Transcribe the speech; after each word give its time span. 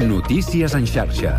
Notícies 0.00 0.72
en 0.74 0.86
xarxa. 0.88 1.34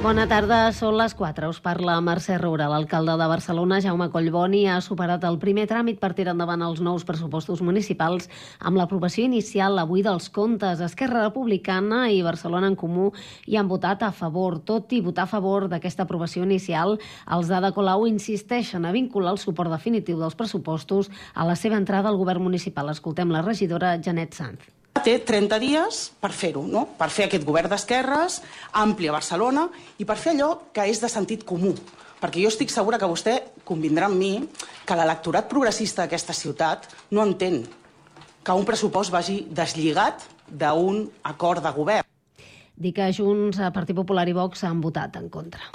Bona 0.00 0.24
tarda, 0.28 0.70
són 0.72 0.96
les 0.96 1.12
4. 1.16 1.50
Us 1.52 1.58
parla 1.60 1.98
Mercè 2.00 2.38
Roura. 2.40 2.64
L'alcalde 2.72 3.12
de 3.20 3.26
Barcelona, 3.28 3.82
Jaume 3.84 4.06
Collboni, 4.12 4.62
ha 4.68 4.78
superat 4.80 5.24
el 5.28 5.36
primer 5.40 5.66
tràmit 5.68 6.00
per 6.00 6.14
tirar 6.16 6.32
endavant 6.32 6.64
els 6.64 6.80
nous 6.84 7.04
pressupostos 7.04 7.60
municipals 7.60 8.30
amb 8.60 8.80
l'aprovació 8.80 9.26
inicial 9.28 9.76
avui 9.80 10.04
dels 10.04 10.30
comptes. 10.32 10.80
Esquerra 10.80 11.26
Republicana 11.26 12.06
i 12.08 12.22
Barcelona 12.24 12.72
en 12.72 12.76
Comú 12.76 13.10
hi 13.44 13.56
han 13.60 13.68
votat 13.68 14.04
a 14.04 14.12
favor. 14.12 14.62
Tot 14.64 14.92
i 14.96 15.00
votar 15.04 15.28
a 15.28 15.32
favor 15.34 15.68
d'aquesta 15.68 16.08
aprovació 16.08 16.44
inicial, 16.48 16.96
els 17.28 17.52
d'Ada 17.52 17.74
Colau 17.76 18.08
insisteixen 18.08 18.84
a 18.88 18.94
vincular 18.96 19.36
el 19.36 19.42
suport 19.44 19.72
definitiu 19.72 20.20
dels 20.20 20.36
pressupostos 20.40 21.12
a 21.34 21.44
la 21.44 21.56
seva 21.56 21.76
entrada 21.76 22.08
al 22.08 22.20
govern 22.20 22.48
municipal. 22.48 22.88
Escoltem 22.88 23.28
la 23.28 23.44
regidora 23.44 23.98
Janet 24.00 24.32
Sanz 24.40 24.73
té 25.02 25.18
30 25.20 25.58
dies 25.60 26.00
per 26.20 26.30
fer-ho, 26.32 26.62
no? 26.66 26.86
per 26.98 27.10
fer 27.12 27.26
aquest 27.26 27.44
govern 27.44 27.70
d'esquerres, 27.72 28.40
ampli 28.80 29.10
a 29.10 29.16
Barcelona, 29.16 29.66
i 29.98 30.06
per 30.08 30.16
fer 30.20 30.34
allò 30.34 30.50
que 30.72 30.86
és 30.88 31.00
de 31.02 31.10
sentit 31.12 31.44
comú. 31.44 31.74
Perquè 32.20 32.40
jo 32.40 32.48
estic 32.48 32.70
segura 32.72 32.98
que 33.00 33.08
vostè 33.10 33.34
convindrà 33.68 34.08
amb 34.08 34.16
mi 34.16 34.32
que 34.86 34.96
l'electorat 34.96 35.48
progressista 35.50 36.04
d'aquesta 36.04 36.36
ciutat 36.36 36.88
no 37.10 37.24
entén 37.26 37.64
que 38.44 38.56
un 38.56 38.64
pressupost 38.64 39.12
vagi 39.12 39.42
deslligat 39.50 40.24
d'un 40.48 41.04
acord 41.24 41.64
de 41.64 41.72
govern. 41.72 42.08
Dic 42.74 42.96
que 42.96 43.12
Junts, 43.14 43.60
Partit 43.72 43.96
Popular 43.96 44.26
i 44.28 44.34
Vox 44.36 44.64
han 44.64 44.80
votat 44.82 45.16
en 45.20 45.28
contra. 45.30 45.70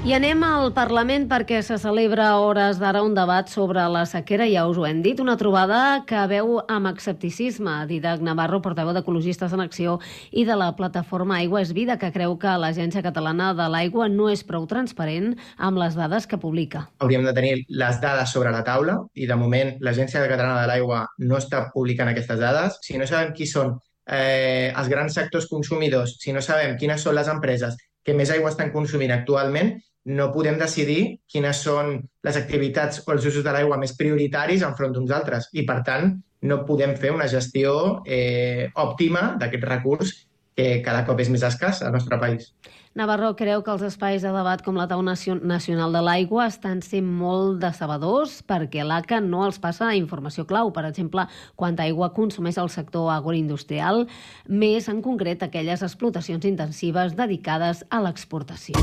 I 0.00 0.14
anem 0.16 0.40
al 0.48 0.70
Parlament 0.72 1.26
perquè 1.28 1.58
se 1.60 1.76
celebra 1.76 2.30
a 2.30 2.36
hores 2.40 2.78
d'ara 2.80 3.02
un 3.04 3.12
debat 3.12 3.50
sobre 3.52 3.82
la 3.92 4.06
sequera, 4.08 4.46
ja 4.48 4.62
us 4.64 4.78
ho 4.80 4.86
hem 4.88 5.02
dit, 5.04 5.18
una 5.20 5.34
trobada 5.36 6.06
que 6.08 6.22
veu 6.30 6.54
amb 6.72 6.88
escepticisme 6.88 7.74
Didac 7.84 8.22
Navarro, 8.24 8.62
portaveu 8.64 8.94
d'Ecologistes 8.96 9.52
en 9.52 9.60
Acció 9.60 9.98
i 10.32 10.46
de 10.48 10.56
la 10.56 10.70
plataforma 10.78 11.36
Aigua 11.36 11.60
és 11.60 11.74
Vida, 11.76 11.98
que 12.00 12.08
creu 12.14 12.38
que 12.40 12.54
l'Agència 12.62 13.02
Catalana 13.04 13.50
de 13.58 13.66
l'Aigua 13.68 14.06
no 14.08 14.30
és 14.32 14.40
prou 14.48 14.64
transparent 14.70 15.34
amb 15.58 15.82
les 15.82 16.00
dades 16.00 16.24
que 16.24 16.40
publica. 16.40 16.86
Hauríem 17.04 17.28
de 17.28 17.36
tenir 17.36 17.52
les 17.68 18.00
dades 18.00 18.32
sobre 18.32 18.54
la 18.56 18.64
taula 18.64 18.96
i 19.12 19.28
de 19.28 19.36
moment 19.36 19.74
l'Agència 19.84 20.24
Catalana 20.24 20.62
de 20.62 20.72
l'Aigua 20.72 21.02
no 21.18 21.36
està 21.36 21.66
publicant 21.76 22.08
aquestes 22.08 22.40
dades. 22.40 22.80
Si 22.88 22.96
no 22.96 23.04
sabem 23.04 23.36
qui 23.36 23.44
són 23.44 23.76
eh, 24.08 24.72
els 24.72 24.88
grans 24.88 25.12
sectors 25.20 25.52
consumidors, 25.52 26.16
si 26.24 26.32
no 26.32 26.40
sabem 26.40 26.80
quines 26.80 27.04
són 27.04 27.20
les 27.20 27.28
empreses 27.28 27.76
que 28.00 28.16
més 28.16 28.30
aigua 28.32 28.48
estan 28.48 28.72
consumint 28.72 29.12
actualment, 29.12 29.74
no 30.04 30.30
podem 30.32 30.58
decidir 30.58 31.20
quines 31.28 31.60
són 31.64 31.98
les 32.24 32.36
activitats 32.40 33.02
o 33.06 33.12
els 33.12 33.26
usos 33.28 33.44
de 33.44 33.52
l'aigua 33.52 33.78
més 33.80 33.96
prioritaris 33.98 34.64
enfront 34.66 34.94
d'uns 34.96 35.12
altres 35.12 35.50
i, 35.52 35.66
per 35.68 35.82
tant, 35.86 36.14
no 36.42 36.62
podem 36.64 36.96
fer 36.96 37.12
una 37.12 37.28
gestió 37.28 38.00
eh, 38.06 38.70
òptima 38.80 39.34
d'aquest 39.40 39.66
recurs 39.68 40.14
que 40.56 40.80
cada 40.84 41.04
cop 41.06 41.20
és 41.20 41.30
més 41.32 41.44
escàs 41.46 41.82
al 41.84 41.92
nostre 41.94 42.18
país. 42.20 42.50
Navarro 42.98 43.36
creu 43.38 43.62
que 43.62 43.70
els 43.70 43.84
espais 43.86 44.24
de 44.24 44.32
debat 44.34 44.64
com 44.66 44.74
la 44.74 44.88
Taula 44.90 45.14
Nacional 45.46 45.94
de 45.94 46.00
l'Aigua 46.02 46.48
estan 46.50 46.80
sent 46.82 47.06
molt 47.06 47.60
decebedors 47.62 48.40
perquè 48.42 48.82
l'ACA 48.82 49.20
no 49.22 49.44
els 49.46 49.60
passa 49.62 49.92
informació 49.94 50.44
clau, 50.44 50.72
per 50.74 50.84
exemple, 50.88 51.28
quanta 51.54 51.86
aigua 51.86 52.10
consumeix 52.16 52.58
el 52.58 52.68
sector 52.68 53.12
agroindustrial, 53.14 54.08
més 54.48 54.90
en 54.90 55.04
concret 55.06 55.46
aquelles 55.46 55.86
explotacions 55.86 56.44
intensives 56.50 57.14
dedicades 57.14 57.84
a 57.88 58.02
l'exportació. 58.02 58.74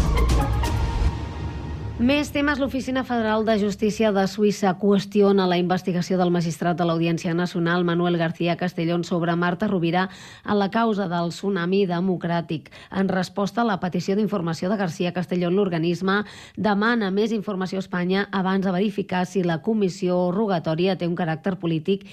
Més 1.98 2.30
temes. 2.30 2.60
L'Oficina 2.62 3.02
Federal 3.02 3.42
de 3.42 3.56
Justícia 3.58 4.12
de 4.14 4.22
Suïssa 4.30 4.76
qüestiona 4.78 5.48
la 5.50 5.58
investigació 5.58 6.20
del 6.20 6.30
magistrat 6.30 6.78
de 6.78 6.86
l'Audiència 6.86 7.34
Nacional, 7.34 7.82
Manuel 7.90 8.20
García 8.22 8.54
Castellón, 8.56 9.04
sobre 9.04 9.34
Marta 9.36 9.66
Rovira 9.66 10.04
en 10.46 10.60
la 10.60 10.70
causa 10.70 11.08
del 11.10 11.34
tsunami 11.34 11.88
democràtic. 11.90 12.70
En 12.94 13.10
resposta 13.10 13.64
a 13.64 13.66
la 13.66 13.80
petició 13.82 14.14
d'informació 14.16 14.70
de 14.70 14.78
García 14.78 15.12
Castellón, 15.12 15.58
l'organisme 15.58 16.20
demana 16.56 17.10
més 17.10 17.34
informació 17.34 17.82
a 17.82 17.86
Espanya 17.88 18.28
abans 18.32 18.70
de 18.70 18.78
verificar 18.78 19.26
si 19.26 19.42
la 19.42 19.64
comissió 19.66 20.30
rogatòria 20.30 21.00
té 21.02 21.10
un 21.10 21.18
caràcter 21.18 21.58
polític 21.58 22.06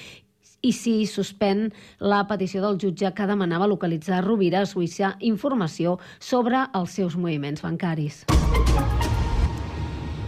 i 0.64 0.72
si 0.72 1.04
suspèn 1.04 1.68
la 2.00 2.24
petició 2.24 2.64
del 2.64 2.80
jutge 2.80 3.12
que 3.12 3.28
demanava 3.28 3.68
localitzar 3.68 4.24
Rovira 4.24 4.64
a 4.64 4.66
Suïssa 4.66 5.18
informació 5.20 5.98
sobre 6.20 6.70
els 6.72 6.96
seus 6.96 7.20
moviments 7.20 7.60
bancaris. 7.60 8.24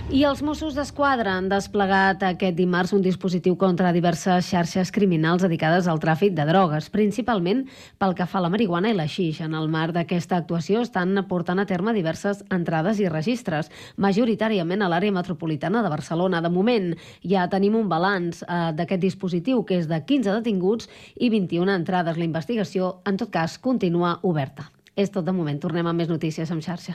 I 0.06 0.20
els 0.22 0.38
Mossos 0.46 0.76
d'Esquadra 0.78 1.32
han 1.34 1.48
desplegat 1.50 2.20
aquest 2.22 2.54
dimarts 2.54 2.92
un 2.94 3.00
dispositiu 3.02 3.56
contra 3.58 3.90
diverses 3.90 4.46
xarxes 4.46 4.92
criminals 4.94 5.42
dedicades 5.42 5.88
al 5.90 5.98
tràfic 5.98 6.36
de 6.36 6.44
drogues, 6.46 6.86
principalment 6.94 7.64
pel 7.98 8.14
que 8.14 8.28
fa 8.30 8.38
a 8.38 8.44
la 8.44 8.50
marihuana 8.52 8.92
i 8.92 8.94
la 8.94 9.08
xix. 9.10 9.40
En 9.42 9.56
el 9.58 9.66
marc 9.66 9.96
d'aquesta 9.96 10.38
actuació 10.38 10.84
estan 10.86 11.18
portant 11.26 11.58
a 11.58 11.66
terme 11.66 11.90
diverses 11.96 12.44
entrades 12.54 13.00
i 13.02 13.10
registres, 13.10 13.72
majoritàriament 13.98 14.86
a 14.86 14.92
l'àrea 14.92 15.16
metropolitana 15.16 15.82
de 15.82 15.90
Barcelona. 15.90 16.40
De 16.40 16.54
moment 16.54 16.92
ja 17.26 17.48
tenim 17.50 17.74
un 17.74 17.90
balanç 17.90 18.44
eh, 18.46 18.70
d'aquest 18.78 19.02
dispositiu, 19.02 19.64
que 19.66 19.80
és 19.82 19.90
de 19.90 19.98
15 20.06 20.38
detinguts 20.38 20.86
i 21.18 21.34
21 21.34 21.74
entrades. 21.80 22.14
La 22.14 22.30
investigació, 22.30 23.00
en 23.10 23.18
tot 23.18 23.34
cas, 23.34 23.58
continua 23.58 24.20
oberta. 24.22 24.70
És 24.94 25.10
tot 25.10 25.26
de 25.26 25.34
moment. 25.34 25.58
Tornem 25.58 25.90
amb 25.90 25.98
més 25.98 26.14
notícies 26.14 26.54
en 26.54 26.62
xarxa. 26.62 26.94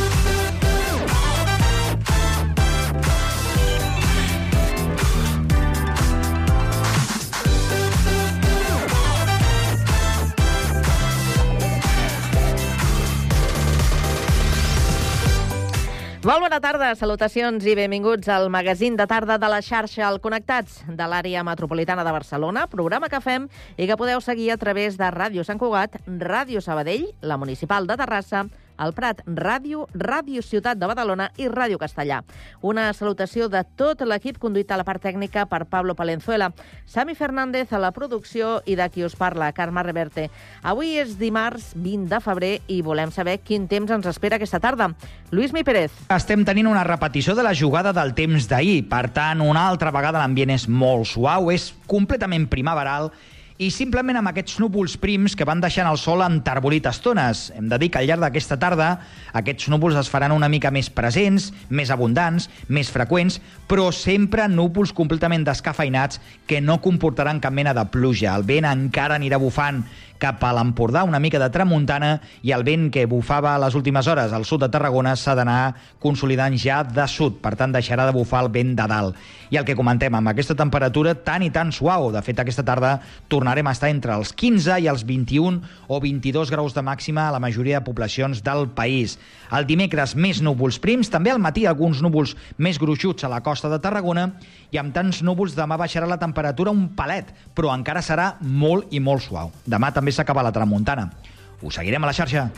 Molt 16.21 16.37
bona 16.37 16.59
tarda, 16.61 16.91
salutacions 16.93 17.63
i 17.65 17.73
benvinguts 17.73 18.29
al 18.29 18.43
magazín 18.53 18.93
de 18.93 19.07
tarda 19.09 19.39
de 19.41 19.47
la 19.49 19.57
xarxa 19.65 20.03
al 20.05 20.19
Connectats 20.21 20.83
de 20.85 21.07
l'àrea 21.09 21.41
metropolitana 21.41 22.03
de 22.05 22.13
Barcelona, 22.13 22.67
programa 22.69 23.09
que 23.09 23.17
fem 23.25 23.47
i 23.73 23.87
que 23.89 23.97
podeu 23.97 24.21
seguir 24.21 24.51
a 24.53 24.57
través 24.61 24.99
de 25.01 25.09
Ràdio 25.09 25.41
Sant 25.41 25.57
Cugat, 25.57 25.97
Ràdio 26.05 26.61
Sabadell, 26.61 27.07
la 27.25 27.39
Municipal 27.41 27.89
de 27.89 27.97
Terrassa, 27.97 28.43
el 28.81 28.93
Prat 28.97 29.21
Ràdio, 29.25 29.85
Ràdio 29.93 30.41
Ciutat 30.45 30.79
de 30.79 30.89
Badalona 30.89 31.29
i 31.37 31.47
Ràdio 31.51 31.79
Castellà. 31.81 32.21
Una 32.61 32.89
salutació 32.97 33.47
de 33.51 33.63
tot 33.77 34.01
l'equip 34.07 34.39
conduït 34.41 34.71
a 34.71 34.79
la 34.79 34.85
part 34.87 35.03
tècnica 35.03 35.45
per 35.49 35.65
Pablo 35.69 35.95
Palenzuela, 35.95 36.51
Sami 36.85 37.15
Fernández 37.15 37.73
a 37.73 37.81
la 37.81 37.91
producció 37.95 38.59
i 38.65 38.75
de 38.79 38.87
qui 38.89 39.05
us 39.05 39.15
parla, 39.15 39.51
Carme 39.53 39.83
Reverte. 39.83 40.29
Avui 40.63 40.95
és 41.01 41.17
dimarts 41.19 41.71
20 41.75 42.09
de 42.11 42.21
febrer 42.23 42.53
i 42.67 42.81
volem 42.85 43.11
saber 43.13 43.39
quin 43.45 43.67
temps 43.71 43.91
ens 43.91 44.07
espera 44.09 44.39
aquesta 44.39 44.61
tarda. 44.63 44.91
Lluís 45.31 45.53
Mi 45.53 45.63
Pérez. 45.63 45.93
Estem 46.11 46.45
tenint 46.47 46.69
una 46.69 46.85
repetició 46.87 47.35
de 47.37 47.45
la 47.45 47.55
jugada 47.55 47.93
del 47.93 48.15
temps 48.17 48.47
d'ahir. 48.49 48.87
Per 48.89 49.07
tant, 49.15 49.41
una 49.45 49.67
altra 49.69 49.93
vegada 49.93 50.19
l'ambient 50.19 50.51
és 50.57 50.67
molt 50.67 51.07
suau, 51.07 51.51
és 51.53 51.71
completament 51.87 52.49
primaveral 52.51 53.11
i 53.61 53.67
simplement 53.69 54.17
amb 54.17 54.31
aquests 54.31 54.55
núvols 54.57 54.95
prims 54.97 55.35
que 55.37 55.45
van 55.45 55.59
deixant 55.61 55.85
el 55.85 55.99
sol 56.01 56.23
enterbolit 56.25 56.87
estones. 56.89 57.43
Hem 57.53 57.67
de 57.69 57.77
dir 57.77 57.91
que 57.93 57.99
al 57.99 58.07
llarg 58.09 58.23
d'aquesta 58.23 58.57
tarda 58.57 58.87
aquests 59.37 59.69
núvols 59.69 59.99
es 60.01 60.09
faran 60.09 60.33
una 60.33 60.49
mica 60.49 60.71
més 60.73 60.89
presents, 60.89 61.51
més 61.69 61.93
abundants, 61.93 62.49
més 62.73 62.89
freqüents, 62.89 63.37
però 63.69 63.91
sempre 63.93 64.47
núvols 64.49 64.95
completament 64.97 65.45
descafeinats 65.45 66.17
que 66.49 66.57
no 66.57 66.79
comportaran 66.81 67.43
cap 67.43 67.53
mena 67.53 67.75
de 67.77 67.85
pluja. 67.93 68.33
El 68.33 68.47
vent 68.49 68.65
encara 68.65 69.19
anirà 69.21 69.37
bufant 69.37 69.83
cap 70.21 70.43
a 70.45 70.53
l'Empordà, 70.53 71.01
una 71.07 71.19
mica 71.19 71.39
de 71.41 71.49
tramuntana, 71.49 72.13
i 72.45 72.53
el 72.53 72.63
vent 72.67 72.89
que 72.93 73.07
bufava 73.09 73.55
a 73.55 73.61
les 73.63 73.75
últimes 73.75 74.07
hores 74.07 74.33
al 74.33 74.45
sud 74.45 74.61
de 74.61 74.69
Tarragona 74.69 75.15
s'ha 75.17 75.33
d'anar 75.37 75.73
consolidant 75.99 76.53
ja 76.61 76.83
de 76.85 77.07
sud, 77.09 77.39
per 77.41 77.55
tant 77.57 77.73
deixarà 77.73 78.05
de 78.07 78.13
bufar 78.15 78.43
el 78.45 78.51
vent 78.53 78.75
de 78.77 78.85
dalt. 78.91 79.17
I 79.51 79.57
el 79.59 79.65
que 79.67 79.75
comentem, 79.75 80.13
amb 80.15 80.31
aquesta 80.31 80.55
temperatura 80.55 81.15
tan 81.25 81.43
i 81.43 81.49
tan 81.51 81.73
suau, 81.75 82.11
de 82.13 82.21
fet 82.23 82.39
aquesta 82.39 82.63
tarda 82.63 82.93
tornarem 83.31 83.67
a 83.67 83.73
estar 83.75 83.89
entre 83.91 84.13
els 84.15 84.31
15 84.37 84.77
i 84.79 84.87
els 84.87 85.03
21 85.07 85.59
o 85.89 85.99
22 85.99 86.53
graus 86.53 86.77
de 86.77 86.85
màxima 86.85 87.27
a 87.27 87.33
la 87.35 87.41
majoria 87.43 87.81
de 87.81 87.85
poblacions 87.89 88.43
del 88.45 88.69
país. 88.77 89.17
El 89.51 89.67
dimecres 89.67 90.15
més 90.15 90.39
núvols 90.39 90.79
prims, 90.79 91.09
també 91.11 91.33
al 91.33 91.41
matí 91.43 91.65
alguns 91.65 91.99
núvols 92.05 92.37
més 92.57 92.79
gruixuts 92.79 93.25
a 93.25 93.31
la 93.31 93.41
costa 93.43 93.67
de 93.67 93.81
Tarragona 93.83 94.29
i 94.71 94.79
amb 94.79 94.93
tants 94.95 95.19
núvols 95.27 95.57
demà 95.57 95.75
baixarà 95.79 96.07
la 96.07 96.19
temperatura 96.21 96.71
un 96.71 96.87
palet, 96.95 97.27
però 97.55 97.73
encara 97.75 98.03
serà 98.05 98.37
molt 98.39 98.93
i 98.95 99.01
molt 99.03 99.25
suau. 99.25 99.51
Demà 99.67 99.91
també 99.91 100.10
s'acaba 100.11 100.43
la 100.43 100.51
tramuntana. 100.51 101.09
Us 101.61 101.75
seguirem 101.75 102.03
a 102.03 102.07
la 102.07 102.13
xarxa. 102.13 102.49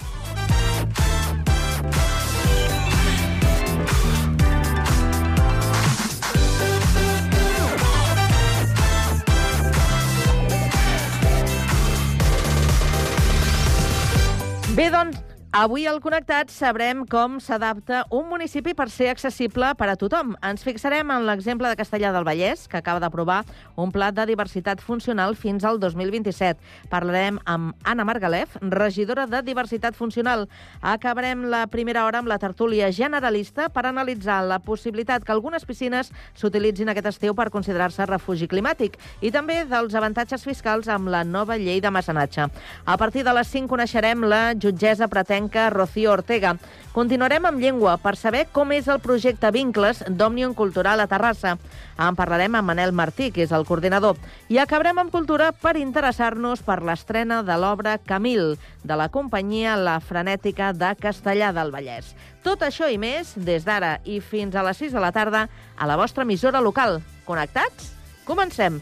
Bé, 14.74 14.90
doncs, 14.90 15.20
Avui 15.54 15.84
al 15.86 16.00
Connectat 16.02 16.50
sabrem 16.50 17.04
com 17.06 17.36
s'adapta 17.38 18.00
un 18.10 18.24
municipi 18.26 18.72
per 18.74 18.88
ser 18.90 19.12
accessible 19.12 19.68
per 19.78 19.86
a 19.92 19.94
tothom. 20.02 20.32
Ens 20.42 20.64
fixarem 20.66 21.12
en 21.14 21.28
l'exemple 21.28 21.70
de 21.70 21.78
Castellà 21.78 22.10
del 22.10 22.26
Vallès, 22.26 22.64
que 22.66 22.80
acaba 22.80 22.98
d'aprovar 22.98 23.44
un 23.78 23.92
pla 23.94 24.08
de 24.10 24.26
diversitat 24.26 24.82
funcional 24.82 25.38
fins 25.38 25.62
al 25.62 25.78
2027. 25.78 26.58
Parlarem 26.90 27.38
amb 27.46 27.78
Anna 27.86 28.02
Margalef, 28.02 28.56
regidora 28.64 29.28
de 29.30 29.44
Diversitat 29.46 29.94
Funcional. 29.94 30.48
Acabarem 30.82 31.46
la 31.54 31.68
primera 31.68 32.08
hora 32.08 32.24
amb 32.24 32.34
la 32.34 32.40
tertúlia 32.42 32.90
generalista 32.90 33.70
per 33.70 33.86
analitzar 33.86 34.40
la 34.50 34.58
possibilitat 34.58 35.22
que 35.22 35.36
algunes 35.38 35.70
piscines 35.70 36.10
s'utilitzin 36.34 36.90
aquest 36.90 37.12
estiu 37.14 37.38
per 37.38 37.52
considerar-se 37.54 38.10
refugi 38.10 38.50
climàtic 38.50 38.98
i 39.22 39.30
també 39.30 39.62
dels 39.70 39.94
avantatges 39.94 40.50
fiscals 40.50 40.90
amb 40.90 41.14
la 41.14 41.22
nova 41.22 41.62
llei 41.62 41.78
de 41.78 41.94
mecenatge. 41.94 42.50
A 42.90 42.98
partir 42.98 43.22
de 43.22 43.38
les 43.38 43.54
5 43.54 43.70
coneixerem 43.70 44.26
la 44.26 44.44
jutgessa 44.58 45.06
pretén 45.06 45.43
castrenca 45.50 45.70
Rocío 45.70 46.12
Ortega. 46.12 46.58
Continuarem 46.94 47.46
amb 47.46 47.60
llengua 47.60 47.98
per 47.98 48.16
saber 48.16 48.46
com 48.54 48.72
és 48.72 48.88
el 48.88 49.00
projecte 49.02 49.50
Vincles 49.52 50.04
d'Òmnium 50.08 50.54
Cultural 50.54 51.02
a 51.02 51.08
Terrassa. 51.08 51.58
En 51.98 52.16
parlarem 52.16 52.54
amb 52.56 52.68
Manel 52.68 52.94
Martí, 52.94 53.32
que 53.32 53.44
és 53.44 53.52
el 53.52 53.66
coordinador. 53.66 54.18
I 54.50 54.60
acabarem 54.62 55.00
amb 55.00 55.12
cultura 55.12 55.52
per 55.52 55.76
interessar-nos 55.78 56.62
per 56.62 56.82
l'estrena 56.84 57.42
de 57.44 57.58
l'obra 57.58 57.98
Camil, 57.98 58.58
de 58.84 58.96
la 58.96 59.10
companyia 59.10 59.76
La 59.76 60.00
Frenètica 60.00 60.72
de 60.74 60.94
Castellà 61.00 61.52
del 61.54 61.74
Vallès. 61.74 62.14
Tot 62.44 62.62
això 62.62 62.90
i 62.92 62.98
més 62.98 63.34
des 63.36 63.66
d'ara 63.66 64.00
i 64.06 64.20
fins 64.22 64.56
a 64.56 64.64
les 64.64 64.78
6 64.78 64.94
de 64.94 65.02
la 65.02 65.12
tarda 65.12 65.48
a 65.78 65.88
la 65.88 65.98
vostra 65.98 66.24
emissora 66.24 66.62
local. 66.62 67.02
Connectats? 67.26 67.94
Comencem! 68.26 68.82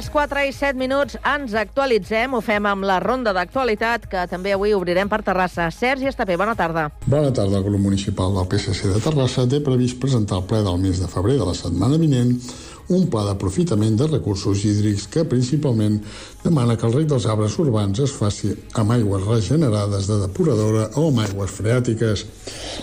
Les 0.00 0.08
4 0.08 0.42
i 0.48 0.52
7 0.56 0.78
minuts 0.80 1.18
ens 1.28 1.52
actualitzem, 1.60 2.32
ho 2.32 2.38
fem 2.40 2.64
amb 2.64 2.86
la 2.88 2.94
ronda 3.02 3.34
d'actualitat, 3.36 4.06
que 4.08 4.22
també 4.30 4.54
avui 4.54 4.72
obrirem 4.72 5.10
per 5.12 5.18
Terrassa. 5.26 5.66
Sergi 5.76 6.08
Estapé, 6.08 6.38
bona 6.40 6.54
tarda. 6.56 6.86
Bona 7.04 7.28
tarda. 7.36 7.58
El 7.58 7.66
grup 7.66 7.82
municipal 7.84 8.32
del 8.32 8.48
PSC 8.48 8.94
de 8.94 9.02
Terrassa 9.04 9.44
té 9.50 9.60
previst 9.60 10.00
presentar 10.00 10.38
al 10.38 10.46
ple 10.48 10.62
del 10.64 10.80
mes 10.80 11.02
de 11.02 11.10
febrer 11.10 11.36
de 11.36 11.50
la 11.50 11.56
setmana 11.58 12.00
vinent 12.00 12.32
un 12.90 13.06
pla 13.10 13.22
d'aprofitament 13.28 13.96
de 13.98 14.06
recursos 14.10 14.64
hídrics 14.66 15.06
que 15.10 15.24
principalment 15.24 16.00
demana 16.42 16.76
que 16.76 16.88
el 16.88 16.96
rec 16.96 17.06
dels 17.10 17.26
arbres 17.30 17.56
urbans 17.62 18.02
es 18.02 18.14
faci 18.16 18.50
amb 18.80 18.94
aigües 18.96 19.26
regenerades 19.28 20.08
de 20.10 20.18
depuradora 20.24 20.88
o 20.98 21.06
amb 21.08 21.22
aigües 21.22 21.54
freàtiques. 21.54 22.24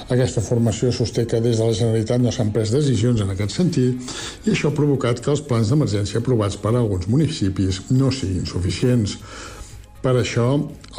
Aquesta 0.08 0.44
formació 0.46 0.94
sosté 0.96 1.28
que 1.28 1.42
des 1.44 1.60
de 1.60 1.68
la 1.68 1.76
Generalitat 1.76 2.24
no 2.24 2.32
s'han 2.32 2.54
pres 2.56 2.72
decisions 2.72 3.22
en 3.22 3.36
aquest 3.36 3.60
sentit 3.60 4.16
i 4.48 4.56
això 4.56 4.72
ha 4.72 4.78
provocat 4.80 5.20
que 5.20 5.34
els 5.34 5.44
plans 5.44 5.70
d'emergència 5.74 6.24
aprovats 6.24 6.56
per 6.62 6.74
alguns 6.74 7.12
municipis 7.12 7.84
no 7.92 8.12
siguin 8.12 8.48
suficients. 8.48 9.20
Per 10.02 10.14
això, 10.16 10.52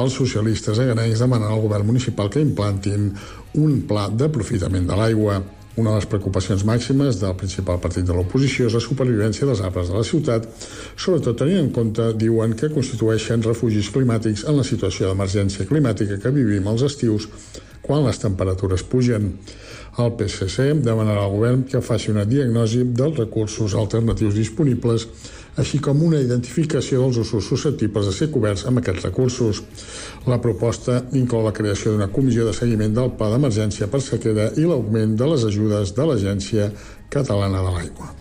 els 0.03 0.17
socialistes 0.21 0.79
aganencs 0.83 1.23
demanen 1.23 1.49
al 1.49 1.63
govern 1.63 1.87
municipal 1.87 2.29
que 2.29 2.43
implantin 2.45 3.13
un 3.57 3.79
pla 3.89 4.09
d'aprofitament 4.13 4.89
de 4.91 4.99
l'aigua. 4.99 5.39
Una 5.79 5.93
de 5.93 6.01
les 6.01 6.09
preocupacions 6.11 6.65
màximes 6.67 7.21
del 7.21 7.37
principal 7.39 7.79
partit 7.79 8.07
de 8.07 8.15
l'oposició 8.17 8.67
és 8.67 8.75
la 8.75 8.83
supervivència 8.83 9.47
dels 9.47 9.61
arbres 9.63 9.93
de 9.93 9.95
la 9.95 10.07
ciutat, 10.09 10.49
sobretot 10.99 11.39
tenint 11.39 11.61
en 11.61 11.71
compte, 11.77 12.09
diuen, 12.19 12.57
que 12.59 12.73
constitueixen 12.73 13.47
refugis 13.47 13.93
climàtics 13.95 14.43
en 14.51 14.59
la 14.59 14.67
situació 14.67 15.07
d'emergència 15.07 15.69
climàtica 15.71 16.19
que 16.19 16.35
vivim 16.35 16.67
als 16.67 16.83
estius 16.89 17.29
quan 17.85 18.03
les 18.09 18.19
temperatures 18.19 18.83
pugen. 18.91 19.37
El 20.03 20.13
PSC 20.19 20.67
demanarà 20.83 21.23
al 21.25 21.37
govern 21.37 21.63
que 21.71 21.83
faci 21.83 22.11
una 22.11 22.27
diagnosi 22.27 22.83
dels 22.99 23.23
recursos 23.23 23.79
alternatius 23.79 24.35
disponibles 24.35 25.07
així 25.59 25.81
com 25.83 26.01
una 26.07 26.21
identificació 26.23 27.03
dels 27.03 27.19
usos 27.25 27.49
susceptibles 27.51 28.07
de 28.07 28.15
ser 28.15 28.31
coberts 28.35 28.65
amb 28.71 28.81
aquests 28.81 29.09
recursos. 29.09 29.63
La 30.31 30.39
proposta 30.45 31.03
inclou 31.19 31.43
la 31.45 31.55
creació 31.57 31.93
d'una 31.93 32.11
comissió 32.15 32.47
de 32.47 32.55
seguiment 32.55 32.95
del 32.95 33.13
pla 33.19 33.33
d'emergència 33.35 33.91
per 33.91 34.01
sequera 34.05 34.53
i 34.57 34.65
l'augment 34.69 35.19
de 35.19 35.31
les 35.35 35.45
ajudes 35.51 35.95
de 35.99 36.09
l'Agència 36.09 36.71
Catalana 37.11 37.65
de 37.67 37.75
l'Aigua. 37.75 38.15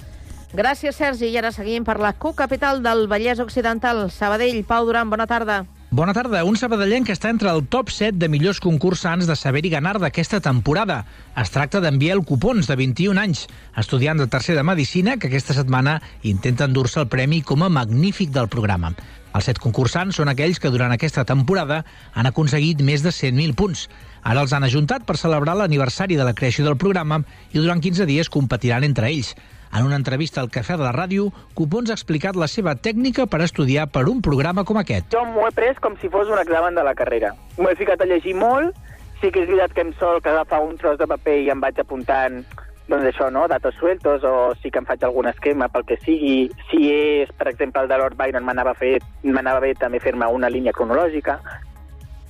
Gràcies, 0.58 0.96
Sergi. 0.96 1.30
I 1.30 1.38
ara 1.38 1.54
seguim 1.54 1.86
per 1.86 2.00
la 2.02 2.16
co-capital 2.18 2.82
del 2.82 3.06
Vallès 3.12 3.44
Occidental, 3.44 4.08
Sabadell. 4.10 4.64
Pau 4.66 4.88
Duran, 4.88 5.12
bona 5.12 5.28
tarda. 5.30 5.66
Bona 5.90 6.12
tarda. 6.12 6.42
Un 6.44 6.58
sabadellenc 6.60 7.06
que 7.08 7.14
està 7.16 7.30
entre 7.32 7.48
el 7.48 7.62
top 7.72 7.94
7 7.96 8.18
de 8.20 8.28
millors 8.28 8.60
concursants 8.60 9.24
de 9.24 9.38
saber 9.40 9.62
i 9.64 9.70
ganar 9.72 9.94
d'aquesta 10.04 10.42
temporada. 10.44 11.06
Es 11.40 11.54
tracta 11.54 11.80
d'en 11.80 11.96
Biel 11.96 12.26
Cupons, 12.28 12.68
de 12.68 12.76
21 12.76 13.16
anys, 13.22 13.46
estudiant 13.80 14.20
de 14.20 14.28
tercer 14.28 14.58
de 14.58 14.66
Medicina, 14.68 15.16
que 15.16 15.32
aquesta 15.32 15.56
setmana 15.56 16.02
intenta 16.28 16.68
endur-se 16.68 17.00
el 17.00 17.08
premi 17.08 17.40
com 17.40 17.64
a 17.64 17.72
magnífic 17.72 18.36
del 18.36 18.52
programa. 18.52 18.92
Els 19.32 19.48
set 19.48 19.64
concursants 19.64 20.20
són 20.20 20.28
aquells 20.28 20.60
que 20.60 20.74
durant 20.74 20.92
aquesta 20.92 21.24
temporada 21.24 21.86
han 22.14 22.28
aconseguit 22.28 22.84
més 22.84 23.06
de 23.06 23.16
100.000 23.16 23.56
punts. 23.56 23.88
Ara 24.28 24.44
els 24.44 24.52
han 24.52 24.68
ajuntat 24.68 25.08
per 25.08 25.16
celebrar 25.16 25.56
l'aniversari 25.56 26.20
de 26.20 26.28
la 26.28 26.36
creació 26.36 26.68
del 26.68 26.76
programa 26.76 27.22
i 27.54 27.62
durant 27.62 27.80
15 27.80 28.12
dies 28.12 28.28
competiran 28.28 28.84
entre 28.84 29.08
ells. 29.08 29.38
En 29.78 29.86
una 29.86 29.96
entrevista 29.96 30.42
al 30.42 30.50
Cafè 30.50 30.74
de 30.74 30.82
la 30.82 30.92
Ràdio, 30.96 31.28
Cupons 31.54 31.92
ha 31.92 31.96
explicat 32.00 32.38
la 32.42 32.48
seva 32.50 32.72
tècnica 32.82 33.28
per 33.30 33.44
estudiar 33.46 33.84
per 33.94 34.08
un 34.10 34.24
programa 34.26 34.64
com 34.66 34.80
aquest. 34.82 35.12
Jo 35.14 35.22
m'ho 35.30 35.44
he 35.46 35.52
pres 35.54 35.78
com 35.84 35.94
si 36.02 36.10
fos 36.10 36.32
un 36.34 36.42
examen 36.42 36.74
de 36.74 36.86
la 36.88 36.96
carrera. 36.98 37.36
M'ho 37.60 37.70
he 37.70 37.78
ficat 37.78 38.02
a 38.02 38.08
llegir 38.10 38.34
molt, 38.40 38.74
sí 39.22 39.30
que 39.30 39.44
és 39.44 39.52
veritat 39.52 39.76
que 39.78 39.84
em 39.86 39.92
sol 40.00 40.18
que 40.24 40.32
agafar 40.32 40.64
un 40.66 40.80
tros 40.82 40.98
de 40.98 41.06
paper 41.12 41.36
i 41.44 41.52
em 41.54 41.62
vaig 41.62 41.78
apuntant 41.84 42.40
doncs 42.88 43.06
això, 43.12 43.30
no? 43.30 43.46
datos 43.52 43.78
sueltos, 43.78 44.26
o 44.26 44.56
sí 44.64 44.72
que 44.72 44.82
em 44.82 44.90
faig 44.90 45.06
algun 45.06 45.30
esquema 45.30 45.70
pel 45.70 45.86
que 45.86 46.00
sigui. 46.02 46.50
Si 46.72 46.90
és, 46.96 47.30
per 47.38 47.52
exemple, 47.52 47.84
el 47.84 47.92
de 47.92 48.02
Lord 48.02 48.18
Byron, 48.18 48.50
m'anava 48.50 48.74
bé 48.74 49.76
també 49.78 50.02
fer-me 50.02 50.26
una 50.26 50.50
línia 50.50 50.74
cronològica. 50.74 51.38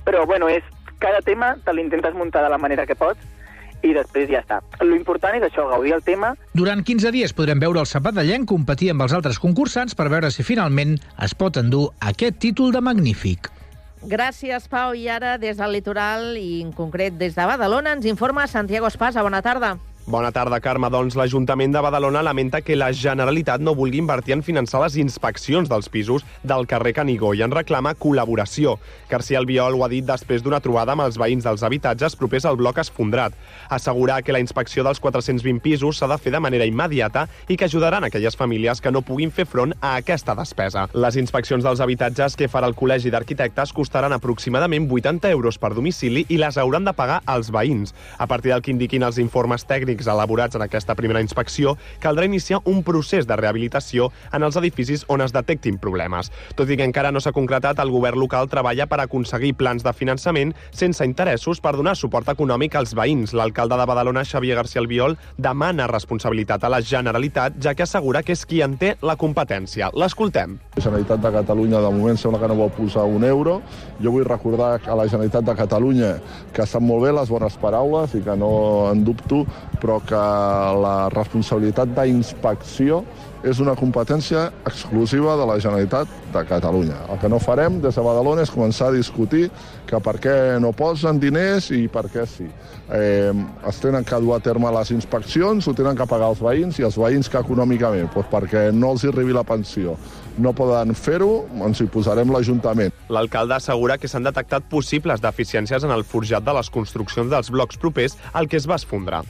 Però, 0.04 0.26
bueno, 0.28 0.52
és, 0.52 0.68
cada 1.00 1.24
tema 1.24 1.54
te 1.64 1.72
l'intentes 1.72 2.12
muntar 2.12 2.44
de 2.44 2.52
la 2.52 2.60
manera 2.60 2.84
que 2.84 2.98
pots 2.98 3.37
i 3.82 3.92
després 3.94 4.30
ja 4.30 4.42
està. 4.42 4.60
Lo 4.82 4.96
important 4.96 5.36
és 5.38 5.46
això, 5.46 5.68
gaudir 5.70 5.94
el 5.96 6.02
tema. 6.06 6.34
Durant 6.54 6.82
15 6.84 7.12
dies 7.14 7.34
podrem 7.36 7.60
veure 7.62 7.82
el 7.82 7.90
Sabadellenc 7.90 8.48
competir 8.48 8.92
amb 8.92 9.06
els 9.06 9.14
altres 9.16 9.38
concursants 9.42 9.94
per 9.98 10.08
veure 10.12 10.30
si 10.34 10.46
finalment 10.46 10.96
es 11.24 11.34
pot 11.38 11.60
endur 11.60 11.88
aquest 12.00 12.40
títol 12.42 12.74
de 12.74 12.82
magnífic. 12.84 13.52
Gràcies, 14.08 14.68
Pau. 14.70 14.94
I 14.94 15.08
ara, 15.10 15.36
des 15.42 15.58
del 15.58 15.74
litoral 15.74 16.36
i 16.38 16.62
en 16.62 16.70
concret 16.72 17.18
des 17.18 17.34
de 17.34 17.46
Badalona, 17.50 17.96
ens 17.98 18.06
informa 18.06 18.46
Santiago 18.46 18.86
Espasa. 18.86 19.26
Bona 19.26 19.42
tarda. 19.42 19.76
Bona 20.08 20.30
tarda, 20.32 20.56
Carme. 20.64 20.88
Doncs 20.88 21.18
l'Ajuntament 21.20 21.74
de 21.74 21.80
Badalona 21.84 22.22
lamenta 22.24 22.62
que 22.64 22.72
la 22.78 22.86
Generalitat 22.96 23.60
no 23.60 23.74
vulgui 23.76 23.98
invertir 24.00 24.32
en 24.32 24.42
finançar 24.42 24.78
les 24.80 24.94
inspeccions 24.96 25.68
dels 25.68 25.90
pisos 25.92 26.22
del 26.40 26.64
carrer 26.64 26.94
Canigó 26.96 27.34
i 27.36 27.42
en 27.44 27.52
reclama 27.52 27.92
col·laboració. 27.92 28.78
García 29.10 29.36
Albiol 29.42 29.76
ho 29.76 29.84
ha 29.84 29.88
dit 29.92 30.06
després 30.08 30.40
d'una 30.40 30.62
trobada 30.64 30.94
amb 30.94 31.04
els 31.04 31.18
veïns 31.20 31.44
dels 31.44 31.60
habitatges 31.60 32.16
propers 32.16 32.46
al 32.48 32.56
bloc 32.56 32.80
esfondrat. 32.80 33.36
Assegurar 33.68 34.22
que 34.24 34.32
la 34.32 34.40
inspecció 34.40 34.86
dels 34.86 34.96
420 34.98 35.60
pisos 35.60 36.00
s'ha 36.00 36.08
de 36.08 36.16
fer 36.16 36.32
de 36.32 36.40
manera 36.40 36.64
immediata 36.64 37.26
i 37.46 37.60
que 37.60 37.68
ajudaran 37.68 38.08
aquelles 38.08 38.40
famílies 38.40 38.80
que 38.80 38.94
no 38.94 39.04
puguin 39.04 39.28
fer 39.28 39.44
front 39.44 39.76
a 39.82 39.98
aquesta 40.00 40.32
despesa. 40.40 40.86
Les 40.94 41.20
inspeccions 41.20 41.68
dels 41.68 41.84
habitatges 41.84 42.38
que 42.40 42.48
farà 42.48 42.72
el 42.72 42.78
Col·legi 42.80 43.12
d'Arquitectes 43.12 43.76
costaran 43.76 44.16
aproximadament 44.16 44.88
80 44.88 45.28
euros 45.36 45.60
per 45.60 45.74
domicili 45.76 46.24
i 46.30 46.40
les 46.40 46.56
hauran 46.56 46.88
de 46.88 46.96
pagar 46.96 47.20
els 47.28 47.52
veïns. 47.52 47.92
A 48.16 48.24
partir 48.26 48.56
del 48.56 48.64
que 48.64 48.72
indiquin 48.72 49.04
els 49.04 49.20
informes 49.20 49.68
tècnics 49.68 49.97
tècnics 49.98 50.08
elaborats 50.08 50.56
en 50.56 50.62
aquesta 50.62 50.94
primera 50.94 51.20
inspecció, 51.20 51.76
caldrà 52.00 52.24
iniciar 52.24 52.60
un 52.64 52.82
procés 52.82 53.26
de 53.26 53.36
rehabilitació 53.36 54.10
en 54.32 54.42
els 54.42 54.56
edificis 54.56 55.04
on 55.08 55.20
es 55.20 55.32
detectin 55.32 55.78
problemes. 55.78 56.30
Tot 56.54 56.70
i 56.70 56.76
que 56.76 56.86
encara 56.86 57.10
no 57.12 57.20
s'ha 57.20 57.32
concretat, 57.32 57.78
el 57.78 57.90
govern 57.90 58.18
local 58.18 58.48
treballa 58.48 58.86
per 58.86 59.00
aconseguir 59.00 59.54
plans 59.58 59.82
de 59.82 59.92
finançament 59.92 60.54
sense 60.70 61.04
interessos 61.04 61.60
per 61.60 61.74
donar 61.76 61.96
suport 61.96 62.28
econòmic 62.28 62.76
als 62.76 62.94
veïns. 62.94 63.34
L'alcalde 63.34 63.76
de 63.76 63.86
Badalona, 63.86 64.24
Xavier 64.24 64.56
García 64.56 64.82
Albiol, 64.82 65.16
demana 65.36 65.88
responsabilitat 65.88 66.64
a 66.64 66.70
la 66.70 66.80
Generalitat, 66.82 67.58
ja 67.60 67.74
que 67.74 67.82
assegura 67.82 68.22
que 68.22 68.32
és 68.32 68.44
qui 68.46 68.62
en 68.62 68.76
té 68.78 68.94
la 69.02 69.16
competència. 69.16 69.90
L'escoltem. 69.94 70.58
La 70.76 70.84
Generalitat 70.84 71.22
de 71.24 71.32
Catalunya 71.32 71.82
de 71.82 71.90
moment 71.90 72.18
sembla 72.18 72.40
que 72.40 72.48
no 72.48 72.58
vol 72.62 72.72
posar 72.76 73.06
un 73.08 73.24
euro. 73.24 73.60
Jo 74.02 74.12
vull 74.14 74.26
recordar 74.26 74.78
a 74.78 74.96
la 74.98 75.08
Generalitat 75.08 75.44
de 75.44 75.56
Catalunya 75.58 76.14
que 76.54 76.62
estan 76.62 76.86
molt 76.86 77.06
bé 77.06 77.12
les 77.14 77.30
bones 77.30 77.56
paraules 77.58 78.14
i 78.14 78.22
que 78.22 78.36
no 78.38 78.50
en 78.92 79.02
dubto, 79.04 79.44
però 79.80 79.87
que 80.06 80.20
la 80.84 81.08
responsabilitat 81.14 81.94
d'inspecció 81.96 83.02
és 83.46 83.60
una 83.62 83.76
competència 83.78 84.48
exclusiva 84.66 85.36
de 85.38 85.46
la 85.46 85.58
Generalitat 85.62 86.10
de 86.34 86.42
Catalunya. 86.46 86.98
El 87.08 87.20
que 87.22 87.30
no 87.30 87.38
farem 87.40 87.78
des 87.80 87.94
de 87.94 88.04
Badalona 88.04 88.42
és 88.42 88.52
començar 88.52 88.90
a 88.90 88.96
discutir 88.96 89.46
que 89.88 90.00
per 90.02 90.16
què 90.20 90.34
no 90.60 90.74
posen 90.76 91.20
diners 91.22 91.70
i 91.74 91.86
per 91.88 92.08
què 92.12 92.26
sí. 92.26 92.48
Eh, 92.92 93.32
es 93.68 93.80
tenen 93.82 94.04
que 94.04 94.20
dur 94.20 94.34
a 94.36 94.40
terme 94.42 94.72
les 94.74 94.90
inspeccions, 94.94 95.68
ho 95.68 95.74
tenen 95.74 95.96
que 95.96 96.08
pagar 96.10 96.32
els 96.34 96.42
veïns 96.42 96.80
i 96.80 96.86
els 96.88 96.98
veïns 96.98 97.30
que 97.30 97.40
econòmicament, 97.40 98.10
doncs 98.14 98.32
perquè 98.32 98.68
no 98.74 98.94
els 98.96 99.06
arribi 99.08 99.36
la 99.36 99.46
pensió 99.46 99.96
no 100.38 100.54
poden 100.54 100.94
fer-ho, 100.94 101.42
ens 101.66 101.82
hi 101.82 101.88
posarem 101.90 102.30
l'Ajuntament. 102.32 102.94
L'alcalde 103.12 103.58
assegura 103.58 103.98
que 103.98 104.10
s'han 104.10 104.26
detectat 104.26 104.70
possibles 104.70 105.22
deficiències 105.24 105.84
en 105.84 105.94
el 105.94 106.06
forjat 106.06 106.46
de 106.46 106.56
les 106.60 106.70
construccions 106.70 107.30
dels 107.32 107.50
blocs 107.50 107.80
propers 107.82 108.16
al 108.32 108.48
que 108.48 108.60
es 108.60 108.70
va 108.70 108.78
esfondrar. 108.78 109.24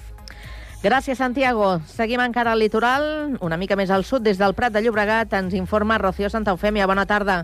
Gràcies, 0.79 1.19
Santiago. 1.19 1.81
Seguim 1.91 2.21
encara 2.23 2.53
al 2.55 2.61
litoral, 2.63 3.37
una 3.43 3.57
mica 3.59 3.75
més 3.75 3.91
al 3.91 4.05
sud, 4.07 4.23
des 4.23 4.39
del 4.39 4.55
Prat 4.55 4.73
de 4.73 4.85
Llobregat. 4.85 5.35
Ens 5.35 5.57
informa 5.59 5.99
Rocío 5.99 6.31
Santa 6.31 6.55
Eufèmia. 6.55 6.87
Bona 6.87 7.05
tarda. 7.05 7.41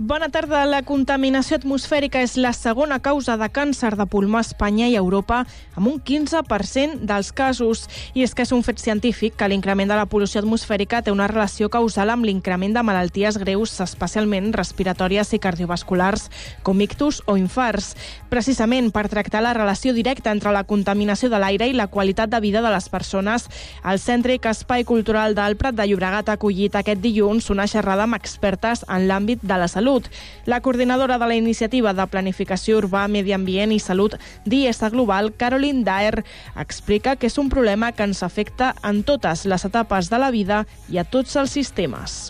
Bona 0.00 0.30
tarda. 0.32 0.62
La 0.64 0.78
contaminació 0.80 1.58
atmosfèrica 1.58 2.22
és 2.24 2.38
la 2.40 2.54
segona 2.56 2.96
causa 3.04 3.34
de 3.36 3.50
càncer 3.52 3.90
de 4.00 4.06
pulmó 4.08 4.38
a 4.38 4.40
Espanya 4.40 4.86
i 4.88 4.94
Europa, 4.96 5.42
amb 5.76 5.90
un 5.90 5.98
15% 6.00 7.02
dels 7.04 7.28
casos. 7.36 7.82
I 8.16 8.24
és 8.24 8.32
que 8.32 8.46
és 8.46 8.52
un 8.56 8.64
fet 8.64 8.80
científic 8.80 9.36
que 9.36 9.48
l'increment 9.52 9.92
de 9.92 9.98
la 9.98 10.06
pol·lució 10.08 10.40
atmosfèrica 10.40 11.02
té 11.04 11.12
una 11.12 11.26
relació 11.28 11.68
causal 11.68 12.14
amb 12.14 12.24
l'increment 12.24 12.72
de 12.72 12.84
malalties 12.88 13.36
greus, 13.42 13.74
especialment 13.84 14.54
respiratòries 14.56 15.34
i 15.36 15.40
cardiovasculars, 15.44 16.30
com 16.64 16.80
ictus 16.80 17.20
o 17.26 17.36
infarts. 17.36 17.92
Precisament 18.32 18.88
per 18.96 19.04
tractar 19.12 19.44
la 19.44 19.52
relació 19.52 19.92
directa 19.92 20.32
entre 20.32 20.56
la 20.56 20.64
contaminació 20.64 21.28
de 21.28 21.42
l'aire 21.44 21.68
i 21.68 21.76
la 21.76 21.90
qualitat 21.92 22.32
de 22.32 22.40
vida 22.40 22.64
de 22.64 22.72
les 22.72 22.88
persones, 22.88 23.50
el 23.84 24.00
Cèntric 24.00 24.48
Espai 24.48 24.88
Cultural 24.88 25.36
del 25.36 25.60
Prat 25.60 25.76
de 25.76 25.90
Llobregat 25.92 26.32
ha 26.32 26.40
acollit 26.40 26.80
aquest 26.80 27.04
dilluns 27.04 27.52
una 27.52 27.68
xerrada 27.68 28.08
amb 28.08 28.16
expertes 28.16 28.86
en 28.88 29.04
l'àmbit 29.04 29.44
de 29.44 29.60
la 29.60 29.68
salut 29.68 29.89
Salut. 29.90 30.06
La 30.46 30.60
coordinadora 30.60 31.18
de 31.18 31.26
la 31.26 31.34
iniciativa 31.34 31.90
de 31.92 32.04
planificació 32.06 32.78
urbà, 32.78 33.08
medi 33.10 33.34
ambient 33.34 33.74
i 33.74 33.80
salut 33.82 34.14
d'IESA 34.46 34.92
Global, 34.94 35.32
Caroline 35.34 35.82
Daer, 35.82 36.22
explica 36.54 37.16
que 37.18 37.26
és 37.26 37.38
un 37.42 37.50
problema 37.50 37.90
que 37.90 38.06
ens 38.06 38.22
afecta 38.22 38.76
en 38.86 39.02
totes 39.02 39.48
les 39.50 39.66
etapes 39.66 40.14
de 40.14 40.22
la 40.22 40.30
vida 40.30 40.66
i 40.94 41.02
a 41.02 41.10
tots 41.16 41.34
els 41.34 41.58
sistemes. 41.58 42.20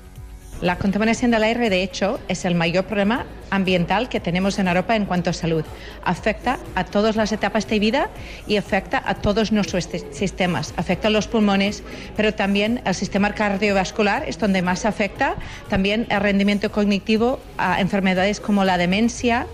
La 0.60 0.76
contaminación 0.76 1.30
del 1.30 1.42
aire, 1.42 1.70
de 1.70 1.82
hecho, 1.82 2.20
es 2.28 2.44
el 2.44 2.54
mayor 2.54 2.84
problema 2.84 3.24
ambiental 3.48 4.10
que 4.10 4.20
tenemos 4.20 4.58
en 4.58 4.68
Europa 4.68 4.94
en 4.94 5.06
cuanto 5.06 5.30
a 5.30 5.32
salud. 5.32 5.64
Afecta 6.04 6.58
a 6.74 6.84
todas 6.84 7.16
las 7.16 7.32
etapas 7.32 7.66
de 7.66 7.78
vida 7.78 8.10
y 8.46 8.58
afecta 8.58 9.02
a 9.04 9.14
todos 9.14 9.52
nuestros 9.52 9.88
sistemas. 10.12 10.74
Afecta 10.76 11.08
a 11.08 11.10
los 11.10 11.28
pulmones, 11.28 11.82
pero 12.14 12.34
también 12.34 12.82
el 12.84 12.94
sistema 12.94 13.32
cardiovascular 13.32 14.28
es 14.28 14.38
donde 14.38 14.60
más 14.60 14.84
afecta. 14.84 15.36
También 15.70 16.06
el 16.10 16.20
rendimiento 16.20 16.70
cognitivo 16.70 17.40
a 17.56 17.80
enfermedades 17.80 18.38
como 18.38 18.64
la 18.64 18.76
demencia. 18.76 19.46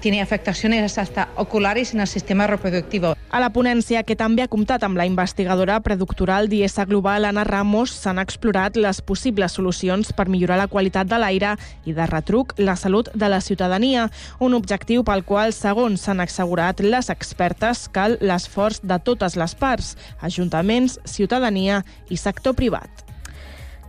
Tiene 0.00 0.20
afectaciones 0.20 0.98
hasta 0.98 1.30
oculares 1.36 1.94
en 1.94 2.00
el 2.00 2.06
sistema 2.06 2.46
reproductivo. 2.46 3.16
A 3.32 3.40
la 3.40 3.48
ponència, 3.48 4.02
que 4.04 4.12
també 4.12 4.44
ha 4.44 4.50
comptat 4.52 4.82
amb 4.84 4.98
la 5.00 5.06
investigadora 5.08 5.78
predoctoral 5.80 6.50
d'IESA 6.52 6.84
Global, 6.84 7.24
Anna 7.24 7.46
Ramos, 7.48 7.94
s'han 7.96 8.20
explorat 8.20 8.76
les 8.76 9.00
possibles 9.00 9.56
solucions 9.56 10.12
per 10.12 10.28
millorar 10.28 10.41
la 10.46 10.66
qualitat 10.66 11.06
de 11.06 11.18
l'aire 11.18 11.56
i, 11.84 11.92
de 11.92 12.06
retruc, 12.06 12.54
la 12.58 12.76
salut 12.76 13.10
de 13.14 13.28
la 13.28 13.40
ciutadania, 13.40 14.08
un 14.40 14.54
objectiu 14.54 15.04
pel 15.04 15.22
qual, 15.24 15.52
segons 15.52 16.02
s'han 16.02 16.20
assegurat 16.24 16.80
les 16.80 17.10
expertes, 17.10 17.88
cal 17.92 18.18
l'esforç 18.20 18.80
de 18.82 18.98
totes 18.98 19.36
les 19.36 19.54
parts, 19.54 19.94
ajuntaments, 20.20 20.98
ciutadania 21.04 21.82
i 22.08 22.16
sector 22.16 22.54
privat. 22.54 22.88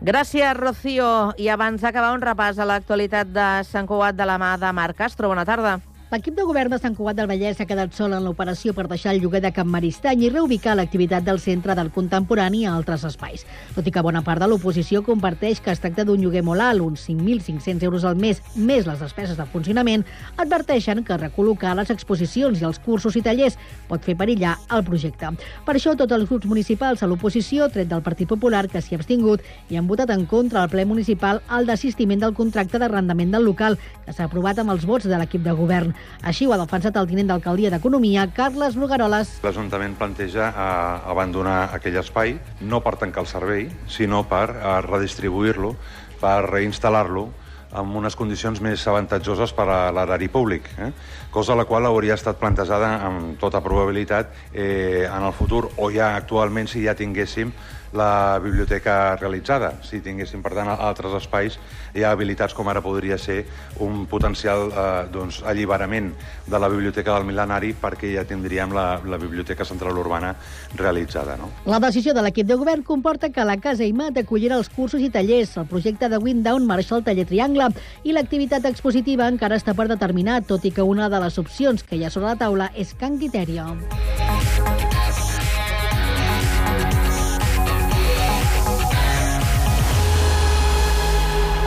Gràcies, 0.04 0.52
Rocío. 0.58 1.32
I 1.40 1.48
abans 1.48 1.80
d'acabar, 1.80 2.12
un 2.12 2.22
repàs 2.22 2.60
a 2.60 2.68
l'actualitat 2.68 3.32
de 3.32 3.48
Sant 3.64 3.88
Cugat 3.88 4.18
de 4.20 4.28
la 4.28 4.36
mà 4.38 4.58
de 4.60 4.74
Marc 4.76 5.00
Castro. 5.00 5.32
Bona 5.32 5.46
tarda. 5.48 5.80
L'equip 6.14 6.36
de 6.38 6.44
govern 6.46 6.70
de 6.70 6.78
Sant 6.78 6.94
Cugat 6.94 7.18
del 7.18 7.26
Vallès 7.26 7.58
ha 7.58 7.66
quedat 7.66 7.96
sol 7.98 8.12
en 8.14 8.22
l'operació 8.22 8.70
per 8.78 8.84
deixar 8.86 9.16
el 9.16 9.24
lloguer 9.24 9.40
de 9.42 9.50
Can 9.50 9.66
Maristany 9.66 10.20
i 10.22 10.28
reubicar 10.30 10.76
l'activitat 10.78 11.24
del 11.26 11.40
centre 11.42 11.74
del 11.74 11.88
contemporani 11.96 12.68
a 12.68 12.76
altres 12.78 13.02
espais. 13.08 13.48
Tot 13.74 13.88
i 13.90 13.94
que 13.96 14.04
bona 14.06 14.22
part 14.22 14.44
de 14.44 14.46
l'oposició 14.52 15.02
comparteix 15.02 15.58
que 15.58 15.74
es 15.74 15.82
tracta 15.82 16.06
d'un 16.06 16.22
lloguer 16.22 16.44
molt 16.46 16.62
alt, 16.62 16.84
uns 16.86 17.08
5.500 17.08 17.82
euros 17.88 18.06
al 18.06 18.20
mes, 18.22 18.44
més 18.54 18.86
les 18.86 19.02
despeses 19.02 19.40
de 19.40 19.48
funcionament, 19.56 20.04
adverteixen 20.38 21.02
que 21.08 21.18
recol·locar 21.18 21.74
les 21.80 21.90
exposicions 21.90 22.62
i 22.62 22.70
els 22.70 22.78
cursos 22.78 23.18
i 23.18 23.26
tallers 23.26 23.58
pot 23.90 24.06
fer 24.06 24.14
perillar 24.14 24.54
el 24.70 24.86
projecte. 24.86 25.34
Per 25.66 25.78
això, 25.80 25.96
tots 25.98 26.14
els 26.14 26.30
grups 26.30 26.46
municipals 26.46 27.02
a 27.02 27.10
l'oposició, 27.10 27.72
tret 27.74 27.90
del 27.90 28.06
Partit 28.06 28.30
Popular, 28.30 28.68
que 28.70 28.84
s'hi 28.86 28.94
ha 28.94 29.02
abstingut, 29.02 29.42
i 29.74 29.82
han 29.82 29.90
votat 29.90 30.14
en 30.14 30.30
contra 30.30 30.62
al 30.62 30.70
ple 30.70 30.86
municipal 30.86 31.42
el 31.58 31.74
desistiment 31.74 32.22
del 32.22 32.38
contracte 32.38 32.78
d'arrendament 32.78 33.34
del 33.34 33.50
local, 33.50 33.82
que 34.06 34.14
s'ha 34.14 34.30
aprovat 34.30 34.62
amb 34.62 34.78
els 34.78 34.86
vots 34.86 35.10
de 35.10 35.18
l'equip 35.18 35.42
de 35.42 35.58
govern. 35.58 35.98
Així 36.24 36.48
ho 36.48 36.54
ha 36.56 36.60
defensat 36.62 36.96
el 37.00 37.08
tinent 37.10 37.28
d'alcaldia 37.32 37.72
d'Economia, 37.74 38.26
Carles 38.36 38.78
Brugaroles. 38.80 39.38
L'Ajuntament 39.44 39.98
planteja 40.00 40.50
eh, 40.50 41.12
abandonar 41.12 41.70
aquell 41.76 42.00
espai, 42.00 42.38
no 42.62 42.80
per 42.86 42.96
tancar 43.02 43.26
el 43.26 43.32
servei, 43.32 43.70
sinó 43.92 44.24
per 44.30 44.48
eh, 44.56 44.76
redistribuir-lo, 44.88 45.76
per 46.22 46.38
reinstal·lar-lo 46.48 47.28
amb 47.74 47.98
unes 47.98 48.16
condicions 48.16 48.62
més 48.62 48.86
avantatjoses 48.88 49.54
per 49.58 49.66
a 49.66 49.80
l'erari 49.94 50.30
públic, 50.30 50.70
eh? 50.78 50.92
cosa 51.34 51.58
la 51.58 51.66
qual 51.66 51.88
hauria 51.90 52.18
estat 52.18 52.38
plantejada 52.40 52.92
amb 53.08 53.40
tota 53.42 53.64
probabilitat 53.66 54.54
eh, 54.54 55.10
en 55.10 55.26
el 55.26 55.34
futur 55.34 55.66
o 55.78 55.90
ja 55.94 56.14
actualment 56.16 56.70
si 56.70 56.86
ja 56.86 56.94
tinguéssim 56.96 57.52
la 57.94 58.40
biblioteca 58.44 59.16
realitzada. 59.16 59.74
Si 59.86 60.02
tinguéssim, 60.04 60.42
per 60.44 60.54
tant, 60.58 60.70
altres 60.74 61.14
espais 61.22 61.58
ja 61.94 62.12
habilitats 62.12 62.56
com 62.58 62.68
ara 62.70 62.82
podria 62.82 63.18
ser 63.22 63.44
un 63.84 64.06
potencial 64.10 64.70
eh, 64.72 64.86
doncs, 65.14 65.42
alliberament 65.46 66.12
de 66.48 66.60
la 66.60 66.70
biblioteca 66.70 67.14
del 67.16 67.28
mil·lenari 67.30 67.74
perquè 67.80 68.14
ja 68.16 68.26
tindríem 68.28 68.74
la, 68.74 68.88
la 69.06 69.20
biblioteca 69.22 69.66
central 69.66 69.98
urbana 70.02 70.34
realitzada. 70.76 71.38
No? 71.38 71.52
La 71.70 71.80
decisió 71.84 72.14
de 72.14 72.26
l'equip 72.26 72.50
de 72.50 72.58
govern 72.60 72.84
comporta 72.84 73.30
que 73.30 73.46
la 73.46 73.60
Casa 73.62 73.86
IMAT 73.86 74.24
acollirà 74.24 74.58
els 74.58 74.72
cursos 74.74 75.02
i 75.02 75.12
tallers, 75.14 75.56
el 75.62 75.70
projecte 75.70 76.10
de 76.10 76.18
Windown 76.18 76.68
marxa 76.68 76.98
al 76.98 77.06
taller 77.06 77.28
Triangle 77.30 77.70
i 78.04 78.16
l'activitat 78.16 78.66
expositiva 78.70 79.30
encara 79.30 79.60
està 79.62 79.78
per 79.78 79.88
determinar, 79.92 80.42
tot 80.50 80.66
i 80.66 80.74
que 80.74 80.84
una 80.84 81.10
de 81.10 81.22
les 81.24 81.38
opcions 81.42 81.86
que 81.86 81.98
hi 81.98 82.06
ha 82.06 82.14
sobre 82.14 82.34
la 82.34 82.40
taula 82.40 82.72
és 82.76 82.96
Can 82.98 83.20
Quiterio. 83.22 83.70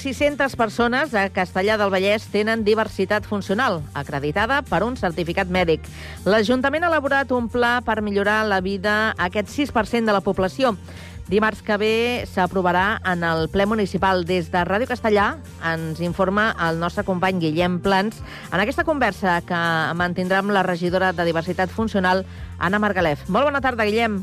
1.600 0.00 0.56
persones 0.56 1.12
a 1.12 1.26
Castellà 1.28 1.76
del 1.76 1.90
Vallès 1.92 2.24
tenen 2.32 2.62
diversitat 2.64 3.26
funcional, 3.28 3.82
acreditada 3.92 4.62
per 4.64 4.80
un 4.86 4.96
certificat 4.96 5.50
mèdic. 5.52 5.84
L'Ajuntament 6.24 6.86
ha 6.86 6.88
elaborat 6.88 7.34
un 7.36 7.50
pla 7.52 7.82
per 7.84 7.98
millorar 8.00 8.46
la 8.48 8.62
vida 8.64 8.94
a 9.10 9.28
aquest 9.28 9.52
6% 9.52 10.08
de 10.08 10.16
la 10.16 10.24
població. 10.24 10.72
Dimarts 11.28 11.60
que 11.62 11.76
ve 11.76 11.92
s'aprovarà 12.32 12.98
en 13.12 13.22
el 13.28 13.50
ple 13.52 13.68
municipal. 13.68 14.24
Des 14.24 14.48
de 14.50 14.64
Ràdio 14.64 14.88
Castellà 14.88 15.36
ens 15.74 16.00
informa 16.00 16.54
el 16.70 16.80
nostre 16.80 17.04
company 17.04 17.44
Guillem 17.44 17.78
Plans 17.84 18.24
en 18.50 18.58
aquesta 18.58 18.88
conversa 18.88 19.38
que 19.44 19.62
mantindrà 20.00 20.40
amb 20.40 20.56
la 20.56 20.64
regidora 20.64 21.12
de 21.12 21.28
Diversitat 21.28 21.70
Funcional, 21.70 22.24
Anna 22.58 22.80
Margalef. 22.80 23.28
Molt 23.28 23.52
bona 23.52 23.60
tarda, 23.60 23.84
Guillem. 23.84 24.22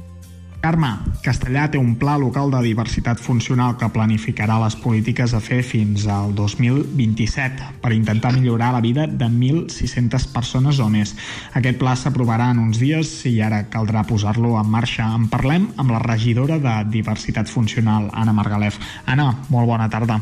Carme, 0.62 0.90
Castellà 1.22 1.68
té 1.70 1.78
un 1.78 1.94
pla 2.02 2.16
local 2.18 2.50
de 2.52 2.60
diversitat 2.66 3.22
funcional 3.22 3.76
que 3.78 3.90
planificarà 3.94 4.58
les 4.64 4.76
polítiques 4.82 5.36
a 5.38 5.42
fer 5.44 5.60
fins 5.64 6.08
al 6.10 6.34
2027 6.36 7.68
per 7.84 7.94
intentar 7.94 8.34
millorar 8.36 8.72
la 8.74 8.82
vida 8.82 9.06
de 9.08 9.30
1.600 9.30 10.28
persones 10.34 10.82
o 10.82 10.90
més. 10.90 11.14
Aquest 11.54 11.78
pla 11.80 11.94
s'aprovarà 11.96 12.50
en 12.56 12.64
uns 12.66 12.82
dies 12.82 13.14
i 13.30 13.38
ara 13.46 13.64
caldrà 13.72 14.04
posar-lo 14.10 14.58
en 14.60 14.74
marxa. 14.74 15.08
En 15.14 15.30
parlem 15.30 15.70
amb 15.78 15.94
la 15.94 16.02
regidora 16.04 16.60
de 16.60 16.76
Diversitat 16.90 17.48
Funcional, 17.54 18.10
Anna 18.14 18.34
Margalef. 18.34 18.82
Anna, 19.06 19.30
molt 19.54 19.70
bona 19.70 19.88
tarda. 19.94 20.20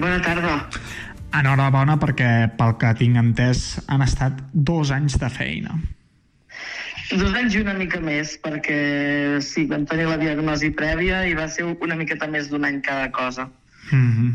Bona 0.00 0.18
tarda. 0.24 0.56
Enhorabona 1.36 2.00
perquè, 2.00 2.50
pel 2.58 2.74
que 2.80 2.96
tinc 2.98 3.20
entès, 3.20 3.78
han 3.86 4.02
estat 4.02 4.40
dos 4.52 4.90
anys 4.90 5.20
de 5.20 5.30
feina. 5.30 5.78
Dos 7.10 7.34
anys 7.34 7.56
i 7.56 7.60
una 7.64 7.74
mica 7.74 7.98
més, 7.98 8.36
perquè 8.38 9.40
sí, 9.42 9.64
vam 9.70 9.82
tenir 9.90 10.06
la 10.06 10.18
diagnosi 10.20 10.70
prèvia 10.78 11.24
i 11.26 11.34
va 11.34 11.48
ser 11.50 11.66
una 11.66 11.96
miqueta 11.98 12.28
més 12.30 12.50
d'un 12.50 12.64
any 12.68 12.80
cada 12.86 13.10
cosa. 13.10 13.48
Mm 13.90 14.10
-hmm. 14.12 14.30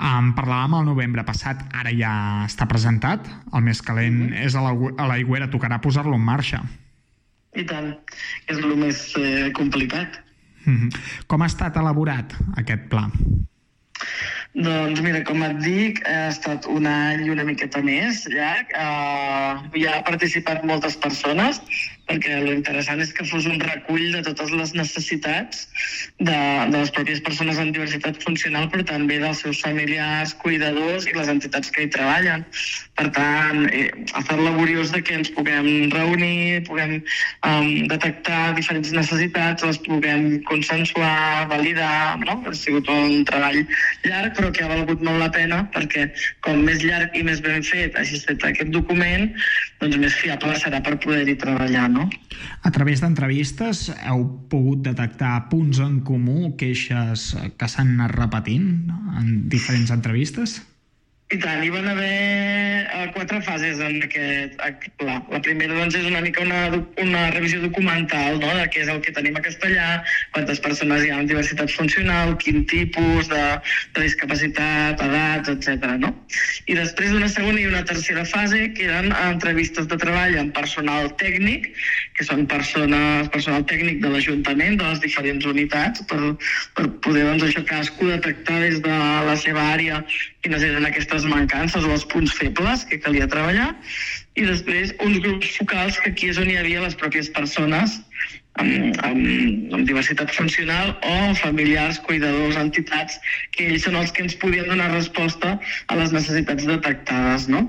Um, 0.00 0.30
parlàvem 0.32 0.78
el 0.78 0.86
novembre 0.86 1.24
passat, 1.28 1.60
ara 1.76 1.90
ja 1.92 2.44
està 2.46 2.66
presentat, 2.66 3.26
el 3.52 3.62
més 3.62 3.82
calent 3.82 4.14
mm 4.14 4.28
-hmm. 4.28 4.46
és 4.46 4.54
a 4.54 4.62
la, 4.62 4.72
a 4.96 5.06
la 5.06 5.18
Higuera, 5.18 5.50
tocarà 5.50 5.80
posar-lo 5.80 6.14
en 6.14 6.24
marxa. 6.24 6.62
I 7.54 7.64
tant, 7.64 7.98
és 8.46 8.58
el 8.58 8.76
més 8.76 9.14
eh, 9.16 9.52
complicat. 9.52 10.20
Mm 10.64 10.76
-hmm. 10.76 10.90
Com 11.26 11.42
ha 11.42 11.46
estat 11.46 11.76
elaborat 11.76 12.34
aquest 12.56 12.88
pla? 12.88 13.10
Doncs 14.50 14.98
mira, 15.04 15.20
com 15.22 15.44
et 15.46 15.60
dic, 15.62 16.00
ha 16.10 16.26
estat 16.32 16.66
un 16.66 16.88
any 16.90 17.22
i 17.22 17.30
una 17.30 17.44
miqueta 17.46 17.78
més 17.86 18.24
llarg. 18.32 18.72
Uh, 18.74 19.62
hi 19.78 19.86
ha 19.86 20.00
participat 20.08 20.64
moltes 20.66 20.96
persones, 20.98 21.60
perquè 22.10 22.40
l'interessant 22.42 22.98
és 22.98 23.12
que 23.14 23.26
fos 23.28 23.46
un 23.46 23.60
recull 23.62 24.08
de 24.16 24.22
totes 24.26 24.50
les 24.50 24.72
necessitats 24.74 25.68
de, 26.18 26.34
de 26.34 26.74
les 26.74 26.90
pròpies 26.96 27.22
persones 27.22 27.60
amb 27.62 27.76
diversitat 27.76 28.18
funcional, 28.24 28.66
però 28.72 28.82
també 28.88 29.20
dels 29.22 29.44
seus 29.44 29.60
familiars, 29.62 30.34
cuidadors 30.42 31.06
i 31.06 31.14
les 31.14 31.30
entitats 31.30 31.70
que 31.70 31.86
hi 31.86 31.92
treballen. 31.94 32.42
Per 32.98 33.06
tant, 33.14 33.62
eh, 33.70 33.86
ha 34.10 34.24
estat 34.24 34.42
laboriós 34.42 34.90
de 34.90 35.04
que 35.06 35.14
ens 35.20 35.30
puguem 35.36 35.70
reunir, 35.94 36.64
puguem 36.66 36.98
um, 36.98 37.70
detectar 37.92 38.56
diferents 38.58 38.90
necessitats, 38.96 39.64
les 39.70 39.78
puguem 39.86 40.42
consensuar, 40.50 41.46
validar, 41.54 42.18
no? 42.26 42.40
Ha 42.42 42.56
sigut 42.58 42.90
un 42.90 43.22
treball 43.30 43.62
llarg, 44.08 44.39
però 44.40 44.48
que 44.56 44.64
ha 44.64 44.70
valgut 44.70 45.02
molt 45.04 45.20
la 45.20 45.28
pena, 45.34 45.60
perquè 45.74 46.06
com 46.46 46.62
més 46.64 46.80
llarg 46.80 47.12
i 47.18 47.24
més 47.26 47.42
ben 47.44 47.60
fet 47.66 47.96
hagi 48.00 48.16
estat 48.16 48.46
aquest 48.48 48.72
document, 48.72 49.28
doncs 49.82 49.98
més 50.00 50.16
fiable 50.16 50.56
serà 50.62 50.80
per 50.84 50.96
poder-hi 51.02 51.36
treballar, 51.42 51.90
no? 51.92 52.08
A 52.64 52.72
través 52.72 53.04
d'entrevistes 53.04 53.90
heu 54.08 54.24
pogut 54.48 54.80
detectar 54.86 55.34
punts 55.52 55.82
en 55.84 56.00
comú, 56.08 56.54
queixes 56.60 57.34
que 57.60 57.68
s'han 57.68 57.94
anat 57.98 58.16
repetint 58.16 58.88
en 59.20 59.32
diferents 59.52 59.92
entrevistes? 59.92 60.60
I 61.30 61.36
tant, 61.38 61.60
hi 61.62 61.68
van 61.70 61.84
haver 61.86 62.86
uh, 62.90 63.04
quatre 63.14 63.38
fases 63.46 63.78
en 63.86 64.00
aquest, 64.02 64.56
aquest 64.66 64.94
pla. 64.98 65.20
La 65.30 65.38
primera 65.46 65.76
doncs, 65.76 65.94
és 65.94 66.08
una 66.08 66.22
mica 66.24 66.42
una, 66.42 66.80
una 66.98 67.20
revisió 67.30 67.60
documental 67.62 68.40
no? 68.40 68.48
de 68.56 68.64
què 68.74 68.80
és 68.82 68.90
el 68.90 68.98
que 69.04 69.14
tenim 69.14 69.38
a 69.38 69.42
castellà, 69.44 70.00
quantes 70.34 70.58
persones 70.64 71.04
hi 71.06 71.12
ha 71.12 71.20
amb 71.20 71.30
diversitat 71.30 71.70
funcional, 71.70 72.34
quin 72.42 72.64
tipus 72.72 73.30
de, 73.30 73.44
de 73.94 74.08
discapacitat, 74.08 75.04
edats, 75.06 75.52
etc. 75.54 75.92
No? 76.02 76.10
I 76.66 76.80
després 76.80 77.14
una 77.14 77.30
segona 77.30 77.62
i 77.62 77.68
una 77.70 77.84
tercera 77.86 78.26
fase 78.26 78.64
que 78.74 78.90
eren 78.90 79.14
entrevistes 79.14 79.86
de 79.86 80.00
treball 80.02 80.34
amb 80.42 80.50
personal 80.58 81.12
tècnic, 81.22 81.70
que 82.18 82.26
són 82.26 82.42
persones, 82.50 83.30
personal 83.30 83.62
tècnic 83.70 84.02
de 84.02 84.10
l'Ajuntament, 84.16 84.80
de 84.82 84.90
les 84.90 85.06
diferents 85.06 85.46
unitats, 85.46 86.02
per, 86.10 86.34
per 86.74 86.90
poder 87.06 87.28
doncs, 87.30 87.46
això 87.52 87.62
cadascú 87.70 88.10
detectar 88.10 88.58
des 88.66 88.82
de 88.82 88.98
la 89.30 89.38
seva 89.38 89.70
àrea 89.78 90.02
quines 90.40 90.62
eren 90.64 90.86
aquestes 90.88 91.19
mancances 91.28 91.84
o 91.84 91.92
els 91.94 92.06
punts 92.08 92.32
febles 92.36 92.84
que 92.88 93.00
calia 93.02 93.28
treballar, 93.30 93.70
i 94.38 94.46
després 94.46 94.94
uns 95.04 95.18
grups 95.24 95.56
focals 95.58 95.98
que 96.00 96.12
aquí 96.12 96.30
és 96.32 96.38
on 96.40 96.50
hi 96.50 96.56
havia 96.60 96.84
les 96.84 96.96
pròpies 96.98 97.30
persones 97.34 97.98
amb, 98.60 98.96
amb, 99.06 99.74
amb 99.74 99.84
diversitat 99.88 100.32
funcional 100.34 100.94
o 101.06 101.34
familiars, 101.40 102.00
cuidadors, 102.06 102.58
entitats, 102.60 103.18
que 103.56 103.68
ells 103.70 103.86
són 103.86 103.98
els 104.00 104.14
que 104.14 104.24
ens 104.26 104.38
podien 104.40 104.70
donar 104.70 104.90
resposta 104.94 105.56
a 105.88 106.00
les 106.00 106.14
necessitats 106.16 106.66
detectades, 106.68 107.48
no? 107.52 107.66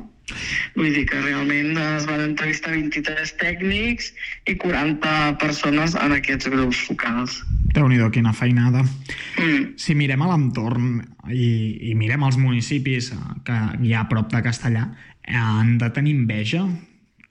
Vull 0.78 0.94
dir 0.96 1.06
que 1.10 1.20
realment 1.24 1.76
es 1.82 2.06
van 2.08 2.22
entrevistar 2.24 2.76
23 2.76 3.34
tècnics 3.42 4.12
i 4.48 4.56
40 4.62 5.16
persones 5.42 5.98
en 6.00 6.16
aquests 6.16 6.52
grups 6.54 6.86
focals. 6.88 7.42
Déu 7.76 7.88
nhi 7.88 8.00
quina 8.12 8.34
feinada. 8.34 8.84
Mm. 8.84 9.74
Si 9.78 9.96
mirem 9.96 10.22
a 10.22 10.30
l'entorn 10.32 11.02
i, 11.32 11.92
i 11.92 11.96
mirem 11.96 12.24
els 12.28 12.38
municipis 12.38 13.12
que 13.46 13.58
hi 13.82 13.94
ha 13.94 14.06
a 14.06 14.10
prop 14.10 14.32
de 14.32 14.44
Castellà, 14.44 14.88
han 15.28 15.78
de 15.78 15.90
tenir 15.94 16.16
enveja 16.18 16.66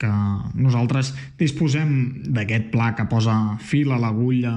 que 0.01 0.11
nosaltres 0.57 1.13
disposem 1.37 2.23
d'aquest 2.33 2.71
pla 2.73 2.93
que 2.97 3.05
posa 3.05 3.57
fil 3.61 3.91
a 3.93 3.99
l'agulla 4.01 4.55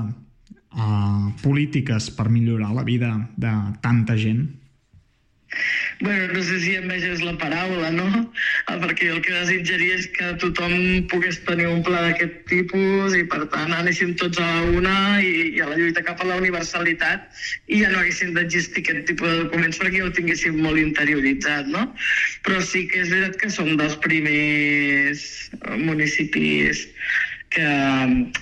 a 0.74 1.30
polítiques 1.42 2.10
per 2.16 2.30
millorar 2.32 2.72
la 2.74 2.84
vida 2.86 3.12
de 3.36 3.52
tanta 3.84 4.16
gent? 4.16 4.63
Bueno, 6.00 6.32
no 6.32 6.42
sé 6.42 6.58
si 6.60 6.74
enveja 6.76 7.12
és 7.14 7.22
la 7.24 7.34
paraula, 7.38 7.90
no? 7.94 8.08
Ah, 8.66 8.78
Perquè 8.82 9.10
el 9.12 9.20
que 9.24 9.34
desitjaria 9.34 9.98
és 10.00 10.08
que 10.16 10.32
tothom 10.42 10.74
pogués 11.12 11.38
tenir 11.46 11.68
un 11.70 11.82
pla 11.86 12.02
d'aquest 12.06 12.42
tipus 12.50 13.14
i, 13.16 13.22
per 13.30 13.44
tant, 13.54 13.72
anéssim 13.76 14.14
tots 14.20 14.40
a 14.42 14.48
una 14.74 14.96
i, 15.22 15.54
i 15.54 15.62
a 15.62 15.68
la 15.70 15.78
lluita 15.78 16.04
cap 16.06 16.20
a 16.20 16.28
la 16.28 16.40
universalitat 16.42 17.44
i 17.68 17.80
ja 17.82 17.92
no 17.92 18.02
haguessin 18.02 18.34
d'existir 18.36 18.84
aquest 18.84 19.06
tipus 19.12 19.30
de 19.30 19.44
documents 19.44 19.80
perquè 19.80 20.02
ja 20.02 20.08
ho 20.08 20.14
tinguéssim 20.18 20.58
molt 20.64 20.82
interioritzat, 20.82 21.70
no? 21.70 21.86
Però 22.46 22.60
sí 22.64 22.86
que 22.90 23.04
és 23.04 23.12
veritat 23.14 23.38
que 23.40 23.52
som 23.54 23.74
dels 23.78 23.96
primers 24.04 25.24
municipis 25.78 26.88
que, 27.54 27.68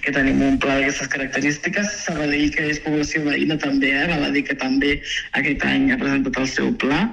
que 0.02 0.14
tenim 0.14 0.40
un 0.44 0.58
pla 0.62 0.78
d'aquestes 0.78 1.10
característiques. 1.12 1.90
Sabadell, 2.06 2.48
que 2.54 2.70
és 2.72 2.80
població 2.84 3.22
veïna 3.26 3.58
també, 3.60 3.92
eh? 3.92 4.08
val 4.10 4.26
a 4.28 4.32
dir 4.34 4.44
que 4.48 4.56
també 4.58 4.96
aquest 5.38 5.66
any 5.68 5.90
ha 5.92 6.00
presentat 6.00 6.40
el 6.40 6.48
seu 6.50 6.72
pla. 6.82 7.04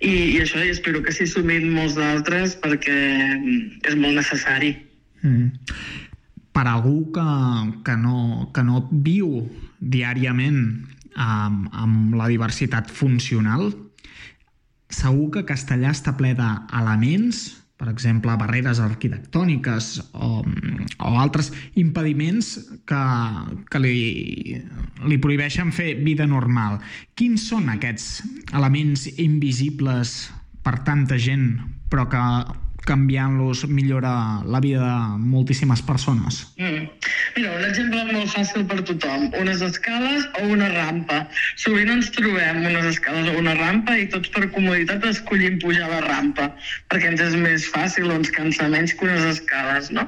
I, 0.00 0.12
i 0.36 0.40
això, 0.42 0.64
i 0.64 0.72
espero 0.72 1.02
que 1.04 1.14
s'hi 1.14 1.28
sumin 1.30 1.68
molts 1.74 1.96
d'altres 1.98 2.56
perquè 2.64 2.96
és 3.86 3.96
molt 4.00 4.16
necessari. 4.16 4.74
Mm. 5.22 5.52
Per 6.56 6.64
algú 6.64 6.98
que, 7.12 7.28
que, 7.84 7.96
no, 8.00 8.48
que 8.56 8.64
no 8.64 8.86
viu 8.90 9.44
diàriament 9.80 10.62
amb, 11.20 11.68
amb 11.76 12.16
la 12.16 12.30
diversitat 12.32 12.88
funcional, 12.92 13.68
segur 14.92 15.30
que 15.34 15.46
Castellà 15.48 15.92
està 15.92 16.14
ple 16.16 16.32
d'elements 16.38 17.46
per 17.76 17.90
exemple, 17.92 18.32
barreres 18.40 18.80
arquitectòniques 18.80 19.90
o, 20.16 20.40
o 20.40 21.10
altres 21.20 21.50
impediments 21.76 22.54
que, 22.88 23.00
que 23.70 23.82
li, 23.82 23.96
li 25.04 25.18
prohibeixen 25.20 25.74
fer 25.76 25.92
vida 26.00 26.26
normal. 26.28 26.80
Quins 27.18 27.44
són 27.50 27.68
aquests 27.72 28.22
elements 28.56 29.06
invisibles 29.20 30.16
per 30.64 30.78
tanta 30.88 31.20
gent, 31.20 31.50
però 31.92 32.08
que 32.10 32.22
canviant-los 32.86 33.66
millora 33.68 34.42
la 34.46 34.60
vida 34.64 34.86
de 34.86 35.18
moltíssimes 35.18 35.82
persones? 35.82 36.46
Mm. 36.56 36.86
Mira, 37.36 37.52
un 37.58 37.64
exemple 37.66 38.04
molt 38.12 38.30
fàcil 38.32 38.64
per 38.70 38.78
tothom. 38.88 39.26
Unes 39.40 39.62
escales 39.66 40.24
o 40.40 40.46
una 40.54 40.70
rampa. 40.72 41.18
Sovint 41.60 41.92
ens 41.92 42.08
trobem 42.14 42.62
unes 42.62 42.86
escales 42.94 43.28
o 43.32 43.36
una 43.42 43.56
rampa 43.58 43.98
i 44.00 44.06
tots 44.12 44.32
per 44.32 44.46
comoditat 44.54 45.04
escollim 45.10 45.58
pujar 45.62 45.90
la 45.90 46.00
rampa, 46.06 46.48
perquè 46.92 47.12
ens 47.12 47.24
és 47.26 47.36
més 47.42 47.66
fàcil 47.74 48.08
o 48.08 48.16
ens 48.20 48.32
cansa 48.32 48.70
menys 48.72 48.94
que 48.96 49.10
unes 49.10 49.26
escales, 49.34 49.92
no? 49.92 50.06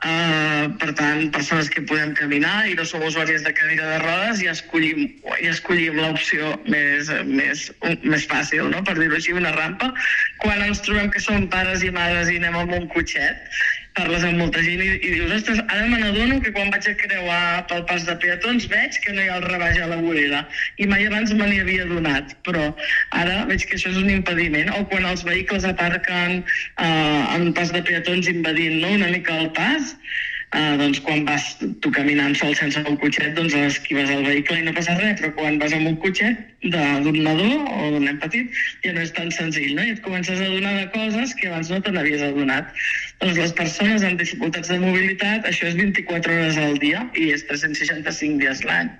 Uh, 0.00 0.70
per 0.80 0.94
tant, 0.96 1.26
persones 1.28 1.68
que 1.68 1.82
podem 1.84 2.14
caminar 2.16 2.62
i 2.70 2.76
no 2.78 2.86
som 2.88 3.02
usuàries 3.04 3.42
de 3.44 3.50
cadira 3.52 3.84
de 3.84 3.98
rodes 4.00 4.40
i 4.40 4.46
escollim, 4.48 5.02
i 5.36 5.50
escollim 5.50 5.98
l'opció 6.00 6.54
més, 6.72 7.10
més, 7.28 7.66
més 8.00 8.24
fàcil, 8.30 8.70
no? 8.72 8.80
per 8.86 8.94
dir-ho 8.96 9.18
així, 9.18 9.34
una 9.36 9.52
rampa. 9.58 9.90
Quan 10.40 10.64
ens 10.64 10.80
trobem 10.86 11.12
que 11.12 11.20
som 11.20 11.44
pares 11.52 11.84
i 11.84 11.92
mares 11.92 12.32
i 12.32 12.38
anem 12.40 12.56
amb 12.62 12.72
un 12.78 12.88
cotxet, 12.94 13.44
parles 13.98 14.24
amb 14.26 14.38
molta 14.40 14.62
gent 14.64 14.82
i, 14.84 14.88
i 14.96 15.12
dius, 15.16 15.32
ostres, 15.36 15.60
ara 15.66 15.86
me 15.90 15.98
n'adono 16.00 16.38
que 16.44 16.52
quan 16.54 16.70
vaig 16.74 16.86
a 16.90 16.94
creuar 17.02 17.42
pel 17.70 17.84
pas 17.90 18.06
de 18.06 18.16
peatons 18.22 18.68
veig 18.70 18.98
que 19.04 19.14
no 19.16 19.24
hi 19.24 19.28
ha 19.30 19.38
el 19.40 19.46
rebaix 19.48 19.80
a 19.80 19.90
la 19.90 20.00
vorera 20.04 20.44
i 20.78 20.88
mai 20.90 21.06
abans 21.08 21.34
me 21.34 21.48
n'hi 21.50 21.60
havia 21.64 21.86
donat, 21.90 22.34
però 22.46 22.70
ara 23.22 23.44
veig 23.50 23.66
que 23.66 23.78
això 23.78 23.92
és 23.92 24.00
un 24.00 24.10
impediment. 24.12 24.70
O 24.78 24.84
quan 24.90 25.06
els 25.10 25.24
vehicles 25.26 25.66
aparquen 25.68 26.40
eh, 26.40 27.36
en 27.36 27.52
pas 27.56 27.72
de 27.74 27.82
peatons 27.86 28.30
invadint 28.30 28.80
no? 28.80 28.94
una 29.00 29.10
mica 29.14 29.38
el 29.42 29.50
pas, 29.56 29.94
eh, 30.52 30.76
doncs 30.80 31.00
quan 31.06 31.24
vas 31.24 31.44
tu 31.82 31.90
caminant 31.94 32.34
sol 32.38 32.54
sense 32.58 32.82
un 32.82 32.96
cotxet, 33.02 33.34
doncs 33.36 33.54
esquives 33.54 34.10
el 34.10 34.24
vehicle 34.26 34.58
i 34.58 34.64
no 34.66 34.74
passa 34.76 34.96
res, 34.98 35.20
però 35.20 35.32
quan 35.36 35.58
vas 35.62 35.74
amb 35.76 35.92
un 35.92 35.98
cotxet 36.02 36.40
d'un 36.64 37.20
nadó 37.24 37.48
o 37.48 37.90
d'un 37.94 38.04
nen 38.08 38.18
petit 38.22 38.50
ja 38.84 38.94
no 38.96 39.04
és 39.04 39.14
tan 39.16 39.30
senzill, 39.34 39.76
no? 39.78 39.86
I 39.86 39.94
et 39.94 40.02
comences 40.06 40.42
a 40.42 40.50
donar 40.50 40.74
de 40.78 40.88
coses 40.96 41.36
que 41.38 41.48
abans 41.48 41.70
no 41.72 41.80
te 41.84 41.94
n'havies 41.94 42.24
adonat. 42.26 42.74
Doncs 43.22 43.38
les 43.38 43.54
persones 43.62 44.04
amb 44.06 44.20
dificultats 44.20 44.72
de 44.72 44.80
mobilitat, 44.82 45.46
això 45.48 45.70
és 45.70 45.78
24 45.78 46.34
hores 46.34 46.60
al 46.60 46.76
dia 46.82 47.06
i 47.14 47.30
és 47.36 47.46
365 47.48 48.42
dies 48.42 48.66
l'any. 48.66 48.90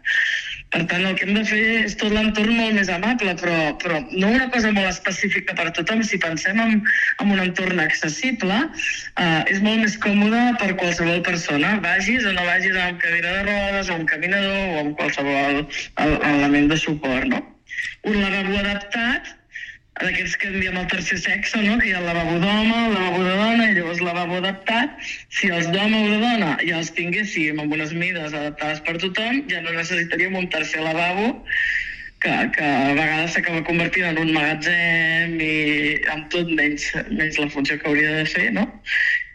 Per 0.70 0.85
tant, 0.87 1.02
el 1.02 1.16
que 1.18 1.26
hem 1.26 1.35
de 1.35 1.42
fer 1.46 1.61
és 1.83 1.96
tot 1.98 2.12
l'entorn 2.14 2.52
molt 2.54 2.76
més 2.78 2.90
amable, 2.94 3.33
però, 3.40 3.54
però 3.83 3.96
no 4.12 4.28
una 4.28 4.46
cosa 4.54 4.70
molt 4.76 4.87
específica 4.87 5.56
per 5.59 5.66
a 5.66 5.72
tothom. 5.74 6.04
Si 6.06 6.20
pensem 6.22 6.61
en, 6.62 6.76
en 7.24 7.33
un 7.35 7.42
entorn 7.42 7.83
accessible, 7.83 8.61
eh, 9.18 9.40
és 9.50 9.59
molt 9.64 9.83
més 9.83 9.98
còmode 10.04 10.44
per 10.62 10.70
qualsevol 10.78 11.24
persona. 11.26 11.74
Vagis 11.83 12.22
o 12.22 12.37
no 12.37 12.46
vagis 12.46 12.78
amb 12.78 13.02
cadira 13.02 13.35
de 13.40 13.42
rodes 13.48 13.90
o 13.90 13.98
amb 13.98 14.06
caminador 14.14 14.62
o 14.76 14.78
amb 14.85 14.96
qualsevol 15.00 15.64
element 16.06 16.70
de 16.70 16.78
suport, 16.87 17.26
no? 17.35 17.42
Un 18.06 18.22
lavabo 18.22 18.62
adaptat 18.62 19.35
d'aquests 20.01 20.37
que 20.41 20.49
en 20.51 20.61
diem 20.63 20.79
el 20.81 20.87
tercer 20.93 21.19
sexe, 21.21 21.61
no? 21.65 21.79
que 21.81 21.91
hi 21.91 21.95
ha 21.95 22.01
el 22.01 22.09
lavabo 22.09 22.39
d'home, 22.43 22.79
el 22.87 22.95
lavabo 22.97 23.25
de 23.27 23.35
dona 23.43 23.69
i 23.69 23.75
llavors 23.79 24.01
el 24.01 24.09
lavabo 24.09 24.39
adaptat. 24.41 24.97
Si 25.39 25.53
els 25.53 25.69
d'home 25.75 26.05
o 26.05 26.09
de 26.13 26.21
dona 26.25 26.53
ja 26.63 26.79
els 26.81 26.93
tinguéssim 26.97 27.61
amb 27.61 27.77
unes 27.77 27.93
mides 27.93 28.33
adaptades 28.33 28.83
per 28.87 28.97
tothom, 29.03 29.45
ja 29.53 29.61
no 29.67 29.77
necessitaríem 29.77 30.39
un 30.41 30.49
tercer 30.53 30.85
lavabo 30.87 31.35
que, 32.20 32.33
que 32.54 32.64
a 32.64 32.92
vegades 32.94 33.33
s'acaba 33.35 33.62
convertint 33.64 34.11
en 34.11 34.18
un 34.20 34.33
magatzem 34.35 35.38
i 35.40 35.54
amb 36.12 36.28
tot 36.33 36.50
menys, 36.52 36.90
menys 37.09 37.38
la 37.40 37.48
funció 37.52 37.78
que 37.80 37.88
hauria 37.88 38.18
de 38.18 38.26
fer, 38.28 38.50
no? 38.56 38.66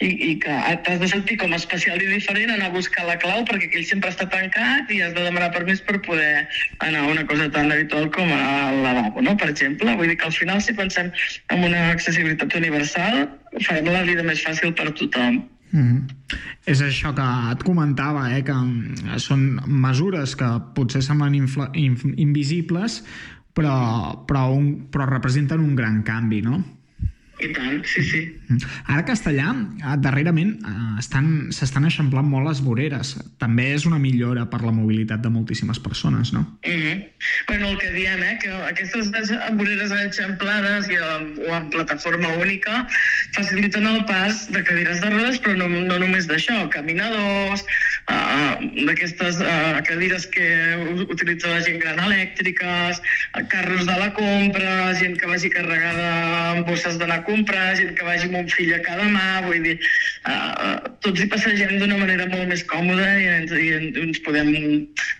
I, 0.04 0.10
i 0.12 0.32
que 0.44 0.54
t'has 0.86 1.00
de 1.02 1.08
sentir 1.10 1.38
com 1.42 1.56
a 1.56 1.58
especial 1.58 2.02
i 2.04 2.10
diferent 2.12 2.52
anar 2.54 2.68
a 2.70 2.76
buscar 2.76 3.08
la 3.08 3.16
clau 3.22 3.46
perquè 3.48 3.70
aquell 3.70 3.88
sempre 3.88 4.12
està 4.14 4.28
tancat 4.30 4.92
i 4.92 5.00
has 5.02 5.16
de 5.16 5.24
demanar 5.24 5.54
permís 5.56 5.82
per 5.88 5.98
poder 6.06 6.46
anar 6.86 7.06
a 7.06 7.14
una 7.16 7.26
cosa 7.32 7.50
tan 7.56 7.72
habitual 7.72 8.12
com 8.14 8.30
al 8.36 8.84
lavabo, 8.84 9.24
no? 9.26 9.34
Per 9.40 9.50
exemple, 9.54 9.98
vull 9.98 10.12
dir 10.12 10.20
que 10.22 10.30
al 10.30 10.38
final 10.38 10.62
si 10.62 10.78
pensem 10.78 11.10
en 11.50 11.68
una 11.72 11.90
accessibilitat 11.96 12.60
universal 12.62 13.26
farem 13.64 13.90
la 13.90 14.06
vida 14.06 14.28
més 14.28 14.46
fàcil 14.46 14.76
per 14.78 14.92
tothom. 15.00 15.42
Mm 15.76 15.82
-hmm. 15.82 16.38
És 16.66 16.82
això 16.82 17.14
que 17.14 17.28
et 17.52 17.64
comentava, 17.64 18.32
eh, 18.32 18.44
que 18.44 18.54
mm, 18.54 19.18
són 19.18 19.60
mesures 19.68 20.36
que 20.36 20.48
potser 20.74 21.02
semblen 21.04 21.36
invisibles, 22.16 23.04
però, 23.54 23.76
però, 24.28 24.52
un, 24.52 24.88
però 24.92 25.06
representen 25.06 25.60
un 25.60 25.76
gran 25.76 26.02
canvi, 26.04 26.42
no? 26.42 26.64
I 27.40 27.50
tant, 27.52 27.82
sí, 27.84 28.02
sí. 28.08 28.22
Ara 28.88 29.02
a 29.02 29.06
Castellà, 29.08 29.50
eh, 29.52 29.96
darrerament, 30.00 30.54
eh, 30.64 31.00
estan 31.02 31.52
s'estan 31.52 31.84
eixamplant 31.90 32.28
molt 32.32 32.48
les 32.48 32.62
voreres. 32.64 33.16
També 33.42 33.74
és 33.74 33.86
una 33.90 34.00
millora 34.00 34.46
per 34.50 34.62
la 34.64 34.72
mobilitat 34.72 35.20
de 35.22 35.32
moltíssimes 35.34 35.80
persones, 35.80 36.32
no? 36.34 36.46
Mm 36.64 36.80
-hmm. 36.80 37.04
Bueno, 37.48 37.68
el 37.70 37.78
que 37.78 37.92
diem, 37.92 38.24
eh, 38.24 38.38
que 38.42 38.52
aquestes 38.52 39.12
voreres 39.54 39.92
eixamplades 39.92 40.88
i 40.90 40.96
amb, 40.96 41.40
o 41.40 41.56
en 41.56 41.70
plataforma 41.70 42.30
única 42.40 42.88
faciliten 43.34 43.86
el 43.86 44.06
pas 44.06 44.52
de 44.52 44.64
cadires 44.64 45.02
de 45.02 45.10
rodes, 45.10 45.42
però 45.42 45.56
no, 45.58 45.68
no 45.68 46.00
només 46.00 46.28
d'això, 46.28 46.70
caminadors, 46.70 47.66
uh, 48.10 48.25
d'aquestes 48.88 49.40
uh, 49.42 49.80
cadires 49.88 50.26
que 50.32 50.46
utilitza 51.08 51.52
la 51.52 51.62
gent 51.66 51.80
gran 51.82 52.00
elèctriques, 52.06 53.02
carros 53.52 53.86
de 53.88 53.96
la 54.00 54.10
compra, 54.18 54.94
gent 55.00 55.18
que 55.20 55.30
vagi 55.30 55.52
carregada 55.54 56.10
amb 56.52 56.68
bosses 56.70 57.00
d'anar 57.00 57.22
comprar, 57.28 57.76
gent 57.80 57.96
que 57.98 58.08
vagi 58.08 58.30
amb 58.30 58.40
un 58.42 58.50
fill 58.52 58.74
a 58.76 58.82
cada 58.86 59.08
mà, 59.12 59.42
vull 59.46 59.64
dir, 59.66 59.76
uh, 60.28 60.76
tots 61.06 61.22
hi 61.22 61.30
passegem 61.32 61.78
d'una 61.80 62.00
manera 62.02 62.28
molt 62.32 62.52
més 62.52 62.66
còmoda 62.70 63.08
i 63.22 63.30
ens, 63.38 63.56
i 63.56 63.72
ens 64.04 64.22
podem 64.26 64.52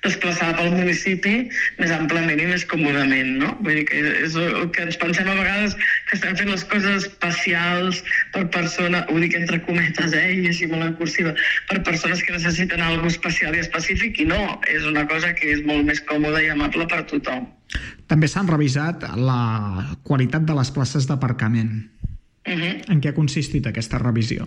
desplaçar 0.06 0.52
pel 0.60 0.74
municipi 0.76 1.36
més 1.80 1.94
amplament 1.96 2.42
i 2.42 2.50
més 2.52 2.66
còmodament, 2.70 3.36
no? 3.42 3.54
Vull 3.62 3.82
dir 3.82 3.88
que 3.90 4.04
és 4.26 4.38
el 4.40 4.70
que 4.76 4.86
ens 4.88 5.00
pensem 5.02 5.30
a 5.32 5.38
vegades 5.40 5.78
que 6.10 6.20
estem 6.20 6.36
fent 6.40 6.52
les 6.52 6.66
coses 6.72 7.06
especials 7.06 8.04
per 8.36 8.46
persona, 8.54 9.06
ho 9.10 9.20
dic 9.22 9.38
entre 9.38 9.62
cometes, 9.68 10.14
eh, 10.18 10.28
i 10.42 10.50
així 10.52 10.70
molt 10.72 10.90
en 10.90 10.96
cursiva, 11.00 11.36
per 11.70 11.82
persones 11.88 12.24
que 12.24 12.36
necessiten 12.36 12.84
alguna 12.84 13.05
especial 13.10 13.56
i 13.56 13.64
específic 13.64 14.22
i 14.24 14.28
no, 14.30 14.40
és 14.72 14.86
una 14.90 15.06
cosa 15.10 15.34
que 15.38 15.52
és 15.54 15.64
molt 15.68 15.86
més 15.88 16.02
còmoda 16.10 16.42
i 16.44 16.50
amable 16.54 16.88
per 16.92 17.04
tothom. 17.10 17.48
També 18.12 18.30
s'han 18.30 18.50
revisat 18.52 19.04
la 19.18 19.96
qualitat 20.06 20.46
de 20.46 20.56
les 20.58 20.70
places 20.72 21.08
d'aparcament. 21.10 21.72
Uh 22.46 22.54
-huh. 22.54 22.92
En 22.94 23.02
què 23.02 23.10
ha 23.10 23.14
consistit 23.14 23.66
aquesta 23.66 23.98
revisió? 23.98 24.46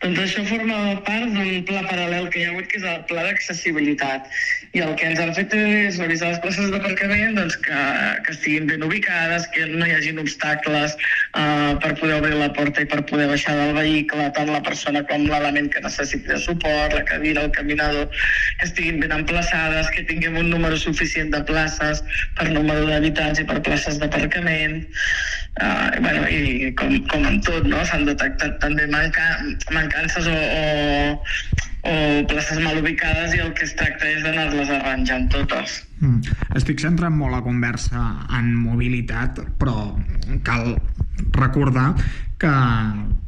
Doncs 0.00 0.20
això 0.20 0.42
forma 0.48 0.76
part 1.04 1.34
d'un 1.34 1.64
pla 1.68 1.82
paral·lel 1.84 2.30
que 2.30 2.40
hi 2.40 2.44
ha 2.44 2.52
hagut, 2.52 2.66
que 2.70 2.78
és 2.78 2.86
el 2.88 3.02
pla 3.10 3.24
d'accessibilitat. 3.26 4.30
I 4.72 4.80
el 4.80 4.94
que 4.98 5.06
ens 5.10 5.20
han 5.20 5.34
fet 5.34 5.52
és 5.54 5.98
revisar 5.98 6.30
les 6.30 6.40
places 6.44 6.70
d'aparcament 6.72 7.34
doncs, 7.34 7.56
que, 7.66 7.80
que 8.24 8.32
estiguin 8.32 8.66
ben 8.66 8.82
ubicades, 8.82 9.46
que 9.54 9.66
no 9.66 9.86
hi 9.86 9.92
hagin 9.92 10.18
obstacles 10.18 10.96
uh, 10.96 11.76
per 11.84 11.92
poder 12.00 12.14
obrir 12.22 12.38
la 12.40 12.50
porta 12.56 12.80
i 12.80 12.86
per 12.86 13.04
poder 13.10 13.28
baixar 13.28 13.54
del 13.60 13.74
vehicle, 13.74 14.30
tant 14.38 14.50
la 14.50 14.62
persona 14.62 15.04
com 15.10 15.28
l'element 15.28 15.68
que 15.68 15.84
necessiti 15.84 16.26
de 16.32 16.38
suport, 16.38 16.96
la 16.96 17.04
cadira, 17.04 17.44
el 17.44 17.52
caminador, 17.52 18.08
que 18.58 18.66
estiguin 18.70 19.00
ben 19.00 19.12
emplaçades, 19.12 19.92
que 19.94 20.06
tinguem 20.08 20.40
un 20.40 20.50
número 20.50 20.80
suficient 20.80 21.30
de 21.36 21.44
places 21.44 22.02
per 22.40 22.48
número 22.50 22.88
d'habitants 22.88 23.44
i 23.44 23.44
per 23.44 23.60
places 23.60 24.00
d'aparcament. 24.00 24.82
Uh, 25.62 26.00
bueno, 26.02 26.26
I 26.26 26.72
com 26.74 26.93
com 27.10 27.26
en 27.28 27.40
tot, 27.44 27.66
no? 27.70 27.82
s'han 27.88 28.06
detectat 28.08 28.58
també 28.62 28.86
manca, 28.90 29.24
mancances 29.74 30.28
o, 30.30 30.34
o, 30.34 31.18
o 31.90 31.94
places 32.30 32.62
mal 32.64 32.80
ubicades 32.80 33.34
i 33.36 33.42
el 33.44 33.52
que 33.58 33.66
es 33.68 33.74
tracta 33.78 34.08
és 34.10 34.22
d'anar-les 34.26 34.72
arranjant 34.78 35.28
totes. 35.34 35.80
Mm. 36.00 36.34
Estic 36.60 36.82
centrant 36.84 37.16
molt 37.16 37.36
la 37.36 37.42
conversa 37.44 38.06
en 38.38 38.52
mobilitat, 38.64 39.42
però 39.60 39.92
cal 40.46 40.74
recordar 41.36 41.92
que, 42.40 42.56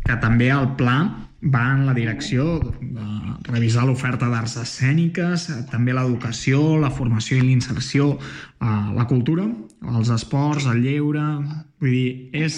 que 0.06 0.18
també 0.22 0.50
el 0.54 0.74
pla 0.78 0.98
va 1.46 1.66
en 1.74 1.84
la 1.86 1.94
direcció 1.94 2.58
de 2.80 3.04
revisar 3.46 3.84
l'oferta 3.86 4.28
d'arts 4.30 4.56
escèniques, 4.62 5.46
també 5.70 5.94
l'educació, 5.94 6.78
la 6.80 6.90
formació 6.90 7.38
i 7.38 7.44
l'inserció, 7.44 8.16
la 8.60 9.06
cultura, 9.06 9.46
els 9.94 10.12
esports, 10.14 10.68
el 10.72 10.82
lleure... 10.82 11.24
Vull 11.76 11.92
dir, 11.92 12.12
és, 12.32 12.54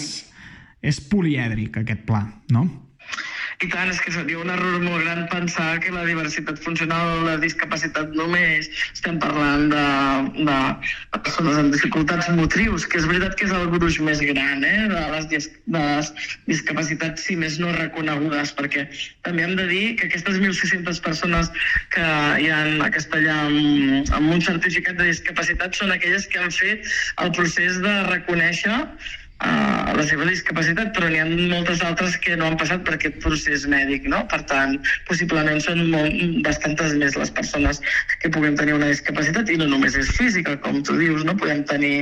és 0.81 1.01
polièdric 1.11 1.81
aquest 1.81 2.05
pla, 2.07 2.23
no? 2.55 2.67
I 3.59 3.67
tant, 3.67 3.89
és 3.91 3.97
que 3.99 4.11
seria 4.15 4.39
un 4.39 4.47
error 4.53 4.77
molt 4.79 5.01
gran 5.03 5.25
pensar 5.27 5.81
que 5.83 5.91
la 5.91 6.05
diversitat 6.07 6.61
funcional 6.63 7.25
la 7.25 7.33
discapacitat 7.41 8.13
només 8.15 8.69
estem 8.93 9.17
parlant 9.19 9.65
de, 9.73 9.81
de 10.37 10.59
persones 11.17 11.59
amb 11.59 11.75
dificultats 11.75 12.29
motrius, 12.37 12.85
que 12.87 13.01
és 13.01 13.09
veritat 13.09 13.35
que 13.35 13.49
és 13.49 13.51
el 13.57 13.67
gruix 13.73 13.99
més 14.07 14.23
gran 14.23 14.63
eh, 14.63 14.87
de, 14.93 15.03
les, 15.11 15.49
de 15.75 15.83
les 15.83 16.13
discapacitats, 16.47 17.27
si 17.27 17.35
més 17.35 17.59
no 17.59 17.75
reconegudes, 17.75 18.55
perquè 18.55 18.87
també 19.27 19.43
hem 19.43 19.57
de 19.59 19.67
dir 19.73 19.83
que 19.99 20.07
aquestes 20.07 20.39
1.600 20.39 21.03
persones 21.09 21.51
que 21.91 22.09
hi 22.39 22.47
ha 22.47 22.63
a 22.87 22.91
Castellà 22.95 23.41
amb, 23.49 24.13
amb 24.21 24.37
un 24.37 24.45
certificat 24.47 25.03
de 25.03 25.11
discapacitat 25.11 25.75
són 25.75 25.91
aquelles 25.97 26.31
que 26.31 26.39
han 26.39 26.55
fet 26.55 26.87
el 27.25 27.35
procés 27.35 27.83
de 27.83 27.97
reconèixer 28.07 28.85
uh, 29.43 29.95
la 29.95 30.05
seva 30.07 30.27
discapacitat, 30.29 30.91
però 30.95 31.09
n'hi 31.11 31.19
ha 31.21 31.27
moltes 31.27 31.83
altres 31.85 32.17
que 32.23 32.35
no 32.39 32.47
han 32.47 32.57
passat 32.59 32.83
per 32.87 32.95
aquest 32.95 33.19
procés 33.23 33.65
mèdic, 33.69 34.07
no? 34.11 34.21
Per 34.31 34.41
tant, 34.51 34.77
possiblement 35.09 35.59
són 35.63 35.85
molt, 35.91 36.15
bastantes 36.45 36.95
més 36.99 37.17
les 37.19 37.31
persones 37.35 37.81
que 38.21 38.31
puguem 38.33 38.57
tenir 38.59 38.77
una 38.77 38.89
discapacitat, 38.91 39.49
i 39.51 39.59
no 39.59 39.69
només 39.71 39.97
és 39.99 40.11
física, 40.17 40.55
com 40.63 40.81
tu 40.87 40.97
dius, 40.99 41.25
no? 41.27 41.35
Podem 41.39 41.63
tenir 41.69 41.93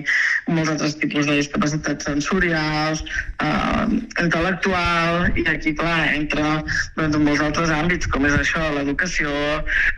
molts 0.49 0.73
altres 0.73 0.97
tipus 1.01 1.29
de 1.29 1.39
discapacitats 1.41 2.09
sensorials, 2.09 3.03
uh, 3.43 3.85
intel·lectual, 4.23 5.31
i 5.37 5.47
aquí, 5.49 5.73
clar, 5.77 5.99
entra 6.13 6.57
doncs, 6.97 7.17
molts 7.17 7.43
altres 7.45 7.73
àmbits, 7.73 8.09
com 8.13 8.25
és 8.29 8.37
això, 8.37 8.63
l'educació, 8.77 9.33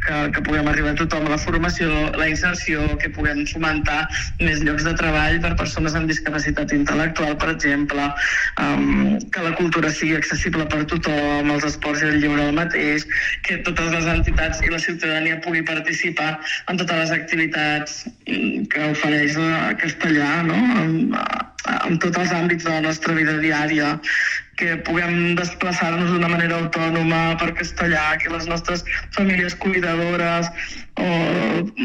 que, 0.05 0.21
que 0.35 0.45
puguem 0.45 0.71
arribar 0.71 0.95
a 0.95 0.99
tothom, 1.03 1.27
la 1.31 1.39
formació, 1.41 1.89
la 2.19 2.29
inserció, 2.31 2.85
que 3.01 3.11
puguem 3.15 3.43
fomentar 3.49 4.01
més 4.41 4.63
llocs 4.65 4.87
de 4.87 4.95
treball 4.99 5.39
per 5.43 5.55
persones 5.59 5.95
amb 5.97 6.09
discapacitat 6.11 6.73
intel·lectual, 6.75 7.28
per 7.37 7.51
exemple, 7.53 8.05
um, 8.61 9.17
que 9.33 9.43
la 9.45 9.53
cultura 9.59 9.91
sigui 9.93 10.15
accessible 10.17 10.65
per 10.71 10.83
tothom, 10.91 11.51
els 11.53 11.67
esports 11.69 12.03
i 12.03 12.09
el 12.09 12.19
lleure 12.23 12.47
el 12.49 12.57
mateix, 12.57 13.05
que 13.47 13.59
totes 13.67 13.91
les 13.95 14.09
entitats 14.13 14.63
i 14.65 14.73
la 14.73 14.81
ciutadania 14.81 15.39
pugui 15.45 15.63
participar 15.67 16.31
en 16.67 16.81
totes 16.81 17.03
les 17.03 17.15
activitats 17.19 18.03
que 18.25 18.91
ofereix 18.91 19.37
Castellà, 19.81 20.29
no? 20.47 20.59
en, 20.83 20.95
en 21.79 21.99
tots 22.01 22.23
els 22.23 22.33
àmbits 22.35 22.65
de 22.65 22.73
la 22.75 22.85
nostra 22.87 23.15
vida 23.17 23.37
diària, 23.43 23.97
que 24.59 24.75
puguem 24.83 25.35
desplaçar-nos 25.39 26.11
d'una 26.11 26.27
manera 26.31 26.57
autònoma 26.59 27.37
per 27.39 27.53
castellà, 27.55 28.17
que 28.19 28.31
les 28.33 28.47
nostres 28.51 28.83
famílies 29.15 29.55
cuidadores 29.63 30.49
o 30.99 31.07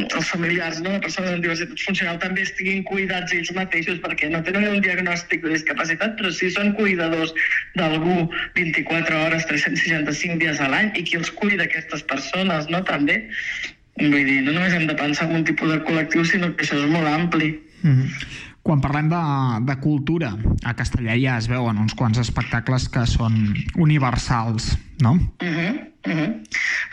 els 0.03 0.27
familiars 0.27 0.81
no, 0.83 0.91
de 0.97 1.03
persones 1.05 1.37
amb 1.37 1.45
diversitat 1.45 1.85
funcional 1.87 2.19
també 2.23 2.43
estiguin 2.43 2.83
cuidats 2.89 3.35
ells 3.37 3.53
mateixos 3.55 4.01
perquè 4.03 4.31
no 4.33 4.43
tenen 4.47 4.67
un 4.73 4.83
diagnòstic 4.83 5.45
de 5.45 5.53
discapacitat 5.55 6.17
però 6.19 6.33
sí 6.35 6.51
són 6.51 6.73
cuidadors 6.79 7.35
d'algú 7.79 8.25
24 8.59 9.23
hores, 9.23 9.47
365 9.51 10.41
dies 10.43 10.59
a 10.59 10.71
l'any 10.73 10.91
i 10.99 11.07
qui 11.07 11.21
els 11.21 11.31
cuida 11.39 11.69
aquestes 11.69 12.03
persones 12.11 12.67
no, 12.75 12.83
també. 12.91 13.23
Vull 14.01 14.27
dir, 14.27 14.41
no 14.43 14.57
només 14.57 14.75
hem 14.75 14.89
de 14.91 14.99
pensar 14.99 15.29
en 15.31 15.39
un 15.39 15.47
tipus 15.47 15.71
de 15.71 15.79
col·lectiu 15.87 16.27
sinó 16.27 16.51
que 16.57 16.67
això 16.67 16.81
és 16.81 16.91
molt 16.91 17.07
ampli. 17.07 17.55
Mm 17.85 17.95
-hmm. 17.95 18.54
Quan 18.65 18.81
parlem 18.81 19.11
de, 19.13 19.19
de 19.69 19.75
cultura, 19.77 20.31
a 20.65 20.73
Castellà 20.73 21.19
ja 21.21 21.35
es 21.37 21.51
veuen 21.53 21.77
uns 21.83 21.93
quants 21.99 22.17
espectacles 22.23 22.87
que 22.89 23.03
són 23.05 23.35
universals, 23.77 24.71
no? 25.01 25.13
Uh 25.41 25.47
-huh, 25.47 25.91
uh 26.07 26.13
-huh. 26.13 26.45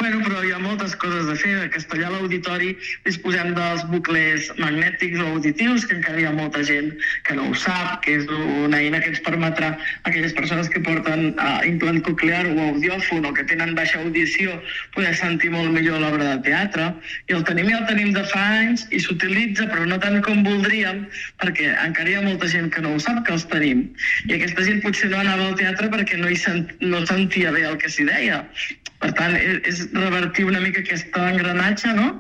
Bueno, 0.02 0.18
però 0.26 0.42
hi 0.42 0.50
ha 0.50 0.58
moltes 0.58 0.96
coses 0.96 1.28
a 1.30 1.36
fer. 1.38 1.52
A 1.62 1.70
Castellà, 1.70 2.08
a 2.08 2.12
l'auditori, 2.16 2.72
disposem 3.06 3.52
dels 3.54 3.84
bucles 3.92 4.48
magnètics 4.58 5.20
o 5.22 5.28
auditius, 5.36 5.86
que 5.86 5.94
encara 6.00 6.18
hi 6.18 6.26
ha 6.26 6.32
molta 6.34 6.64
gent 6.66 6.96
que 7.28 7.36
no 7.38 7.50
ho 7.50 7.54
sap, 7.54 8.00
que 8.02 8.16
és 8.18 8.26
una 8.32 8.80
eina 8.80 9.02
que 9.04 9.12
ens 9.14 9.22
permetrà 9.22 9.70
a 9.76 10.10
aquelles 10.10 10.34
persones 10.34 10.72
que 10.74 10.82
porten 10.82 11.36
uh, 11.36 11.60
implant 11.70 12.02
coclear 12.08 12.48
o 12.50 12.56
audiòfon 12.72 13.28
o 13.30 13.34
que 13.38 13.46
tenen 13.52 13.76
baixa 13.78 14.00
audició 14.02 14.56
poder 14.96 15.14
sentir 15.20 15.52
molt 15.54 15.70
millor 15.76 16.02
l'obra 16.02 16.32
de 16.32 16.42
teatre. 16.50 16.90
I 17.30 17.38
el 17.38 17.46
tenim 17.52 17.70
i 17.70 17.78
el 17.78 17.86
tenim 17.92 18.10
de 18.18 18.26
fa 18.34 18.42
anys 18.64 18.88
i 18.90 19.04
s'utilitza, 19.06 19.70
però 19.70 19.86
no 19.86 20.02
tant 20.02 20.18
com 20.26 20.42
voldríem, 20.48 21.06
perquè 21.46 21.70
encara 21.86 22.10
hi 22.10 22.18
ha 22.18 22.26
molta 22.26 22.50
gent 22.50 22.74
que 22.74 22.82
no 22.82 22.96
ho 22.96 23.04
sap 23.06 23.22
que 23.28 23.38
els 23.38 23.46
tenim. 23.54 23.86
I 24.26 24.40
aquesta 24.40 24.66
gent 24.66 24.82
potser 24.82 25.14
no 25.14 25.22
anava 25.22 25.52
al 25.52 25.62
teatre 25.62 25.94
perquè 25.94 26.18
no, 26.18 26.34
hi 26.34 26.42
sent, 26.42 26.74
no 26.82 27.06
sentia 27.06 27.54
bé 27.54 27.68
el 27.70 27.78
que 27.78 27.91
s'hi 27.92 28.08
deia. 28.08 28.42
Per 29.02 29.12
tant, 29.18 29.34
és, 29.38 29.62
és 29.70 29.82
revertir 29.98 30.46
una 30.46 30.62
mica 30.62 30.84
aquest 30.84 31.16
engranatge, 31.18 31.94
no? 31.98 32.12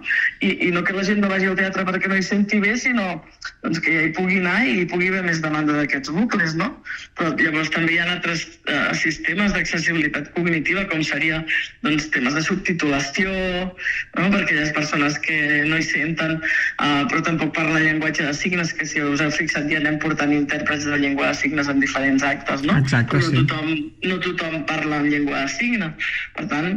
I, 0.42 0.56
I 0.68 0.72
no 0.74 0.82
que 0.88 0.96
la 0.98 1.06
gent 1.06 1.22
no 1.22 1.30
vagi 1.30 1.50
al 1.52 1.60
teatre 1.60 1.86
perquè 1.88 2.10
no 2.10 2.18
hi 2.18 2.26
senti 2.26 2.62
bé, 2.64 2.74
sinó 2.82 3.22
doncs, 3.62 3.80
que 3.86 3.94
ja 3.94 4.06
hi 4.08 4.14
pugui 4.16 4.40
anar 4.42 4.58
i 4.66 4.80
hi 4.82 4.86
pugui 4.90 5.12
haver 5.12 5.22
més 5.28 5.42
demanda 5.44 5.76
d'aquests 5.78 6.10
bucles, 6.16 6.56
no? 6.58 6.72
Però 7.20 7.34
llavors 7.38 7.70
també 7.74 7.94
hi 7.94 8.00
ha 8.02 8.08
altres 8.10 8.48
eh, 8.66 8.80
sistemes 8.98 9.54
d'accessibilitat 9.54 10.32
cognitiva, 10.36 10.88
com 10.90 11.04
seria 11.06 11.42
doncs, 11.86 12.10
temes 12.16 12.38
de 12.38 12.44
subtitulació, 12.46 13.30
no? 13.30 14.26
per 14.34 14.42
aquelles 14.42 14.74
persones 14.78 15.20
que 15.22 15.38
no 15.70 15.78
hi 15.78 15.86
senten, 15.86 16.38
eh, 16.42 17.04
però 17.12 17.22
tampoc 17.28 17.54
parlen 17.58 17.86
llenguatge 17.86 18.26
de 18.26 18.34
signes, 18.38 18.74
que 18.74 18.90
si 18.90 19.04
us 19.06 19.22
heu 19.22 19.34
fixat 19.38 19.70
ja 19.70 19.82
anem 19.82 20.00
portant 20.02 20.34
intèrprets 20.34 20.90
de 20.90 20.98
llengua 21.04 21.30
de 21.30 21.38
signes 21.44 21.70
en 21.70 21.84
diferents 21.84 22.26
actes, 22.26 22.66
no? 22.66 22.78
Exacte, 22.82 23.18
però 23.18 23.22
no 23.22 23.30
sí. 23.30 23.46
tothom, 23.46 23.72
no 24.10 24.20
tothom 24.26 24.66
parla 24.70 25.04
en 25.04 25.12
llengua 25.14 25.46
de 25.46 25.54
signes. 25.60 26.12
Per 26.38 26.48
tant, 26.50 26.71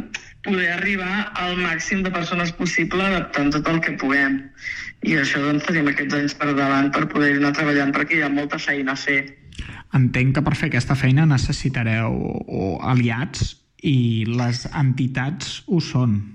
poder 0.45 0.69
arribar 0.75 1.31
al 1.41 1.57
màxim 1.57 2.03
de 2.05 2.11
persones 2.13 2.53
possible 2.53 3.05
adaptant 3.05 3.51
tot 3.55 3.69
el 3.71 3.81
que 3.81 3.95
puguem. 4.01 4.39
I 5.05 5.17
això 5.21 5.41
doncs 5.41 5.65
tenim 5.67 5.89
aquests 5.91 6.17
anys 6.17 6.37
per 6.37 6.53
davant 6.53 6.91
per 6.93 7.07
poder 7.11 7.35
anar 7.37 7.53
treballant 7.57 7.93
perquè 7.95 8.19
hi 8.19 8.23
ha 8.25 8.31
molta 8.33 8.61
feina 8.61 8.93
a 8.93 8.99
fer. 8.99 9.21
Entenc 9.95 10.35
que 10.35 10.43
per 10.45 10.55
fer 10.59 10.69
aquesta 10.71 10.97
feina 10.99 11.27
necessitareu 11.29 12.15
o 12.45 12.71
aliats 12.83 13.55
i 13.85 14.25
les 14.27 14.65
entitats 14.73 15.61
ho 15.67 15.79
són. 15.79 16.34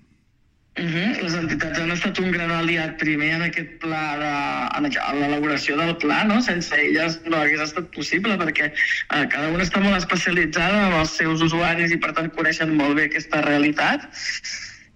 Uh 0.79 0.85
-huh. 0.85 1.23
Les 1.23 1.35
entitats 1.35 1.79
han 1.79 1.91
estat 1.91 2.19
un 2.19 2.31
gran 2.31 2.51
aliat 2.51 2.97
primer 2.99 3.31
en 3.35 3.43
aquest 3.43 3.73
pla, 3.83 4.05
de, 4.23 4.31
en 4.79 5.19
l'elaboració 5.21 5.77
del 5.77 5.97
pla, 5.97 6.23
no? 6.25 6.41
Sense 6.41 6.75
elles 6.77 7.19
no 7.27 7.37
hagués 7.37 7.61
estat 7.61 7.91
possible 7.97 8.39
perquè 8.39 8.71
eh, 8.71 9.27
cada 9.35 9.49
una 9.49 9.65
està 9.65 9.81
molt 9.83 9.97
especialitzada 9.97 10.87
amb 10.87 10.97
els 11.03 11.17
seus 11.17 11.43
usuaris 11.43 11.91
i 11.91 11.99
per 11.99 12.13
tant 12.13 12.31
coneixen 12.31 12.77
molt 12.77 12.95
bé 12.95 13.05
aquesta 13.11 13.43
realitat 13.43 14.09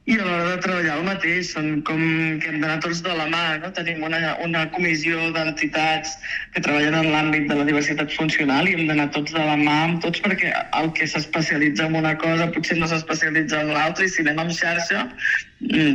i 0.05 0.19
a 0.19 0.25
l'hora 0.25 0.49
de 0.51 0.57
treballar 0.61 0.99
el 0.99 1.07
mateix, 1.07 1.51
són 1.55 1.69
com 1.89 2.01
que 2.41 2.51
hem 2.51 2.59
d'anar 2.61 2.77
tots 2.85 3.01
de 3.07 3.13
la 3.17 3.25
mà, 3.33 3.45
no? 3.63 3.71
Tenim 3.77 4.03
una, 4.05 4.35
una 4.45 4.67
comissió 4.75 5.31
d'entitats 5.33 6.13
que 6.53 6.61
treballen 6.67 6.99
en 6.99 7.09
l'àmbit 7.15 7.47
de 7.49 7.57
la 7.57 7.65
diversitat 7.71 8.13
funcional 8.13 8.69
i 8.69 8.75
hem 8.77 8.85
d'anar 8.91 9.09
tots 9.17 9.33
de 9.33 9.41
la 9.41 9.57
mà 9.63 9.79
amb 9.87 10.05
tots 10.05 10.21
perquè 10.27 10.53
el 10.81 10.93
que 10.99 11.09
s'especialitza 11.09 11.89
en 11.89 11.97
una 12.03 12.13
cosa 12.21 12.51
potser 12.53 12.77
no 12.77 12.91
s'especialitza 12.91 13.63
en 13.65 13.73
l'altra 13.73 14.05
i 14.05 14.13
si 14.13 14.21
anem 14.27 14.45
en 14.45 14.53
xarxa 14.59 15.07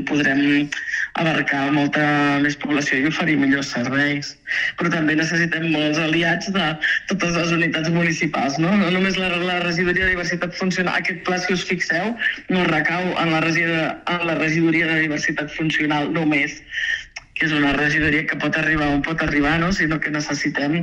podrem 0.10 0.69
abarcar 1.19 1.72
molta 1.74 2.04
més 2.43 2.56
població 2.60 3.00
i 3.00 3.08
oferir 3.10 3.38
millors 3.39 3.72
serveis. 3.74 4.36
Però 4.80 4.91
també 4.93 5.15
necessitem 5.19 5.67
molts 5.74 6.00
aliats 6.02 6.52
de 6.56 6.67
totes 7.12 7.36
les 7.36 7.52
unitats 7.56 7.89
municipals, 7.93 8.60
no? 8.62 8.72
No 8.82 8.91
només 8.95 9.17
la, 9.19 9.32
la 9.38 9.60
regidoria 9.65 10.06
de 10.06 10.13
diversitat 10.15 10.56
funcional. 10.58 10.95
Aquest 10.95 11.24
pla, 11.28 11.39
si 11.43 11.54
us 11.58 11.65
fixeu, 11.69 12.15
no 12.50 12.65
recau 12.69 13.12
en 13.15 13.34
la, 13.36 13.43
regidoria, 13.45 13.91
en 14.15 14.26
la 14.30 14.38
regidoria 14.39 14.88
de 14.93 15.02
diversitat 15.08 15.52
funcional 15.58 16.12
només 16.15 16.62
que 17.39 17.47
és 17.47 17.56
una 17.56 17.71
regidoria 17.78 18.25
que 18.28 18.38
pot 18.39 18.56
arribar 18.60 18.89
on 18.91 19.04
pot 19.06 19.21
arribar, 19.23 19.56
no? 19.62 19.71
sinó 19.75 19.99
que 20.04 20.12
necessitem 20.12 20.75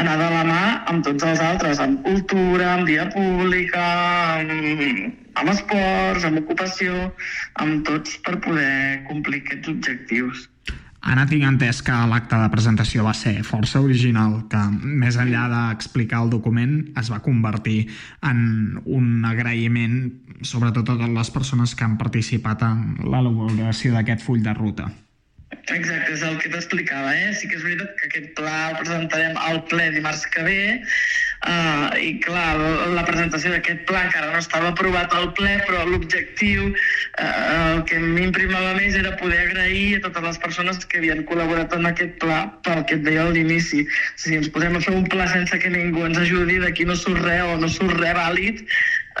anar 0.00 0.16
de 0.20 0.28
la 0.32 0.44
mà 0.48 0.60
amb 0.90 1.04
tots 1.04 1.26
els 1.28 1.42
altres, 1.44 1.80
amb 1.84 2.00
cultura, 2.06 2.74
amb 2.74 2.88
via 2.88 3.04
pública, 3.12 3.82
amb, 4.40 5.10
amb 5.36 5.52
esports, 5.52 6.24
amb 6.24 6.40
ocupació, 6.40 7.10
amb 7.60 7.84
tots 7.88 8.16
per 8.24 8.38
poder 8.40 9.04
complir 9.10 9.44
aquests 9.44 9.74
objectius. 9.76 10.48
Anna, 11.00 11.24
tinc 11.24 11.46
entès 11.48 11.78
que 11.80 11.94
l'acte 12.10 12.36
de 12.36 12.48
presentació 12.52 13.04
va 13.06 13.14
ser 13.16 13.38
força 13.48 13.80
original, 13.80 14.34
que 14.52 14.60
més 14.80 15.16
enllà 15.20 15.46
d'explicar 15.52 16.20
el 16.24 16.32
document 16.32 16.74
es 17.00 17.08
va 17.12 17.22
convertir 17.24 17.86
en 18.28 18.42
un 18.84 19.24
agraïment 19.24 20.02
sobretot 20.44 20.84
a 20.84 20.96
totes 20.96 21.14
les 21.16 21.30
persones 21.32 21.74
que 21.76 21.84
han 21.84 21.96
participat 22.00 22.64
en 22.68 22.82
l'elaboració 23.04 23.94
d'aquest 23.96 24.24
full 24.24 24.44
de 24.44 24.56
ruta. 24.56 24.90
Exacte, 25.68 26.12
és 26.14 26.22
el 26.24 26.38
que 26.40 26.50
t'explicava, 26.50 27.12
eh? 27.14 27.32
Sí 27.36 27.48
que 27.50 27.58
és 27.58 27.64
veritat 27.64 27.92
que 27.98 28.08
aquest 28.08 28.30
pla 28.38 28.54
el 28.70 28.78
presentarem 28.80 29.36
al 29.38 29.60
ple 29.70 29.90
dimarts 29.94 30.24
que 30.32 30.44
ve 30.46 30.60
uh, 30.80 31.90
i 32.00 32.14
clar, 32.24 32.56
la 32.96 33.04
presentació 33.06 33.52
d'aquest 33.52 33.84
pla 33.88 34.06
encara 34.06 34.32
no 34.32 34.40
estava 34.40 34.70
aprovat 34.72 35.14
al 35.14 35.30
ple, 35.38 35.58
però 35.68 35.84
l'objectiu, 35.88 36.70
uh, 36.72 37.28
el 37.74 37.84
que 37.90 38.00
m'imprimava 38.02 38.72
més 38.78 38.96
era 38.98 39.14
poder 39.20 39.40
agrair 39.46 39.98
a 39.98 40.04
totes 40.08 40.26
les 40.30 40.40
persones 40.46 40.80
que 40.86 41.02
havien 41.02 41.24
col·laborat 41.28 41.76
en 41.76 41.90
aquest 41.92 42.16
pla 42.24 42.42
pel 42.66 42.84
que 42.88 42.98
et 42.98 43.04
deia 43.06 43.26
a 43.26 43.34
l'inici. 43.34 43.84
Si 44.16 44.38
ens 44.38 44.50
posem 44.54 44.78
a 44.78 44.84
fer 44.84 44.96
un 44.96 45.06
pla 45.12 45.28
sense 45.30 45.60
que 45.60 45.72
ningú 45.72 46.06
ens 46.08 46.18
ajudi, 46.24 46.58
d'aquí 46.64 46.88
no 46.88 46.98
surt 46.98 47.22
res 47.26 47.44
o 47.46 47.60
no 47.60 47.70
surt 47.70 48.00
res 48.00 48.16
vàlid, 48.16 48.64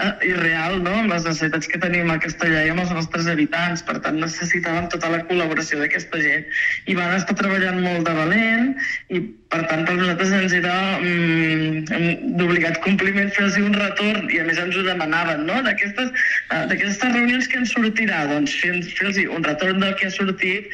eh, 0.04 0.28
irreal, 0.30 0.78
no?, 0.84 0.92
amb 1.02 1.12
les 1.12 1.26
necessitats 1.26 1.68
que 1.70 1.80
tenim 1.82 2.10
a 2.12 2.18
Castellà 2.22 2.64
i 2.66 2.72
amb 2.72 2.82
els 2.84 2.92
nostres 2.96 3.28
habitants. 3.30 3.84
Per 3.86 3.98
tant, 4.04 4.20
necessitàvem 4.22 4.88
tota 4.92 5.10
la 5.12 5.20
col·laboració 5.28 5.80
d'aquesta 5.82 6.22
gent. 6.22 6.46
I 6.90 6.96
van 6.98 7.16
estar 7.16 7.36
treballant 7.38 7.82
molt 7.84 8.08
de 8.08 8.14
valent 8.16 8.72
i, 9.08 9.22
per 9.52 9.62
tant, 9.70 9.84
per 9.88 9.96
nosaltres 9.98 10.32
ens 10.38 10.56
era 10.56 10.76
mm, 11.00 12.32
d'obligat 12.38 12.80
compliment 12.86 13.32
fer-los 13.36 13.58
un 13.60 13.76
retorn 13.76 14.30
i, 14.30 14.40
a 14.40 14.48
més, 14.48 14.62
ens 14.62 14.78
ho 14.78 14.86
demanaven, 14.86 15.46
no?, 15.50 15.60
d'aquestes 15.66 16.10
eh, 16.56 17.12
reunions 17.12 17.50
que 17.50 17.60
en 17.60 17.68
sortirà, 17.68 18.24
doncs 18.30 18.56
fer-los 18.62 18.90
fer 18.96 19.28
un 19.28 19.46
retorn 19.46 19.82
del 19.82 19.96
que 19.98 20.08
ha 20.08 20.14
sortit 20.14 20.70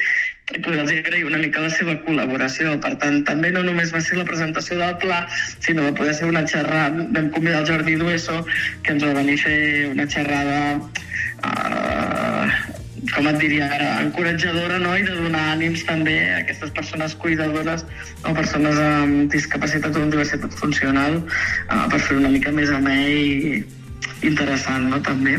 i 0.55 0.59
poder-los 0.63 0.91
agrair 0.91 1.25
una 1.27 1.39
mica 1.41 1.59
la 1.59 1.69
seva 1.73 1.97
col·laboració. 2.05 2.77
Per 2.83 2.93
tant, 3.01 3.19
també 3.27 3.51
no 3.51 3.65
només 3.67 3.91
va 3.93 3.99
ser 4.03 4.19
la 4.19 4.27
presentació 4.29 4.77
del 4.79 4.95
pla, 5.01 5.25
sinó 5.65 5.89
va 5.89 5.95
poder 5.97 6.15
ser 6.15 6.29
una 6.31 6.45
xerrada, 6.47 7.07
vam 7.15 7.29
convidar 7.35 7.63
el 7.63 7.67
Jordi 7.71 7.97
Dueso, 7.99 8.39
que 8.83 8.95
ens 8.95 9.03
va 9.03 9.13
venir 9.17 9.35
a 9.39 9.43
fer 9.43 9.59
una 9.91 10.07
xerrada 10.07 10.61
eh, 11.43 12.75
com 13.13 13.27
et 13.29 13.37
diria 13.41 13.67
ara, 13.75 13.89
encoratjadora 14.05 14.79
no? 14.83 14.95
i 14.97 15.03
de 15.07 15.17
donar 15.19 15.43
ànims 15.57 15.83
també 15.87 16.15
a 16.29 16.39
aquestes 16.41 16.71
persones 16.79 17.15
cuidadores 17.19 17.85
o 18.23 18.33
persones 18.33 18.79
amb 18.83 19.35
discapacitat 19.35 19.95
o 19.95 20.05
amb 20.05 20.15
diversitat 20.15 20.55
funcional 20.63 21.19
eh, 21.19 21.83
per 21.91 22.01
fer 22.07 22.17
una 22.23 22.31
mica 22.31 22.55
més 22.55 22.71
amè 22.71 22.97
i 23.11 23.61
interessant, 24.27 24.87
no?, 24.93 25.03
també. 25.03 25.37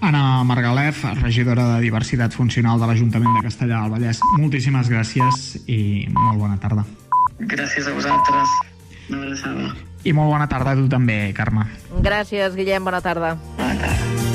Anna 0.00 0.42
Margalef, 0.44 1.04
regidora 1.20 1.74
de 1.74 1.80
Diversitat 1.82 2.32
Funcional 2.32 2.80
de 2.80 2.88
l'Ajuntament 2.88 3.36
de 3.36 3.44
Castellà 3.44 3.82
del 3.82 3.92
Vallès, 3.92 4.22
moltíssimes 4.38 4.88
gràcies 4.88 5.60
i 5.68 6.08
molt 6.14 6.40
bona 6.40 6.56
tarda. 6.62 6.86
Gràcies 7.40 7.88
a 7.88 7.94
vosaltres. 7.96 8.56
Una 9.10 9.22
abraçada. 9.26 9.70
I 10.04 10.14
molt 10.16 10.32
bona 10.32 10.48
tarda 10.48 10.72
a 10.72 10.80
tu 10.80 10.88
també, 10.88 11.20
Carme. 11.36 11.68
Gràcies, 12.00 12.56
Guillem. 12.56 12.84
Bona 12.84 13.02
tarda. 13.04 13.36
Bona 13.58 13.76
tarda. 13.84 14.29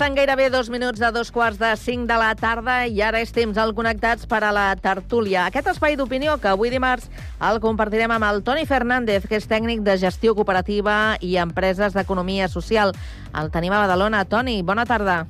Passen 0.00 0.14
gairebé 0.16 0.48
dos 0.48 0.70
minuts 0.70 0.96
de 0.98 1.10
dos 1.12 1.28
quarts 1.30 1.58
de 1.60 1.74
cinc 1.76 2.06
de 2.08 2.16
la 2.16 2.30
tarda 2.32 2.86
i 2.88 3.02
ara 3.04 3.18
és 3.20 3.34
temps 3.36 3.58
al 3.60 3.74
Connectats 3.76 4.24
per 4.24 4.38
a 4.48 4.52
la 4.56 4.62
tertúlia. 4.80 5.42
Aquest 5.44 5.66
espai 5.74 5.92
d'opinió 6.00 6.38
que 6.40 6.48
avui 6.48 6.70
dimarts 6.72 7.10
el 7.44 7.58
compartirem 7.60 8.14
amb 8.14 8.24
el 8.24 8.40
Toni 8.40 8.64
Fernández, 8.64 9.26
que 9.28 9.36
és 9.36 9.44
tècnic 9.44 9.82
de 9.84 9.98
gestió 10.00 10.32
cooperativa 10.32 11.18
i 11.20 11.34
empreses 11.36 11.92
d'economia 11.92 12.48
social. 12.48 12.94
El 13.36 13.52
tenim 13.52 13.76
a 13.76 13.82
Badalona. 13.82 14.22
Toni, 14.24 14.62
bona 14.64 14.86
tarda. 14.88 15.26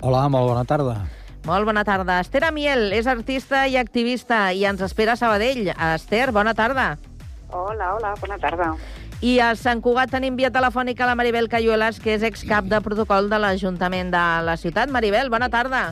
Hola, 0.00 0.24
molt 0.26 0.50
bona 0.50 0.64
tarda. 0.66 0.96
Molt 1.46 1.70
bona 1.70 1.84
tarda. 1.86 2.18
Esther 2.24 2.42
Amiel 2.48 2.88
és 2.90 3.06
artista 3.06 3.68
i 3.70 3.78
activista 3.78 4.48
i 4.50 4.66
ens 4.66 4.82
espera 4.82 5.14
a 5.14 5.20
Sabadell. 5.22 5.70
Esther, 5.92 6.32
bona 6.34 6.58
tarda. 6.58 6.96
Hola, 7.52 7.94
hola, 7.94 8.16
bona 8.18 8.42
tarda. 8.42 8.72
I 9.20 9.34
a 9.44 9.50
Sant 9.52 9.82
Cugat 9.84 10.08
tenim 10.14 10.32
via 10.38 10.48
telefònica 10.48 11.04
la 11.04 11.12
Maribel 11.12 11.44
Cayuelas, 11.52 11.98
que 12.00 12.14
és 12.14 12.22
excap 12.24 12.70
de 12.72 12.78
protocol 12.80 13.26
de 13.28 13.36
l'Ajuntament 13.36 14.08
de 14.08 14.22
la 14.46 14.54
ciutat. 14.56 14.88
Maribel, 14.88 15.28
bona 15.28 15.50
tarda. 15.52 15.90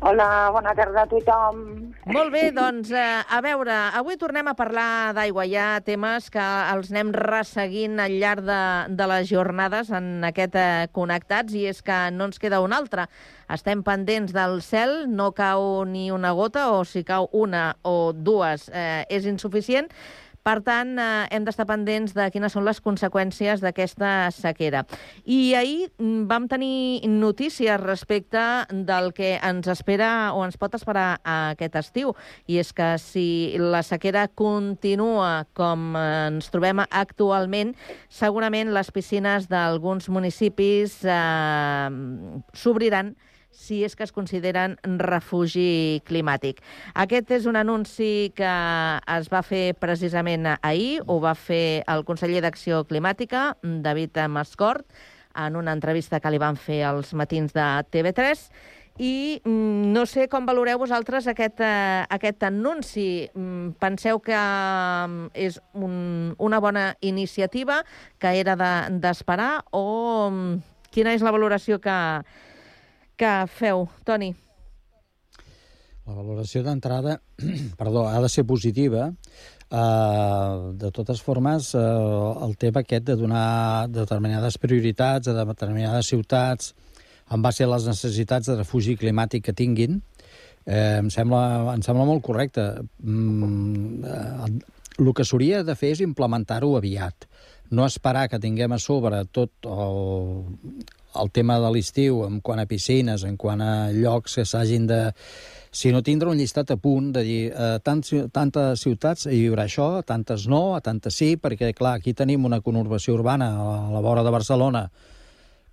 Hola, 0.00 0.48
bona 0.52 0.72
tarda 0.76 1.02
a 1.02 1.10
tothom. 1.10 1.60
Molt 2.08 2.32
bé, 2.32 2.46
doncs, 2.56 2.88
eh, 2.88 3.20
a 3.28 3.42
veure, 3.44 3.74
avui 4.00 4.16
tornem 4.16 4.48
a 4.48 4.56
parlar 4.56 5.12
d'aigua. 5.12 5.44
Hi 5.44 5.54
ha 5.60 5.68
temes 5.84 6.30
que 6.32 6.44
els 6.72 6.88
anem 6.92 7.12
resseguint 7.12 8.00
al 8.00 8.16
llarg 8.16 8.48
de, 8.48 8.60
de 8.96 9.10
les 9.12 9.28
jornades 9.28 9.92
en 9.92 10.24
aquest 10.24 10.56
eh, 10.56 10.88
Connectats, 10.92 11.52
i 11.52 11.66
és 11.68 11.84
que 11.84 12.00
no 12.16 12.30
ens 12.30 12.40
queda 12.40 12.64
un 12.64 12.72
altre. 12.72 13.10
Estem 13.52 13.84
pendents 13.84 14.32
del 14.32 14.62
cel, 14.64 15.02
no 15.12 15.34
cau 15.36 15.84
ni 15.84 16.10
una 16.12 16.32
gota, 16.32 16.70
o 16.72 16.84
si 16.88 17.04
cau 17.04 17.28
una 17.32 17.74
o 17.84 18.12
dues 18.16 18.70
eh, 18.72 19.04
és 19.12 19.28
insuficient, 19.28 19.92
per 20.44 20.58
tant, 20.60 20.92
eh, 21.00 21.26
hem 21.32 21.46
d'estar 21.46 21.64
pendents 21.64 22.12
de 22.12 22.26
quines 22.32 22.52
són 22.52 22.66
les 22.66 22.80
conseqüències 22.84 23.62
d'aquesta 23.64 24.28
sequera. 24.36 24.84
I 25.24 25.54
ahir 25.56 25.88
mm, 25.96 26.26
vam 26.28 26.48
tenir 26.52 27.08
notícies 27.08 27.80
respecte 27.80 28.42
del 28.68 29.12
que 29.16 29.38
ens 29.40 29.70
espera 29.72 30.34
o 30.36 30.44
ens 30.44 30.60
pot 30.60 30.76
esperar 30.76 31.16
aquest 31.24 31.80
estiu. 31.80 32.12
I 32.46 32.60
és 32.60 32.74
que 32.76 32.92
si 33.00 33.26
la 33.56 33.80
sequera 33.82 34.26
continua 34.28 35.46
com 35.56 35.96
ens 35.96 36.52
trobem 36.52 36.84
actualment, 36.84 37.72
segurament 38.12 38.74
les 38.76 38.92
piscines 38.92 39.48
d'alguns 39.48 40.10
municipis 40.12 41.00
eh, 41.08 41.88
s'obriran 42.52 43.14
si 43.54 43.82
és 43.86 43.96
que 43.96 44.04
es 44.04 44.12
consideren 44.12 44.76
refugi 45.00 46.02
climàtic. 46.08 46.60
Aquest 46.94 47.30
és 47.38 47.48
un 47.50 47.56
anunci 47.56 48.32
que 48.36 48.52
es 49.16 49.30
va 49.32 49.42
fer 49.46 49.64
precisament 49.80 50.50
ahir, 50.60 51.02
ho 51.06 51.20
va 51.22 51.34
fer 51.38 51.82
el 51.88 52.04
conseller 52.04 52.42
d'Acció 52.44 52.84
Climàtica, 52.90 53.54
David 53.62 54.24
Mascort, 54.28 54.86
en 55.34 55.56
una 55.56 55.72
entrevista 55.72 56.20
que 56.20 56.30
li 56.30 56.38
van 56.38 56.56
fer 56.56 56.84
als 56.86 57.14
matins 57.14 57.54
de 57.54 57.66
TV3, 57.90 58.48
i 58.98 59.40
mm, 59.42 59.90
no 59.90 60.04
sé 60.06 60.28
com 60.30 60.46
valoreu 60.46 60.78
vosaltres 60.78 61.26
aquest, 61.26 61.58
eh, 61.66 62.04
aquest 62.14 62.44
anunci. 62.46 63.26
Mm, 63.34 63.74
penseu 63.82 64.20
que 64.22 64.38
mm, 64.38 65.32
és 65.34 65.58
un, 65.74 66.34
una 66.38 66.60
bona 66.62 66.94
iniciativa, 67.00 67.82
que 68.18 68.36
era 68.38 68.54
d'esperar, 68.54 69.52
de, 69.58 69.68
o 69.74 70.30
quina 70.94 71.14
és 71.14 71.26
la 71.26 71.34
valoració 71.34 71.80
que, 71.82 71.96
que 73.16 73.32
feu, 73.54 73.88
Toni? 74.04 74.32
La 76.04 76.12
valoració 76.12 76.62
d'entrada, 76.62 77.18
perdó, 77.80 78.06
ha 78.08 78.20
de 78.20 78.28
ser 78.28 78.44
positiva. 78.44 79.10
Uh, 79.74 80.74
de 80.78 80.90
totes 80.94 81.22
formes, 81.24 81.72
uh, 81.74 82.44
el 82.44 82.58
tema 82.60 82.82
aquest 82.84 83.06
de 83.08 83.16
donar 83.16 83.88
determinades 83.90 84.58
prioritats 84.60 85.30
a 85.32 85.34
determinades 85.40 86.10
ciutats 86.12 86.74
en 87.32 87.42
base 87.42 87.64
a 87.64 87.70
les 87.70 87.86
necessitats 87.88 88.50
de 88.50 88.58
refugi 88.58 88.98
climàtic 89.00 89.46
que 89.46 89.56
tinguin, 89.56 90.02
eh, 90.66 90.98
em, 90.98 91.10
sembla, 91.10 91.74
em 91.74 91.82
sembla 91.82 92.04
molt 92.08 92.22
correcte. 92.24 92.66
Mm, 93.00 94.04
eh, 94.04 94.52
el 94.98 95.12
que 95.14 95.24
s'hauria 95.24 95.62
de 95.64 95.74
fer 95.74 95.94
és 95.94 96.04
implementar-ho 96.04 96.76
aviat. 96.76 97.26
No 97.70 97.86
esperar 97.86 98.28
que 98.28 98.38
tinguem 98.38 98.72
a 98.72 98.78
sobre 98.78 99.24
tot 99.24 99.50
el, 99.64 100.44
el 101.20 101.30
tema 101.32 101.58
de 101.62 101.70
l'estiu, 101.74 102.22
en 102.26 102.40
quant 102.44 102.60
a 102.62 102.66
piscines, 102.70 103.24
en 103.24 103.36
quant 103.40 103.62
a 103.62 103.90
llocs 103.94 104.40
que 104.40 104.46
s'hagin 104.48 104.86
de 104.90 105.00
sinó 105.74 106.04
tindre 106.06 106.30
un 106.30 106.38
llistat 106.38 106.70
a 106.70 106.76
punt 106.78 107.10
de 107.16 107.22
dir 107.26 107.40
eh, 107.50 107.78
tant, 107.82 108.04
tantes 108.32 108.84
ciutats 108.84 109.26
hi 109.26 109.40
haurà 109.48 109.64
això, 109.66 109.88
tantes 110.06 110.46
no, 110.46 110.76
a 110.76 110.80
tantes 110.80 111.18
sí, 111.18 111.34
perquè, 111.34 111.72
clar, 111.74 111.96
aquí 111.98 112.14
tenim 112.14 112.46
una 112.46 112.60
conurbació 112.62 113.16
urbana 113.18 113.50
a 113.58 113.90
la 113.90 114.04
vora 114.04 114.22
de 114.22 114.34
Barcelona 114.34 114.86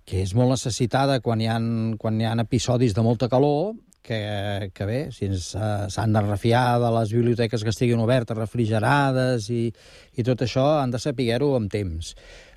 que 0.04 0.18
és 0.24 0.34
molt 0.34 0.50
necessitada 0.56 1.20
quan 1.22 1.40
hi 1.40 1.48
ha, 1.48 1.56
quan 2.02 2.18
hi 2.18 2.26
ha 2.26 2.34
episodis 2.42 2.94
de 2.96 3.04
molta 3.06 3.28
calor, 3.30 3.76
que, 4.02 4.70
que 4.74 4.86
bé, 4.88 5.00
si 5.14 5.28
s'han 5.38 6.16
de 6.16 6.22
refiar 6.26 6.80
de 6.82 6.90
les 6.98 7.12
biblioteques 7.14 7.62
que 7.62 7.70
estiguin 7.70 8.02
obertes, 8.02 8.36
refrigerades 8.36 9.46
i, 9.54 9.68
i 10.18 10.26
tot 10.26 10.42
això, 10.42 10.66
han 10.80 10.90
de 10.90 11.00
saber-ho 11.02 11.52
amb 11.56 11.70
temps. 11.70 12.16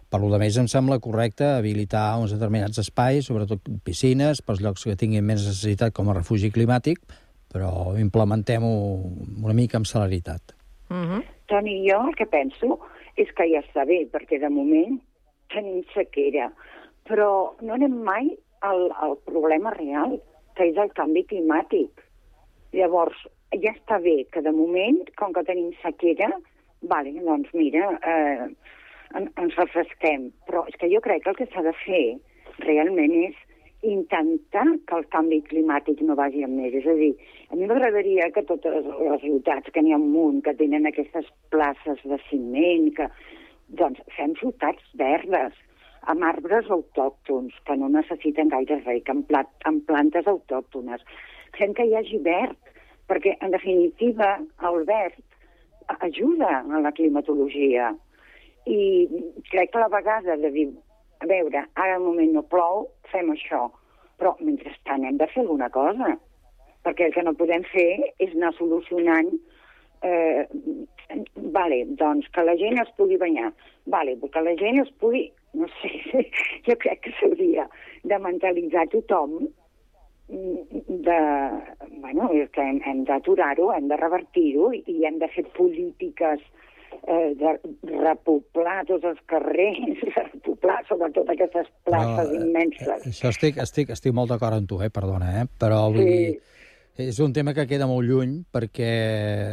Per 0.10 0.22
lo 0.22 0.38
més 0.40 0.58
em 0.62 0.68
sembla 0.72 1.00
correcte 1.04 1.48
habilitar 1.58 2.18
uns 2.22 2.34
determinats 2.36 2.80
espais, 2.80 3.26
sobretot 3.26 3.66
piscines, 3.84 4.42
pels 4.46 4.62
llocs 4.62 4.86
que 4.86 4.98
tinguin 5.00 5.26
més 5.26 5.42
necessitat 5.42 5.96
com 5.96 6.10
a 6.10 6.18
refugi 6.18 6.52
climàtic, 6.54 7.02
però 7.52 7.96
implementem-ho 8.00 8.72
una 9.44 9.56
mica 9.58 9.78
amb 9.78 9.90
celeritat. 9.90 10.56
Uh 10.90 10.96
-huh. 10.96 11.24
Toni, 11.48 11.90
jo 11.90 12.08
el 12.08 12.16
que 12.16 12.26
penso 12.26 12.80
és 13.18 13.32
que 13.36 13.48
ja 13.50 13.62
està 13.62 13.86
bé, 13.86 14.08
perquè 14.12 14.40
de 14.40 14.50
moment 14.50 15.00
tenim 15.54 15.84
sequera, 15.94 16.52
però 17.08 17.56
no 17.62 17.74
anem 17.74 17.96
mai 18.04 18.38
al, 18.62 18.90
al 18.98 19.18
problema 19.26 19.72
real, 19.72 20.20
que 20.56 20.70
és 20.72 20.78
el 20.78 20.92
canvi 20.98 21.26
climàtic. 21.30 22.02
Llavors, 22.74 23.16
ja 23.54 23.72
està 23.72 24.00
bé 24.04 24.26
que 24.32 24.42
de 24.42 24.52
moment, 24.52 25.00
com 25.16 25.34
que 25.34 25.44
tenim 25.48 25.72
sequera, 25.84 26.32
vale, 26.82 27.14
doncs 27.24 27.54
mira, 27.54 28.00
eh, 28.04 28.48
en, 29.18 29.30
ens 29.42 29.58
refresquem. 29.60 30.30
Però 30.50 30.66
és 30.70 30.78
que 30.82 30.92
jo 30.92 31.02
crec 31.06 31.24
que 31.24 31.34
el 31.34 31.40
que 31.42 31.50
s'ha 31.52 31.66
de 31.66 31.76
fer 31.84 32.06
realment 32.64 33.14
és 33.26 33.36
intentar 33.86 34.66
que 34.88 34.98
el 34.98 35.06
canvi 35.14 35.42
climàtic 35.50 36.02
no 36.06 36.18
vagi 36.18 36.44
amb 36.46 36.58
més. 36.60 36.74
És 36.74 36.88
a 36.90 36.96
dir, 36.98 37.12
a 37.52 37.60
mi 37.60 37.68
m'agradaria 37.70 38.32
que 38.34 38.46
totes 38.50 38.88
les 38.88 39.22
ciutats, 39.22 39.72
que 39.72 39.84
n'hi 39.84 39.94
ha 39.94 40.02
un 40.02 40.10
munt, 40.14 40.42
que 40.46 40.56
tenen 40.58 40.90
aquestes 40.90 41.30
places 41.54 42.02
de 42.04 42.20
ciment, 42.30 42.90
que, 42.98 43.10
doncs 43.82 44.02
fem 44.18 44.34
ciutats 44.40 44.84
verdes, 45.00 45.54
amb 46.12 46.26
arbres 46.26 46.70
autòctons, 46.70 47.54
que 47.66 47.78
no 47.82 47.90
necessiten 47.90 48.52
gaire 48.54 48.82
que 48.86 49.14
amb, 49.14 49.26
plat, 49.30 49.50
amb 49.66 49.86
plantes 49.90 50.28
autòctones. 50.30 51.02
Fem 51.58 51.74
que 51.74 51.86
hi 51.86 51.96
hagi 51.98 52.20
verd, 52.26 52.58
perquè, 53.10 53.36
en 53.42 53.54
definitiva, 53.54 54.36
el 54.70 54.84
verd 54.90 55.22
ajuda 56.06 56.62
a 56.62 56.82
la 56.82 56.92
climatologia. 56.92 57.94
I 58.66 59.08
crec 59.52 59.72
que 59.72 59.82
la 59.82 59.92
vegada 59.94 60.38
de 60.42 60.52
dir, 60.52 60.70
a 61.22 61.28
veure, 61.30 61.66
ara 61.76 61.98
al 61.98 62.06
moment 62.06 62.34
no 62.34 62.46
plou, 62.50 62.88
fem 63.12 63.30
això, 63.34 63.68
però 64.20 64.36
mentrestant 64.40 65.06
hem 65.06 65.20
de 65.22 65.28
fer 65.34 65.44
alguna 65.44 65.70
cosa, 65.70 66.16
perquè 66.86 67.10
el 67.10 67.16
que 67.16 67.24
no 67.26 67.36
podem 67.38 67.66
fer 67.72 68.14
és 68.22 68.34
anar 68.34 68.54
solucionant 68.58 69.32
eh, 70.06 70.46
vale, 71.56 71.84
doncs 72.00 72.30
que 72.34 72.44
la 72.46 72.56
gent 72.60 72.80
es 72.82 72.92
pugui 72.98 73.18
banyar, 73.22 73.52
vale, 73.92 74.18
que 74.22 74.42
la 74.46 74.56
gent 74.60 74.82
es 74.84 74.92
pugui 75.02 75.28
no 75.56 75.70
sé, 75.80 75.92
jo 76.68 76.76
crec 76.82 77.06
que 77.06 77.14
s'hauria 77.20 77.68
de 78.04 78.20
mentalitzar 78.20 78.88
tothom 78.92 79.40
de, 80.28 81.20
bueno, 82.02 82.30
que 82.52 82.62
hem, 82.62 82.82
hem 82.86 83.04
d'aturar-ho, 83.06 83.70
hem 83.76 83.88
de 83.92 83.98
revertir-ho 84.02 84.72
i 84.76 85.04
hem 85.06 85.20
de 85.22 85.30
fer 85.36 85.46
polítiques 85.58 86.42
eh, 86.42 86.65
de 87.40 87.54
repoblar 87.92 88.82
tots 88.90 89.06
els 89.12 89.22
carrers, 89.30 90.02
repoblar 90.18 90.82
sobretot 90.90 91.30
aquestes 91.34 91.70
places 91.88 92.32
no, 92.32 92.42
immenses. 92.42 93.06
Eh, 93.06 93.14
això 93.14 93.32
estic, 93.34 93.60
estic, 93.62 93.94
estic 93.96 94.16
molt 94.16 94.34
d'acord 94.34 94.58
amb 94.60 94.70
tu, 94.70 94.82
eh? 94.84 94.92
perdona, 94.94 95.32
eh? 95.42 95.48
però 95.62 95.86
vull 95.94 96.04
sí. 96.04 96.12
dir, 96.12 96.56
és 97.06 97.20
un 97.20 97.34
tema 97.36 97.52
que 97.52 97.68
queda 97.68 97.90
molt 97.92 98.08
lluny 98.08 98.38
perquè 98.56 98.92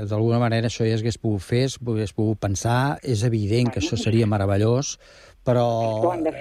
d'alguna 0.06 0.38
manera 0.38 0.70
això 0.70 0.86
ja 0.86 0.94
s'hagués 0.98 1.18
pogut 1.18 1.42
fer, 1.42 1.64
s'hagués 1.72 2.14
pogut 2.14 2.38
pensar, 2.44 2.98
és 3.02 3.24
evident 3.26 3.72
que 3.72 3.82
això 3.82 3.98
seria 3.98 4.28
meravellós, 4.30 4.94
però 5.46 5.64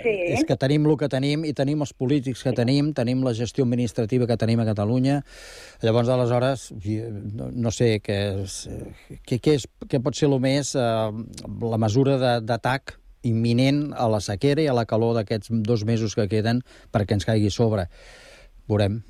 fer, 0.03 0.13
eh? 0.13 0.35
és 0.37 0.45
que 0.45 0.57
tenim 0.59 0.85
el 0.85 0.97
que 0.99 1.09
tenim 1.09 1.45
i 1.47 1.53
tenim 1.57 1.81
els 1.81 1.93
polítics 1.97 2.43
que 2.45 2.53
tenim, 2.57 2.91
tenim 2.97 3.23
la 3.25 3.33
gestió 3.37 3.65
administrativa 3.65 4.27
que 4.29 4.37
tenim 4.37 4.61
a 4.61 4.67
Catalunya. 4.69 5.21
Llavors, 5.81 6.11
aleshores, 6.13 6.67
no 7.33 7.73
sé 7.73 7.95
què, 8.05 8.19
és, 8.43 8.57
què, 9.25 9.39
què, 9.39 9.57
és, 9.57 9.67
què 9.89 10.01
pot 10.03 10.17
ser 10.17 10.29
el 10.29 10.37
més 10.43 10.75
eh, 10.77 10.87
la 11.73 11.81
mesura 11.81 12.39
d'atac 12.41 12.97
imminent 13.27 13.91
a 13.93 14.07
la 14.09 14.21
sequera 14.21 14.63
i 14.63 14.69
a 14.69 14.75
la 14.77 14.87
calor 14.89 15.15
d'aquests 15.17 15.53
dos 15.65 15.85
mesos 15.85 16.17
que 16.17 16.29
queden 16.29 16.61
perquè 16.93 17.17
ens 17.17 17.27
caigui 17.27 17.51
sobre. 17.53 17.87
Veurem. 18.69 19.01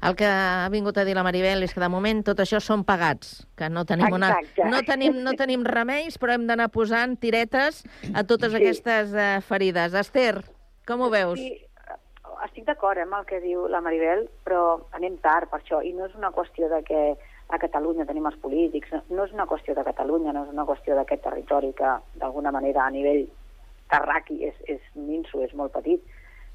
El 0.00 0.16
que 0.16 0.24
ha 0.24 0.68
vingut 0.72 0.96
a 0.96 1.04
dir 1.04 1.14
la 1.16 1.24
Maribel 1.26 1.66
és 1.66 1.74
que 1.76 1.82
de 1.82 1.88
moment 1.92 2.22
tot 2.24 2.38
això 2.40 2.60
són 2.64 2.86
pagats, 2.88 3.42
que 3.56 3.68
no 3.68 3.84
tenim, 3.84 4.14
una, 4.16 4.30
no 4.72 4.80
tenim, 4.88 5.18
no 5.26 5.34
tenim 5.36 5.66
remeis, 5.66 6.16
però 6.20 6.36
hem 6.36 6.46
d'anar 6.48 6.70
posant 6.72 7.18
tiretes 7.20 7.82
a 8.14 8.24
totes 8.24 8.54
sí. 8.54 8.62
aquestes 8.62 9.12
uh, 9.12 9.26
ferides. 9.44 9.96
Esther, 10.00 10.40
com 10.88 11.04
ho 11.04 11.10
veus? 11.12 11.36
Sí, 11.42 11.52
estic 12.46 12.64
d'acord 12.70 13.02
amb 13.02 13.18
el 13.18 13.26
que 13.28 13.42
diu 13.44 13.66
la 13.68 13.82
Maribel, 13.84 14.24
però 14.46 14.80
anem 14.96 15.18
tard 15.20 15.50
per 15.52 15.60
això, 15.60 15.82
i 15.84 15.92
no 15.92 16.08
és 16.08 16.16
una 16.16 16.32
qüestió 16.32 16.70
de 16.72 16.80
que 16.88 17.02
a 17.50 17.58
Catalunya 17.58 18.06
tenim 18.08 18.28
els 18.30 18.38
polítics, 18.40 18.92
no, 18.94 19.02
no 19.18 19.26
és 19.28 19.34
una 19.36 19.46
qüestió 19.50 19.74
de 19.76 19.84
Catalunya, 19.84 20.32
no 20.32 20.46
és 20.46 20.54
una 20.54 20.64
qüestió 20.68 20.96
d'aquest 20.96 21.24
territori 21.26 21.74
que 21.76 21.92
d'alguna 22.22 22.54
manera 22.54 22.86
a 22.86 22.94
nivell 22.94 23.26
terraqui 23.90 24.38
és, 24.46 24.56
és 24.70 24.80
minso, 24.94 25.42
és 25.44 25.52
molt 25.58 25.74
petit, 25.74 26.00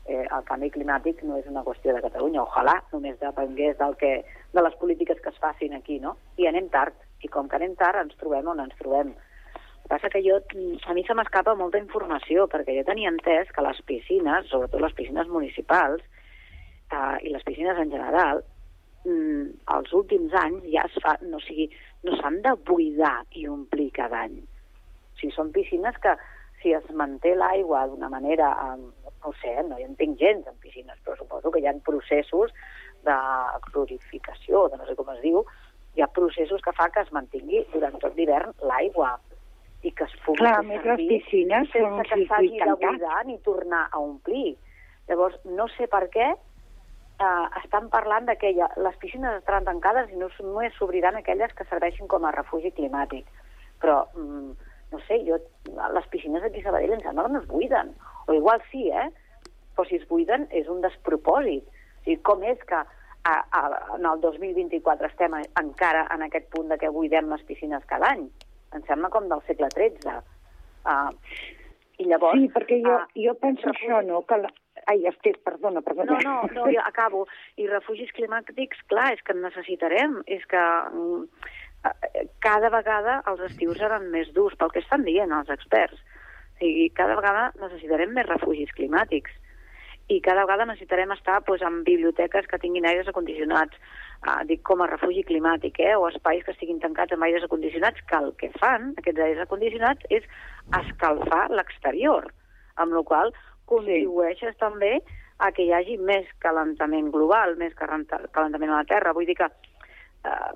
eh, 0.05 0.25
el 0.25 0.43
canvi 0.45 0.69
climàtic 0.73 1.21
no 1.25 1.39
és 1.39 1.47
una 1.49 1.63
qüestió 1.65 1.93
de 1.95 2.01
Catalunya. 2.05 2.43
Ojalà 2.43 2.75
només 2.93 3.19
depengués 3.21 3.77
del 3.79 3.95
que, 4.01 4.11
de 4.53 4.63
les 4.63 4.75
polítiques 4.81 5.21
que 5.21 5.31
es 5.33 5.39
facin 5.41 5.73
aquí, 5.73 5.99
no? 5.99 6.15
I 6.37 6.49
anem 6.49 6.69
tard. 6.73 6.97
I 7.25 7.31
com 7.31 7.49
que 7.49 7.57
anem 7.57 7.73
tard, 7.79 8.03
ens 8.03 8.17
trobem 8.19 8.47
on 8.51 8.61
ens 8.61 8.75
trobem. 8.81 9.13
El 9.15 9.85
que 9.85 9.93
passa 9.93 10.09
que 10.09 10.21
jo, 10.25 10.39
a 10.41 10.93
mi 10.97 11.03
se 11.05 11.13
m'escapa 11.17 11.55
molta 11.57 11.81
informació, 11.81 12.47
perquè 12.49 12.77
jo 12.77 12.85
tenia 12.85 13.11
entès 13.13 13.51
que 13.53 13.65
les 13.65 13.81
piscines, 13.89 14.49
sobretot 14.49 14.81
les 14.81 14.93
piscines 14.97 15.29
municipals, 15.29 16.03
eh, 16.91 17.17
i 17.25 17.33
les 17.33 17.45
piscines 17.45 17.77
en 17.81 17.91
general, 17.93 18.43
mm, 19.05 19.45
els 19.77 19.93
últims 19.93 20.33
anys 20.41 20.65
ja 20.73 20.85
es 20.89 21.01
fa, 21.01 21.17
no, 21.21 21.41
sigui, 21.45 21.69
no 22.03 22.17
s'han 22.17 22.41
de 22.41 22.53
buidar 22.65 23.23
i 23.31 23.47
omplir 23.47 23.91
cada 23.93 24.25
any. 24.25 24.37
O 24.41 25.19
sigui, 25.19 25.33
són 25.33 25.53
piscines 25.53 25.97
que 26.01 26.15
si 26.61 26.73
es 26.73 26.89
manté 26.89 27.35
l'aigua 27.35 27.85
d'una 27.87 28.09
manera 28.09 28.51
eh, 28.53 29.04
no 29.25 29.33
sé, 29.41 29.53
no 29.67 29.79
hi 29.79 29.85
entenc 29.87 30.19
gens 30.21 30.47
en 30.47 30.57
piscines, 30.61 30.97
però 31.03 31.17
suposo 31.17 31.51
que 31.51 31.61
hi 31.63 31.69
ha 31.69 31.75
processos 31.85 32.53
de 33.05 33.15
clorificació, 33.71 34.67
de 34.69 34.79
no 34.81 34.87
sé 34.87 34.95
com 34.97 35.09
es 35.15 35.21
diu, 35.23 35.43
hi 35.95 36.03
ha 36.03 36.11
processos 36.15 36.61
que 36.61 36.73
fa 36.77 36.89
que 36.93 37.01
es 37.05 37.11
mantingui 37.15 37.63
durant 37.73 37.97
tot 38.03 38.17
l'hivern 38.17 38.53
l'aigua 38.69 39.15
i 39.85 39.91
que 39.93 40.07
es 40.07 40.15
pugui 40.25 40.41
Clar, 40.43 40.57
servir 40.61 40.81
les 40.89 41.03
piscines 41.11 41.71
sense 41.73 42.07
que 42.09 42.19
s'hagi 42.25 42.59
de 42.61 42.75
buidar 42.81 43.21
ni 43.25 43.37
tornar 43.45 43.85
a 43.91 44.01
omplir. 44.01 44.55
Llavors, 45.09 45.37
no 45.45 45.67
sé 45.75 45.87
per 45.91 46.07
què 46.13 46.27
eh, 46.33 47.45
estan 47.61 47.89
parlant 47.93 48.27
de 48.29 48.35
que 48.41 48.51
ja, 48.57 48.69
les 48.81 48.97
piscines 49.01 49.39
estaran 49.39 49.67
tancades 49.67 50.11
i 50.11 50.19
no 50.19 50.29
només 50.39 50.73
s'obriran 50.79 51.19
aquelles 51.19 51.53
que 51.57 51.67
serveixin 51.69 52.09
com 52.11 52.25
a 52.25 52.33
refugi 52.35 52.73
climàtic. 52.75 53.29
Però, 53.83 54.01
mm, 54.15 54.73
no 54.95 55.03
sé, 55.05 55.19
jo, 55.27 55.37
les 55.93 56.07
piscines 56.13 56.43
aquí 56.43 56.63
a 56.63 56.69
Sabadell 56.69 56.95
em 56.95 57.03
sembla 57.03 57.27
que 57.27 57.33
no 57.35 57.41
es 57.43 57.47
buiden 57.51 57.91
o 58.27 58.33
igual 58.33 58.61
sí, 58.71 58.89
eh? 58.89 59.09
Però 59.75 59.85
si 59.87 59.99
es 59.99 60.07
buiden 60.07 60.47
és 60.55 60.69
un 60.71 60.81
despropòsit. 60.85 61.65
O 61.67 62.05
sigui, 62.05 62.21
com 62.23 62.43
és 62.47 62.61
que 62.69 62.79
a, 62.79 63.35
a, 63.59 63.61
en 63.97 64.05
el 64.07 64.21
2024 64.23 65.09
estem 65.11 65.35
encara 65.59 66.05
en 66.15 66.23
aquest 66.25 66.47
punt 66.53 66.71
de 66.71 66.79
que 66.81 66.93
buidem 66.93 67.29
les 67.33 67.43
piscines 67.49 67.83
cada 67.89 68.13
any? 68.15 68.27
Em 68.75 68.85
sembla 68.87 69.11
com 69.11 69.27
del 69.31 69.43
segle 69.49 69.69
XIII. 69.75 70.15
Uh, 70.85 71.11
I 71.99 72.07
llavors... 72.11 72.39
Sí, 72.39 72.51
perquè 72.53 72.79
jo, 72.83 72.93
uh, 73.01 73.09
jo 73.27 73.35
penso 73.41 73.67
refugis... 73.67 73.89
això, 73.89 74.01
no? 74.07 74.21
Que 74.29 74.39
la... 74.43 74.53
Ai, 74.91 75.01
estic, 75.09 75.39
perdona, 75.47 75.81
perdona. 75.81 76.17
No, 76.21 76.33
no, 76.45 76.49
no, 76.53 76.65
jo 76.69 76.81
acabo. 76.83 77.23
I 77.57 77.65
refugis 77.71 78.11
climàtics, 78.13 78.83
clar, 78.91 79.11
és 79.15 79.23
que 79.25 79.33
en 79.33 79.41
necessitarem. 79.41 80.19
És 80.29 80.43
que 80.51 80.61
mm, 80.91 81.23
cada 82.43 82.69
vegada 82.73 83.21
els 83.31 83.41
estius 83.49 83.79
seran 83.81 84.09
més 84.13 84.31
durs, 84.33 84.55
pel 84.59 84.71
que 84.73 84.83
estan 84.83 85.03
dient 85.07 85.33
els 85.35 85.49
experts. 85.53 85.99
O 86.55 86.59
sigui, 86.59 86.89
cada 86.95 87.17
vegada 87.19 87.49
necessitarem 87.59 88.13
més 88.15 88.29
refugis 88.29 88.71
climàtics 88.77 89.33
i 90.07 90.19
cada 90.21 90.43
vegada 90.45 90.67
necessitarem 90.69 91.11
estar 91.15 91.39
doncs, 91.47 91.63
en 91.65 91.81
biblioteques 91.83 92.45
que 92.47 92.59
tinguin 92.61 92.85
aires 92.85 93.07
acondicionats, 93.09 93.73
eh, 94.21 94.41
dic 94.45 94.61
com 94.69 94.81
a 94.81 94.89
refugi 94.91 95.23
climàtic, 95.25 95.79
eh, 95.79 95.95
o 95.97 96.07
espais 96.09 96.43
que 96.45 96.53
estiguin 96.53 96.79
tancats 96.79 97.13
amb 97.13 97.25
aires 97.25 97.43
acondicionats, 97.43 98.01
que 98.05 98.17
el 98.21 98.31
que 98.37 98.51
fan, 98.59 98.93
aquests 99.01 99.25
aires 99.27 99.41
acondicionats, 99.41 100.05
és 100.09 100.23
escalfar 100.81 101.49
l'exterior, 101.49 102.29
amb 102.75 102.93
la 102.93 103.03
qual 103.03 103.33
contribueixes 103.65 104.53
sí. 104.53 104.59
també 104.61 104.99
a 105.39 105.51
que 105.51 105.65
hi 105.65 105.73
hagi 105.73 105.97
més 105.97 106.27
calentament 106.39 107.09
global, 107.11 107.57
més 107.57 107.73
calentament 107.73 108.69
a 108.71 108.77
la 108.77 108.89
Terra. 108.91 109.13
Vull 109.13 109.25
dir 109.25 109.35
que 109.41 109.49
eh, 109.49 110.53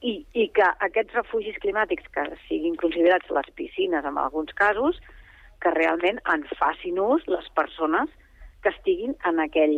i, 0.00 0.14
i 0.34 0.48
que 0.56 0.68
aquests 0.86 1.14
refugis 1.18 1.58
climàtics 1.62 2.08
que 2.14 2.24
siguin 2.48 2.76
considerats 2.80 3.30
les 3.30 3.50
piscines 3.58 4.04
en 4.04 4.18
alguns 4.18 4.52
casos, 4.58 4.98
que 5.62 5.70
realment 5.70 6.18
en 6.32 6.44
facin 6.58 6.98
ús 6.98 7.26
les 7.30 7.48
persones 7.54 8.10
que 8.62 8.72
estiguin 8.74 9.14
en 9.28 9.42
aquell 9.42 9.76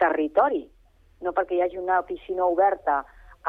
territori. 0.00 0.66
no 1.24 1.32
perquè 1.32 1.56
hi 1.56 1.62
hagi 1.64 1.78
una 1.80 2.02
piscina 2.04 2.44
oberta 2.44 2.98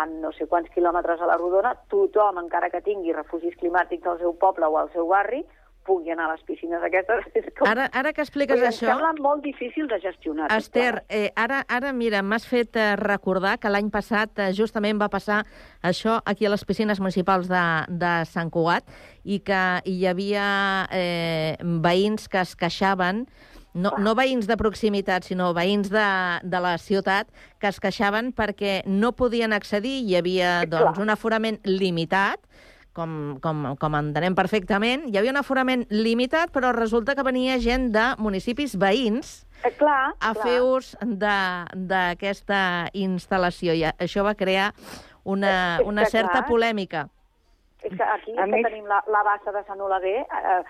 en 0.02 0.22
no 0.22 0.30
sé 0.32 0.46
quants 0.48 0.70
quilòmetres 0.72 1.20
a 1.20 1.28
la 1.28 1.36
rodona, 1.36 1.74
tothom, 1.92 2.38
encara 2.40 2.70
que 2.72 2.80
tingui 2.86 3.12
refugis 3.12 3.58
climàtics 3.60 4.08
al 4.08 4.20
seu 4.22 4.36
poble 4.40 4.70
o 4.72 4.78
al 4.80 4.92
seu 4.94 5.10
barri, 5.10 5.42
pugui 5.88 6.12
anar 6.14 6.28
a 6.28 6.36
les 6.36 6.44
piscines 6.48 6.84
aquestes. 6.84 7.26
Com... 7.58 7.68
Ara, 7.72 7.88
ara 7.96 8.14
que 8.14 8.24
expliques 8.26 8.60
Vull 8.60 8.66
dir, 8.66 8.74
això... 8.74 8.90
Em 8.92 9.00
sembla 9.00 9.14
molt 9.24 9.44
difícil 9.46 9.90
de 9.90 10.00
gestionar. 10.04 10.52
Esther, 10.58 11.04
eh, 11.10 11.32
ara, 11.40 11.64
ara 11.72 11.94
mira, 11.96 12.22
m'has 12.22 12.48
fet 12.50 12.78
eh, 12.78 12.94
recordar 13.00 13.58
que 13.64 13.72
l'any 13.72 13.92
passat 13.94 14.44
eh, 14.44 14.52
justament 14.58 15.00
va 15.02 15.10
passar 15.14 15.44
això 15.82 16.20
aquí 16.26 16.48
a 16.48 16.54
les 16.54 16.66
piscines 16.68 17.02
municipals 17.04 17.50
de, 17.52 17.66
de 17.90 18.14
Sant 18.30 18.52
Cugat 18.54 18.88
i 19.24 19.42
que 19.46 19.64
hi 19.88 20.02
havia 20.08 20.48
eh, 20.94 21.56
veïns 21.84 22.28
que 22.32 22.44
es 22.44 22.58
queixaven 22.60 23.26
no, 23.78 23.92
no 24.02 24.14
veïns 24.18 24.48
de 24.50 24.58
proximitat, 24.58 25.28
sinó 25.28 25.52
veïns 25.54 25.92
de, 25.94 26.08
de 26.42 26.62
la 26.64 26.74
ciutat 26.82 27.30
que 27.62 27.70
es 27.70 27.80
queixaven 27.84 28.32
perquè 28.36 28.82
no 28.90 29.14
podien 29.18 29.54
accedir, 29.54 30.00
hi 30.02 30.18
havia 30.18 30.64
doncs, 30.70 30.98
un 31.04 31.14
aforament 31.14 31.60
limitat, 31.68 32.42
com, 32.98 33.12
com, 33.44 33.60
com 33.78 33.96
entenem 34.00 34.34
perfectament, 34.38 35.06
hi 35.12 35.20
havia 35.20 35.32
un 35.36 35.38
aforament 35.38 35.86
limitat, 35.94 36.50
però 36.56 36.72
resulta 36.74 37.14
que 37.16 37.24
venia 37.28 37.60
gent 37.62 37.92
de 37.94 38.08
municipis 38.18 38.74
veïns 38.82 39.44
Eh, 39.66 39.72
clar, 39.78 40.14
a 40.20 40.34
clar. 40.34 40.44
fer 40.44 40.58
ús 40.62 40.92
d'aquesta 41.02 42.90
instal·lació. 42.98 43.74
I 43.78 43.86
això 43.90 44.24
va 44.26 44.36
crear 44.38 44.72
una, 45.24 45.78
És 45.78 45.82
que 45.82 45.88
una 45.90 46.06
certa 46.06 46.40
clar. 46.42 46.48
polèmica. 46.50 47.08
És 47.84 47.94
que 47.96 48.04
aquí 48.04 48.34
A 48.38 48.44
és 48.44 48.46
que 48.46 48.52
més- 48.52 48.64
tenim 48.68 48.86
la, 48.90 49.04
la 49.08 49.24
bassa 49.24 49.52
de 49.52 49.64
Sant 49.68 49.82
Oleguer, 49.82 50.22
eh, 50.26 50.62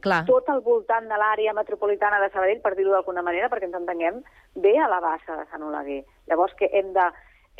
Clar. 0.00 0.24
tot 0.24 0.48
al 0.48 0.60
voltant 0.64 1.06
de 1.08 1.14
l'àrea 1.16 1.52
metropolitana 1.52 2.18
de 2.20 2.30
Sabadell, 2.32 2.60
per 2.62 2.74
dir-ho 2.74 2.90
d'alguna 2.92 3.22
manera, 3.22 3.48
perquè 3.50 3.64
ens 3.68 3.74
entenguem, 3.76 4.22
ve 4.54 4.78
a 4.78 4.88
la 4.88 4.98
bassa 5.00 5.36
de 5.36 5.44
Sant 5.50 5.62
Oleguer. 5.62 6.04
Llavors 6.26 6.54
que 6.56 6.70
hem 6.72 6.92
de, 6.94 7.04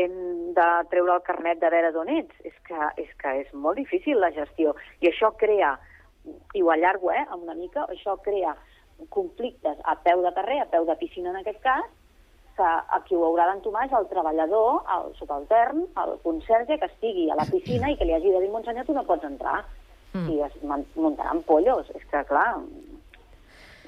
hem 0.04 0.16
de 0.56 0.66
treure 0.92 1.14
el 1.16 1.22
carnet 1.26 1.60
de 1.60 1.70
veure 1.72 1.92
d'on 1.94 2.10
ets. 2.16 2.34
És 2.44 2.56
que, 2.66 2.90
és 3.02 3.12
que 3.20 3.36
és 3.44 3.54
molt 3.54 3.80
difícil 3.80 4.20
la 4.20 4.32
gestió. 4.36 4.74
I 5.00 5.10
això 5.12 5.32
crea, 5.40 5.76
i 6.54 6.62
ho 6.62 6.72
allargo 6.72 7.12
eh, 7.14 7.24
una 7.36 7.56
mica, 7.58 7.86
això 7.88 8.16
crea 8.24 8.56
conflictes 9.08 9.78
a 9.88 9.96
peu 10.04 10.22
de 10.22 10.32
carrer, 10.36 10.60
a 10.60 10.68
peu 10.68 10.84
de 10.84 10.96
piscina 11.00 11.30
en 11.32 11.40
aquest 11.40 11.60
cas, 11.64 11.88
que 12.56 12.68
a 12.68 13.00
qui 13.06 13.16
ho 13.16 13.24
haurà 13.24 13.46
d'entomar 13.48 13.86
és 13.86 13.94
el 13.96 14.08
treballador, 14.10 14.82
el 14.96 15.12
subaltern, 15.16 15.86
el 16.02 16.16
conserge, 16.24 16.76
que 16.78 16.88
estigui 16.90 17.30
a 17.30 17.38
la 17.38 17.48
piscina 17.48 17.88
i 17.90 17.96
que 17.96 18.04
li 18.08 18.16
hagi 18.16 18.32
de 18.34 18.42
dir, 18.42 18.50
Monsenyor, 18.52 18.84
tu 18.88 18.96
no 18.96 19.06
pots 19.08 19.24
entrar. 19.28 19.62
Mm. 20.12 20.26
I 20.34 20.40
es 20.42 20.56
muntaran 20.98 21.44
pollos. 21.48 21.88
És 21.94 22.04
que, 22.10 22.24
clar, 22.28 22.58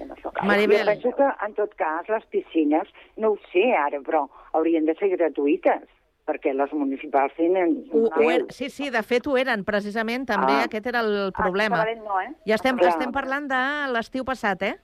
no 0.06 0.16
soc... 0.22 0.38
Jo 0.40 0.84
penso 0.86 1.12
que, 1.18 1.28
en 1.46 1.56
tot 1.58 1.74
cas, 1.80 2.08
les 2.08 2.24
piscines, 2.32 2.88
no 3.16 3.34
ho 3.34 3.40
sé 3.50 3.66
ara, 3.76 4.00
però 4.06 4.24
haurien 4.56 4.86
de 4.88 4.94
ser 5.00 5.10
gratuïtes, 5.16 5.84
perquè 6.28 6.52
les 6.54 6.72
municipals 6.72 7.34
tenen 7.36 7.74
Ho, 7.90 8.06
ho 8.06 8.30
er, 8.30 8.46
sí, 8.54 8.68
sí, 8.70 8.90
de 8.94 9.02
fet 9.02 9.26
ho 9.26 9.36
eren, 9.40 9.64
precisament, 9.64 10.26
també 10.28 10.52
Ah. 10.60 10.64
aquest 10.68 10.86
era 10.86 11.00
el 11.00 11.32
problema. 11.36 11.82
Sabadell 11.82 12.04
no, 12.04 12.20
eh? 12.20 12.30
I 12.46 12.52
estem, 12.52 12.78
Clar. 12.78 12.90
estem 12.94 13.12
parlant 13.12 13.48
de 13.50 13.62
l'estiu 13.92 14.24
passat, 14.24 14.62
eh? 14.62 14.74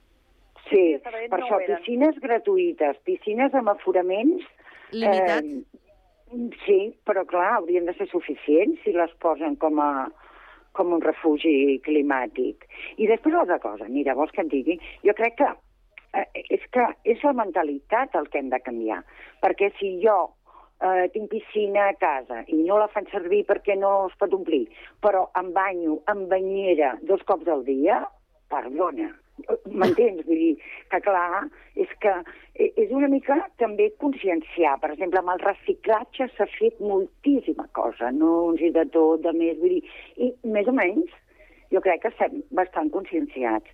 Sí, 0.69 0.99
Sabadell 1.05 1.31
per 1.31 1.41
no 1.41 1.47
això, 1.47 1.59
piscines 1.67 2.19
gratuïtes, 2.21 2.97
piscines 3.05 3.55
amb 3.55 3.69
aforaments... 3.69 4.45
Limitats. 4.91 5.45
Eh, 5.45 6.49
sí, 6.65 6.79
però 7.05 7.27
clar, 7.29 7.55
haurien 7.59 7.85
de 7.85 7.95
ser 7.95 8.09
suficients 8.09 8.81
si 8.85 8.93
les 8.93 9.13
posen 9.21 9.57
com 9.57 9.81
a 9.81 10.09
com 10.73 10.93
un 10.95 11.01
refugi 11.03 11.81
climàtic. 11.83 12.67
I 13.03 13.09
després 13.11 13.35
l'altra 13.35 13.59
cosa, 13.59 13.89
mira, 13.89 14.15
vols 14.15 14.31
que 14.31 14.45
et 14.45 14.51
digui? 14.53 14.77
Jo 15.03 15.15
crec 15.19 15.35
que 15.41 15.49
eh, 16.15 16.27
és 16.55 16.63
que 16.71 16.85
és 17.05 17.25
la 17.25 17.33
mentalitat 17.33 18.15
el 18.15 18.29
que 18.31 18.39
hem 18.39 18.51
de 18.53 18.61
canviar. 18.63 19.01
Perquè 19.43 19.73
si 19.81 19.97
jo 20.05 20.19
eh, 20.81 21.07
tinc 21.15 21.31
piscina 21.33 21.89
a 21.89 21.97
casa 22.01 22.43
i 22.47 22.61
no 22.63 22.79
la 22.79 22.89
fan 22.93 23.09
servir 23.13 23.45
perquè 23.49 23.79
no 23.79 24.09
es 24.09 24.19
pot 24.21 24.35
omplir, 24.35 24.67
però 25.05 25.29
em 25.41 25.53
banyo 25.57 26.01
amb 26.13 26.29
banyera 26.33 26.97
dos 27.03 27.25
cops 27.29 27.49
al 27.49 27.65
dia, 27.67 28.03
perdona, 28.53 29.11
m'entens? 29.71 30.25
Vull 30.27 30.41
dir 30.41 30.55
que, 30.91 31.01
clar, 31.05 31.45
és 31.79 31.91
que 32.03 32.15
e- 32.55 32.73
és 32.83 32.91
una 32.95 33.09
mica 33.09 33.37
també 33.63 33.91
conscienciar. 34.03 34.79
Per 34.83 34.91
exemple, 34.95 35.21
amb 35.21 35.35
el 35.35 35.45
reciclatge 35.45 36.29
s'ha 36.35 36.49
fet 36.59 36.81
moltíssima 36.81 37.69
cosa, 37.73 38.11
no 38.11 38.49
uns 38.49 38.61
i 38.65 38.73
de 38.75 38.85
tot, 38.95 39.23
de 39.23 39.33
més, 39.33 39.59
vull 39.61 39.77
dir, 39.77 39.83
i 40.17 40.33
més 40.57 40.69
o 40.69 40.75
menys 40.75 41.15
jo 41.73 41.83
crec 41.85 42.03
que 42.03 42.13
estem 42.15 42.43
bastant 42.51 42.91
conscienciats. 42.91 43.69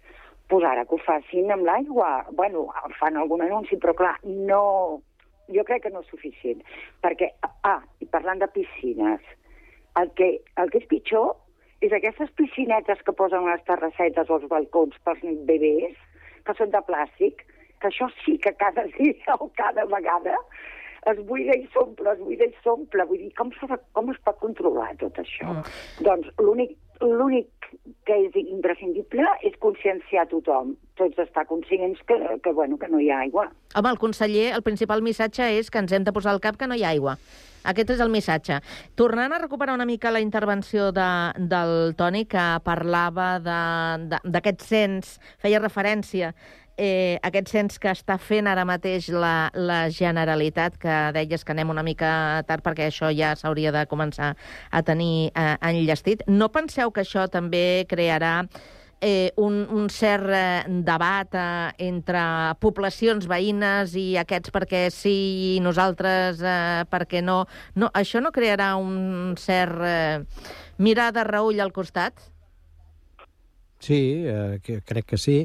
Pues 0.49 0.65
ara 0.69 0.85
que 0.85 0.97
ho 0.97 1.01
facin 1.01 1.51
amb 1.51 1.65
l'aigua, 1.65 2.27
bueno, 2.37 2.67
fan 2.99 3.17
algun 3.17 3.45
anunci, 3.47 3.81
però 3.81 3.95
clar, 3.97 4.19
no... 4.25 5.01
Jo 5.53 5.65
crec 5.69 5.85
que 5.85 5.93
no 5.93 6.05
és 6.05 6.13
suficient. 6.13 6.63
Perquè, 7.05 7.31
ah, 7.69 7.81
i 8.01 8.09
parlant 8.13 8.41
de 8.41 8.49
piscines, 8.55 9.25
el 10.01 10.13
que, 10.19 10.31
el 10.61 10.71
que 10.73 10.81
és 10.83 10.91
pitjor 10.91 11.35
és 11.85 11.93
aquestes 11.93 12.31
piscinetes 12.39 13.03
que 13.05 13.13
posen 13.17 13.45
les 13.49 13.65
terrassetes 13.69 14.31
o 14.31 14.39
als 14.39 14.47
balcons 14.49 14.97
pels 15.05 15.25
bebès, 15.49 15.99
que 16.45 16.55
són 16.57 16.73
de 16.73 16.81
plàstic, 16.87 17.45
que 17.81 17.91
això 17.91 18.09
sí 18.23 18.39
que 18.41 18.55
cada 18.61 18.87
dia 18.97 19.37
o 19.39 19.51
cada 19.59 19.85
vegada 19.91 20.39
es 21.11 21.21
buida 21.29 21.57
i 21.61 21.67
s'omple, 21.75 22.15
es 22.15 22.23
buida 22.25 22.49
i 22.49 22.55
s'omple. 22.65 23.05
Vull 23.11 23.21
dir, 23.27 23.33
com, 23.37 23.53
se, 23.59 23.69
com 23.97 24.09
es 24.13 24.21
pot 24.25 24.41
controlar 24.41 24.95
tot 25.03 25.21
això? 25.21 25.51
Mm. 25.53 25.75
Doncs 26.09 26.31
l'únic 26.41 26.73
l'únic 27.01 27.49
que 28.07 28.15
és 28.29 28.37
imprescindible 28.39 29.25
és 29.43 29.55
conscienciar 29.59 30.29
tothom. 30.31 30.75
Tots 30.95 31.19
estar 31.19 31.47
conscients 31.47 31.99
que, 32.07 32.15
que, 32.45 32.53
bueno, 32.53 32.79
que 32.79 32.89
no 32.89 33.01
hi 33.01 33.09
ha 33.11 33.19
aigua. 33.25 33.49
Home, 33.75 33.91
el 33.91 33.99
conseller, 33.99 34.53
el 34.55 34.63
principal 34.63 35.03
missatge 35.03 35.49
és 35.59 35.71
que 35.71 35.81
ens 35.83 35.93
hem 35.93 36.05
de 36.07 36.13
posar 36.15 36.33
al 36.37 36.41
cap 36.45 36.57
que 36.61 36.69
no 36.71 36.77
hi 36.79 36.85
ha 36.85 36.93
aigua. 36.95 37.17
Aquest 37.65 37.95
és 37.95 38.01
el 38.05 38.11
missatge. 38.13 38.59
Tornant 38.95 39.33
a 39.33 39.39
recuperar 39.41 39.75
una 39.75 39.87
mica 39.89 40.11
la 40.13 40.21
intervenció 40.21 40.91
de, 40.93 41.07
del 41.51 41.95
Toni, 41.97 42.27
que 42.29 42.45
parlava 42.63 43.39
de- 43.41 44.09
de- 44.13 44.21
d'aquest 44.37 44.61
cens, 44.61 45.15
feia 45.41 45.59
referència 45.59 46.35
eh, 46.77 47.19
aquest 47.23 47.51
cens 47.53 47.79
que 47.79 47.93
està 47.93 48.17
fent 48.19 48.49
ara 48.51 48.65
mateix 48.69 49.09
la, 49.13 49.51
la 49.55 49.89
Generalitat, 49.95 50.79
que 50.81 50.95
deies 51.17 51.45
que 51.45 51.55
anem 51.55 51.71
una 51.71 51.85
mica 51.87 52.43
tard 52.49 52.65
perquè 52.65 52.89
això 52.91 53.11
ja 53.15 53.35
s'hauria 53.39 53.73
de 53.75 53.85
començar 53.91 54.35
a 54.71 54.83
tenir 54.83 55.31
eh, 55.35 55.57
enllestit. 55.61 56.25
No 56.29 56.51
penseu 56.55 56.91
que 56.91 57.05
això 57.05 57.29
també 57.31 57.85
crearà 57.91 58.37
eh, 59.01 59.33
un, 59.37 59.67
un 59.71 59.89
cert 59.91 60.31
eh, 60.33 60.65
debat 60.67 61.35
eh, 61.37 61.73
entre 61.87 62.21
poblacions 62.63 63.27
veïnes 63.29 63.95
i 64.01 64.15
aquests 64.21 64.55
perquè 64.55 64.87
sí 64.95 65.17
i 65.55 65.61
nosaltres 65.65 66.41
eh, 66.41 66.85
perquè 66.91 67.23
no. 67.23 67.43
no. 67.77 67.91
Això 67.95 68.23
no 68.25 68.33
crearà 68.33 68.75
un 68.81 69.35
cert 69.41 69.85
eh, 69.85 70.23
mirar 70.79 71.13
de 71.13 71.27
reull 71.29 71.61
al 71.61 71.75
costat? 71.77 72.31
Sí, 73.85 74.25
eh, 74.25 74.57
crec 74.65 75.05
que 75.05 75.21
sí. 75.21 75.43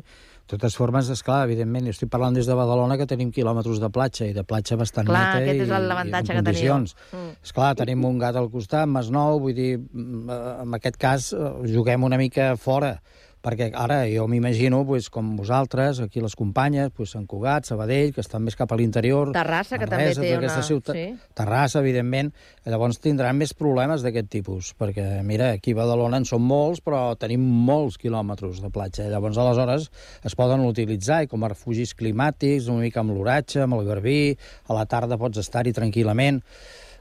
De 0.49 0.57
totes 0.57 0.73
formes, 0.73 1.05
és 1.13 1.19
clar, 1.21 1.43
evidentment, 1.45 1.85
estic 1.91 2.09
parlant 2.09 2.33
des 2.33 2.47
de 2.49 2.55
Badalona 2.57 2.95
que 2.97 3.05
tenim 3.05 3.29
quilòmetres 3.29 3.77
de 3.77 3.89
platja 3.93 4.25
i 4.25 4.33
de 4.33 4.41
platja 4.41 4.79
bastant 4.79 5.05
Clar, 5.05 5.19
neta 5.21 5.43
aquest 5.43 5.59
i, 5.59 5.65
és 5.67 5.69
l'avantatge 5.91 6.33
que 6.33 6.41
condicions. 6.41 6.95
Mm. 7.13 7.35
És 7.45 7.53
clar, 7.53 7.67
tenim 7.77 8.07
un 8.09 8.17
gat 8.17 8.39
al 8.39 8.49
costat, 8.49 8.89
Masnou, 8.89 9.37
vull 9.43 9.53
dir, 9.53 9.75
mm, 9.77 10.23
eh, 10.33 10.55
en 10.63 10.73
aquest 10.79 10.97
cas 10.97 11.29
eh, 11.37 11.51
juguem 11.69 12.07
una 12.07 12.17
mica 12.17 12.55
fora, 12.57 12.95
perquè 13.39 13.69
ara 13.73 14.01
jo 14.11 14.25
m'imagino, 14.27 14.81
pues, 14.85 15.07
com 15.09 15.35
vosaltres, 15.39 16.01
aquí 16.03 16.19
les 16.19 16.35
companyes, 16.35 16.89
pues, 16.95 17.13
Sant 17.15 17.23
Cugat, 17.29 17.63
Sabadell, 17.69 18.11
que 18.13 18.19
estan 18.19 18.43
més 18.43 18.57
cap 18.59 18.71
a 18.71 18.77
l'interior... 18.79 19.31
Terrassa, 19.31 19.77
que 19.79 19.87
també 19.87 20.09
Manresa, 20.09 20.21
té 20.21 20.33
tota 20.35 20.53
una- 20.57 20.65
Ciutat, 20.67 20.97
sí. 20.97 21.05
Terrassa, 21.39 21.79
evidentment, 21.79 22.33
llavors 22.67 22.99
tindran 22.99 23.39
més 23.39 23.53
problemes 23.55 24.03
d'aquest 24.03 24.27
tipus, 24.29 24.73
perquè, 24.77 25.07
mira, 25.23 25.53
aquí 25.55 25.71
a 25.71 25.79
Badalona 25.79 26.19
en 26.19 26.27
són 26.27 26.43
molts, 26.43 26.83
però 26.83 27.15
tenim 27.17 27.39
molts 27.69 27.97
quilòmetres 28.01 28.59
de 28.61 28.69
platja. 28.75 29.07
Llavors, 29.07 29.39
aleshores, 29.39 29.89
es 30.27 30.35
poden 30.35 30.65
utilitzar 30.67 31.23
i 31.23 31.31
com 31.31 31.43
a 31.47 31.53
refugis 31.55 31.95
climàtics, 31.95 32.67
una 32.67 32.83
mica 32.83 32.99
amb 32.99 33.15
l'oratge, 33.15 33.63
amb 33.63 33.79
el 33.79 33.87
garbí, 33.87 34.19
a 34.67 34.75
la 34.75 34.83
tarda 34.85 35.17
pots 35.17 35.39
estar-hi 35.39 35.71
tranquil·lament. 35.73 36.43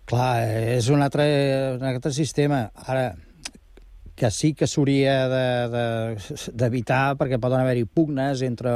Clar, 0.08 0.36
és 0.78 0.86
un 0.88 1.02
altre, 1.04 1.26
un 1.76 1.82
altre 1.84 2.14
sistema. 2.16 2.62
Ara, 2.86 3.10
que 4.18 4.30
sí 4.34 4.50
que 4.58 4.66
s'hauria 4.66 5.14
de- 5.30 5.68
de- 5.70 6.52
d'evitar, 6.58 7.14
de, 7.14 7.18
perquè 7.22 7.38
poden 7.40 7.60
haver-hi 7.62 7.84
pugnes 7.86 8.42
entre 8.42 8.72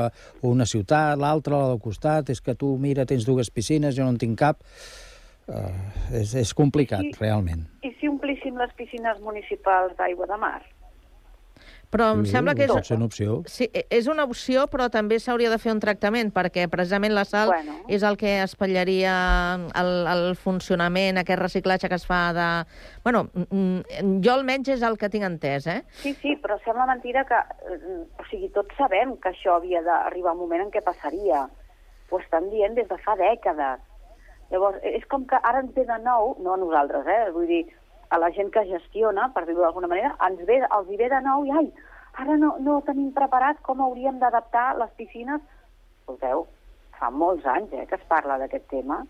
una 0.47 0.64
ciutat, 0.66 1.18
l'altra, 1.18 1.59
la 1.59 1.68
del 1.72 1.80
costat, 1.82 2.30
és 2.30 2.40
que 2.40 2.55
tu, 2.55 2.76
mira, 2.78 3.05
tens 3.07 3.26
dues 3.26 3.51
piscines, 3.51 3.97
jo 3.99 4.05
no 4.07 4.14
en 4.14 4.18
tinc 4.22 4.38
cap. 4.38 4.62
Uh, 5.43 5.66
és, 6.14 6.36
és 6.38 6.53
complicat, 6.55 7.03
Sí. 7.03 7.11
realment. 7.18 7.64
I 7.82 7.90
si 7.99 8.07
omplíssim 8.09 8.55
les 8.57 8.70
piscines 8.78 9.18
municipals 9.20 9.97
d'aigua 9.99 10.28
de 10.30 10.36
mar? 10.38 10.62
Però 11.93 12.07
em 12.16 12.22
Sí, 12.24 12.30
sembla 12.32 12.55
que 12.57 12.64
és... 12.64 12.70
pot 12.72 12.86
ser 12.88 12.97
una 12.97 13.05
opció. 13.05 13.43
Sí, 13.53 13.66
és 13.93 14.07
una 14.09 14.24
opció, 14.24 14.62
però 14.72 14.86
també 14.88 15.18
s'hauria 15.20 15.51
de 15.53 15.59
fer 15.61 15.74
un 15.74 15.80
tractament, 15.82 16.30
perquè 16.32 16.64
precisament 16.72 17.12
la 17.12 17.26
sal 17.28 17.51
Bueno. 17.53 17.74
és 17.86 18.03
el 18.03 18.16
que 18.16 18.38
espatllaria 18.43 19.12
el, 19.76 19.90
el 20.09 20.24
funcionament, 20.40 21.18
aquest 21.20 21.40
reciclatge 21.43 21.90
que 21.93 21.99
es 22.01 22.07
fa 22.09 22.22
de... 22.32 22.47
Bueno, 23.05 23.26
mm, 23.34 24.22
jo 24.24 24.32
almenys 24.32 24.72
és 24.78 24.82
el 24.88 24.97
que 24.97 25.11
tinc 25.12 25.28
entès, 25.28 25.66
eh? 25.68 25.82
Sí, 26.01 26.14
sí, 26.22 26.34
però 26.40 26.57
sembla 26.64 26.86
mentira 26.88 27.26
que... 27.28 27.43
eh, 27.68 27.80
O 28.22 28.24
sigui, 28.30 28.49
tots 28.55 28.72
sabem 28.80 29.16
que 29.20 29.28
això 29.34 29.59
havia 29.59 29.82
d'arribar 29.84 30.32
un 30.32 30.38
moment 30.47 30.62
en 30.64 30.70
què 30.72 30.80
passaria. 30.84 31.45
Ho 32.09 32.18
estan 32.20 32.49
dient 32.49 32.74
des 32.74 32.88
de 32.88 32.97
fa 33.05 33.14
dècades. 33.20 33.80
Llavors, 34.53 34.80
és 34.84 35.05
com 35.09 35.26
que 35.28 35.36
ara 35.43 35.61
ens 35.61 35.72
ve 35.76 35.84
de 35.88 35.99
nou, 36.05 36.34
no 36.40 36.55
a 36.55 36.59
nosaltres, 36.61 37.05
eh? 37.09 37.30
vull 37.32 37.47
dir, 37.49 37.62
a 38.13 38.19
la 38.21 38.31
gent 38.37 38.53
que 38.53 38.67
gestiona, 38.69 39.31
per 39.35 39.47
dir-ho 39.49 39.65
d'alguna 39.65 39.89
manera, 39.91 40.13
ens 40.29 40.43
ve, 40.49 40.61
els 40.69 40.91
hi 40.91 40.99
ve 41.01 41.09
de 41.13 41.21
nou 41.25 41.47
i, 41.49 41.53
ai, 41.57 41.71
ara 42.21 42.37
no, 42.37 42.55
no 42.61 42.83
tenim 42.87 43.11
preparat 43.17 43.63
com 43.67 43.81
hauríem 43.81 44.21
d'adaptar 44.21 44.73
les 44.81 44.93
piscines. 44.99 45.41
Escolteu, 46.03 46.45
fa 46.99 47.09
molts 47.11 47.47
anys 47.49 47.73
eh, 47.73 47.87
que 47.89 47.97
es 47.97 48.05
parla 48.11 48.37
d'aquest 48.43 48.69
tema 48.71 49.01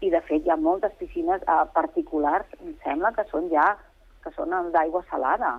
i, 0.00 0.10
de 0.12 0.20
fet, 0.28 0.44
hi 0.44 0.52
ha 0.52 0.60
moltes 0.60 0.94
piscines 1.00 1.42
eh, 1.42 1.60
particulars, 1.74 2.48
em 2.60 2.74
sembla, 2.84 3.14
que 3.16 3.26
són 3.30 3.50
ja 3.52 3.74
que 4.24 4.32
són 4.36 4.54
d'aigua 4.72 5.02
salada. 5.10 5.58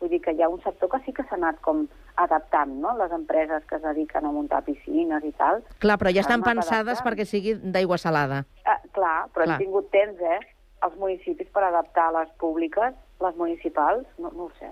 Vull 0.00 0.10
dir 0.12 0.20
que 0.24 0.32
hi 0.32 0.42
ha 0.42 0.48
un 0.48 0.62
sector 0.64 0.90
que 0.92 1.00
sí 1.04 1.12
que 1.16 1.24
s'ha 1.28 1.36
anat 1.36 1.60
com 1.64 1.84
adaptant, 2.20 2.72
no? 2.80 2.94
Les 2.98 3.12
empreses 3.12 3.64
que 3.68 3.76
es 3.76 3.82
dediquen 3.82 4.24
a 4.24 4.32
muntar 4.32 4.62
piscines 4.64 5.24
i 5.26 5.32
tal. 5.38 5.60
Clar, 5.82 5.98
però 6.00 6.12
ja 6.14 6.22
estan 6.24 6.44
pensades 6.46 6.94
adaptant. 6.94 7.06
perquè 7.08 7.26
sigui 7.28 7.54
d'aigua 7.58 7.98
salada. 7.98 8.44
Ah, 8.64 8.78
clar, 8.96 9.28
però 9.34 9.44
Clar. 9.44 9.56
hem 9.56 9.66
tingut 9.66 9.90
temps, 9.92 10.20
eh, 10.20 10.40
els 10.86 10.98
municipis 11.00 11.48
per 11.54 11.64
adaptar 11.66 12.10
les 12.16 12.30
públiques, 12.42 12.96
les 13.24 13.40
municipals, 13.40 14.04
no, 14.18 14.30
no 14.34 14.48
ho 14.48 14.52
sé. 14.58 14.70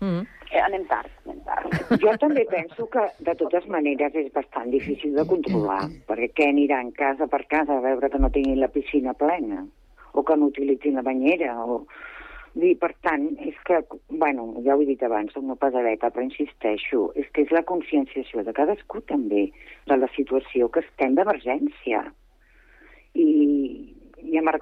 Mm. 0.00 0.26
Eh, 0.50 0.60
anem 0.62 0.84
tard, 0.88 1.10
anem 1.26 1.40
tard. 1.46 1.74
Jo 2.02 2.14
també 2.22 2.44
penso 2.50 2.86
que, 2.92 3.04
de 3.26 3.34
totes 3.40 3.66
maneres, 3.72 4.14
és 4.16 4.30
bastant 4.34 4.70
difícil 4.72 5.16
de 5.18 5.26
controlar, 5.28 5.82
perquè 6.08 6.30
què 6.36 6.50
aniran 6.52 6.92
casa 6.96 7.26
per 7.30 7.42
casa 7.50 7.76
a 7.76 7.84
veure 7.84 8.10
que 8.12 8.20
no 8.22 8.30
tinguin 8.34 8.62
la 8.62 8.70
piscina 8.72 9.14
plena, 9.18 9.64
o 10.12 10.24
que 10.24 10.36
no 10.36 10.52
utilitzin 10.54 11.00
la 11.00 11.06
banyera, 11.06 11.56
o... 11.64 11.82
Dir, 12.58 12.72
per 12.80 12.88
tant, 13.04 13.26
és 13.44 13.54
que, 13.68 13.76
bueno, 14.08 14.46
ja 14.64 14.74
ho 14.74 14.80
he 14.82 14.86
dit 14.88 15.02
abans, 15.04 15.30
soc 15.30 15.44
una 15.44 15.54
pesadeta, 15.60 16.08
però 16.10 16.24
insisteixo, 16.24 17.02
és 17.14 17.28
que 17.30 17.44
és 17.44 17.52
la 17.54 17.62
conscienciació 17.68 18.42
de 18.42 18.54
cadascú 18.56 19.02
també 19.06 19.44
de 19.86 19.98
la 20.00 20.08
situació 20.16 20.66
que 20.72 20.82
estem 20.82 21.14
d'emergència. 21.14 22.00
I 23.14 23.28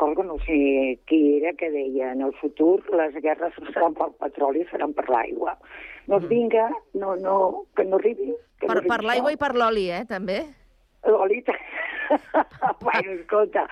recordo, 0.07 0.35
no 0.35 0.39
sé 0.45 0.99
qui 1.07 1.39
era, 1.39 1.53
que 1.55 1.71
deia 1.71 2.13
en 2.13 2.23
el 2.23 2.35
futur 2.41 2.83
les 2.95 3.15
guerres 3.23 3.55
no 3.63 3.73
seran 3.73 3.95
pel 3.95 4.13
petroli, 4.21 4.65
seran 4.71 4.93
per 4.97 5.09
l'aigua. 5.11 5.57
Doncs 6.07 6.29
vinga, 6.31 6.69
no, 6.95 7.17
no, 7.17 7.67
que 7.77 7.85
no 7.85 7.97
arribi. 7.99 8.35
Que 8.61 8.67
Per, 8.67 8.75
no 8.75 8.79
arribi 8.79 8.93
per 8.95 9.03
l'aigua 9.05 9.33
i 9.35 9.41
per 9.41 9.55
l'oli, 9.55 9.91
eh, 9.91 10.05
també? 10.07 10.39
L'oli... 11.07 11.43
bueno, 12.87 13.11
escolta, 13.17 13.67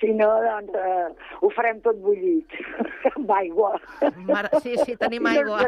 si 0.00 0.12
no, 0.12 0.28
doncs 0.44 0.76
eh, 0.76 1.08
ho 1.40 1.48
farem 1.56 1.80
tot 1.86 1.96
bullit, 2.04 2.52
amb 3.14 3.32
aigua. 3.38 3.72
Mare, 4.28 4.52
sí, 4.60 4.76
sí, 4.84 4.96
tenim 5.00 5.24
no 5.24 5.32
aigua. 5.32 5.64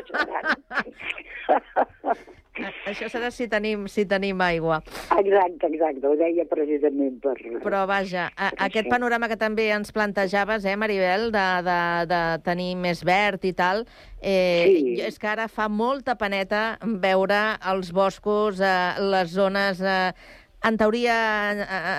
Això 2.86 3.09
serà 3.09 3.30
si 3.32 3.46
tenim, 3.48 3.86
si 3.88 4.05
tenim 4.05 4.40
aigua. 4.44 4.82
Exacte, 5.16 5.70
exacte, 5.70 6.05
ho 6.05 6.16
deia 6.20 6.44
precisament 6.50 7.16
per... 7.22 7.32
Però 7.62 7.86
vaja, 7.88 8.26
a, 8.36 8.50
aquest 8.66 8.90
panorama 8.92 9.30
que 9.30 9.38
també 9.40 9.70
ens 9.72 9.92
plantejaves, 9.96 10.66
eh, 10.68 10.76
Maribel, 10.76 11.30
de, 11.32 11.46
de, 11.64 11.78
de 12.11 12.20
tenir 12.44 12.74
més 12.76 13.00
verd 13.09 13.44
i 13.48 13.55
tal, 13.57 13.86
eh, 14.20 14.68
Sí. 14.68 15.00
és 15.00 15.18
que 15.18 15.32
ara 15.32 15.48
fa 15.48 15.70
molta 15.72 16.14
paneta 16.20 16.78
veure 16.82 17.40
els 17.72 17.92
boscos, 17.92 18.61
eh, 18.61 19.00
les 19.00 19.32
zones... 19.32 19.80
Eh, 19.80 20.38
en 20.62 20.76
teoria 20.78 21.14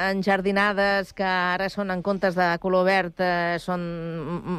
enjardinades, 0.08 1.10
que 1.12 1.26
ara 1.28 1.68
són 1.68 1.92
en 1.92 2.00
comptes 2.00 2.38
de 2.38 2.46
color 2.64 2.86
verd, 2.88 3.20
eh, 3.20 3.58
són 3.60 3.84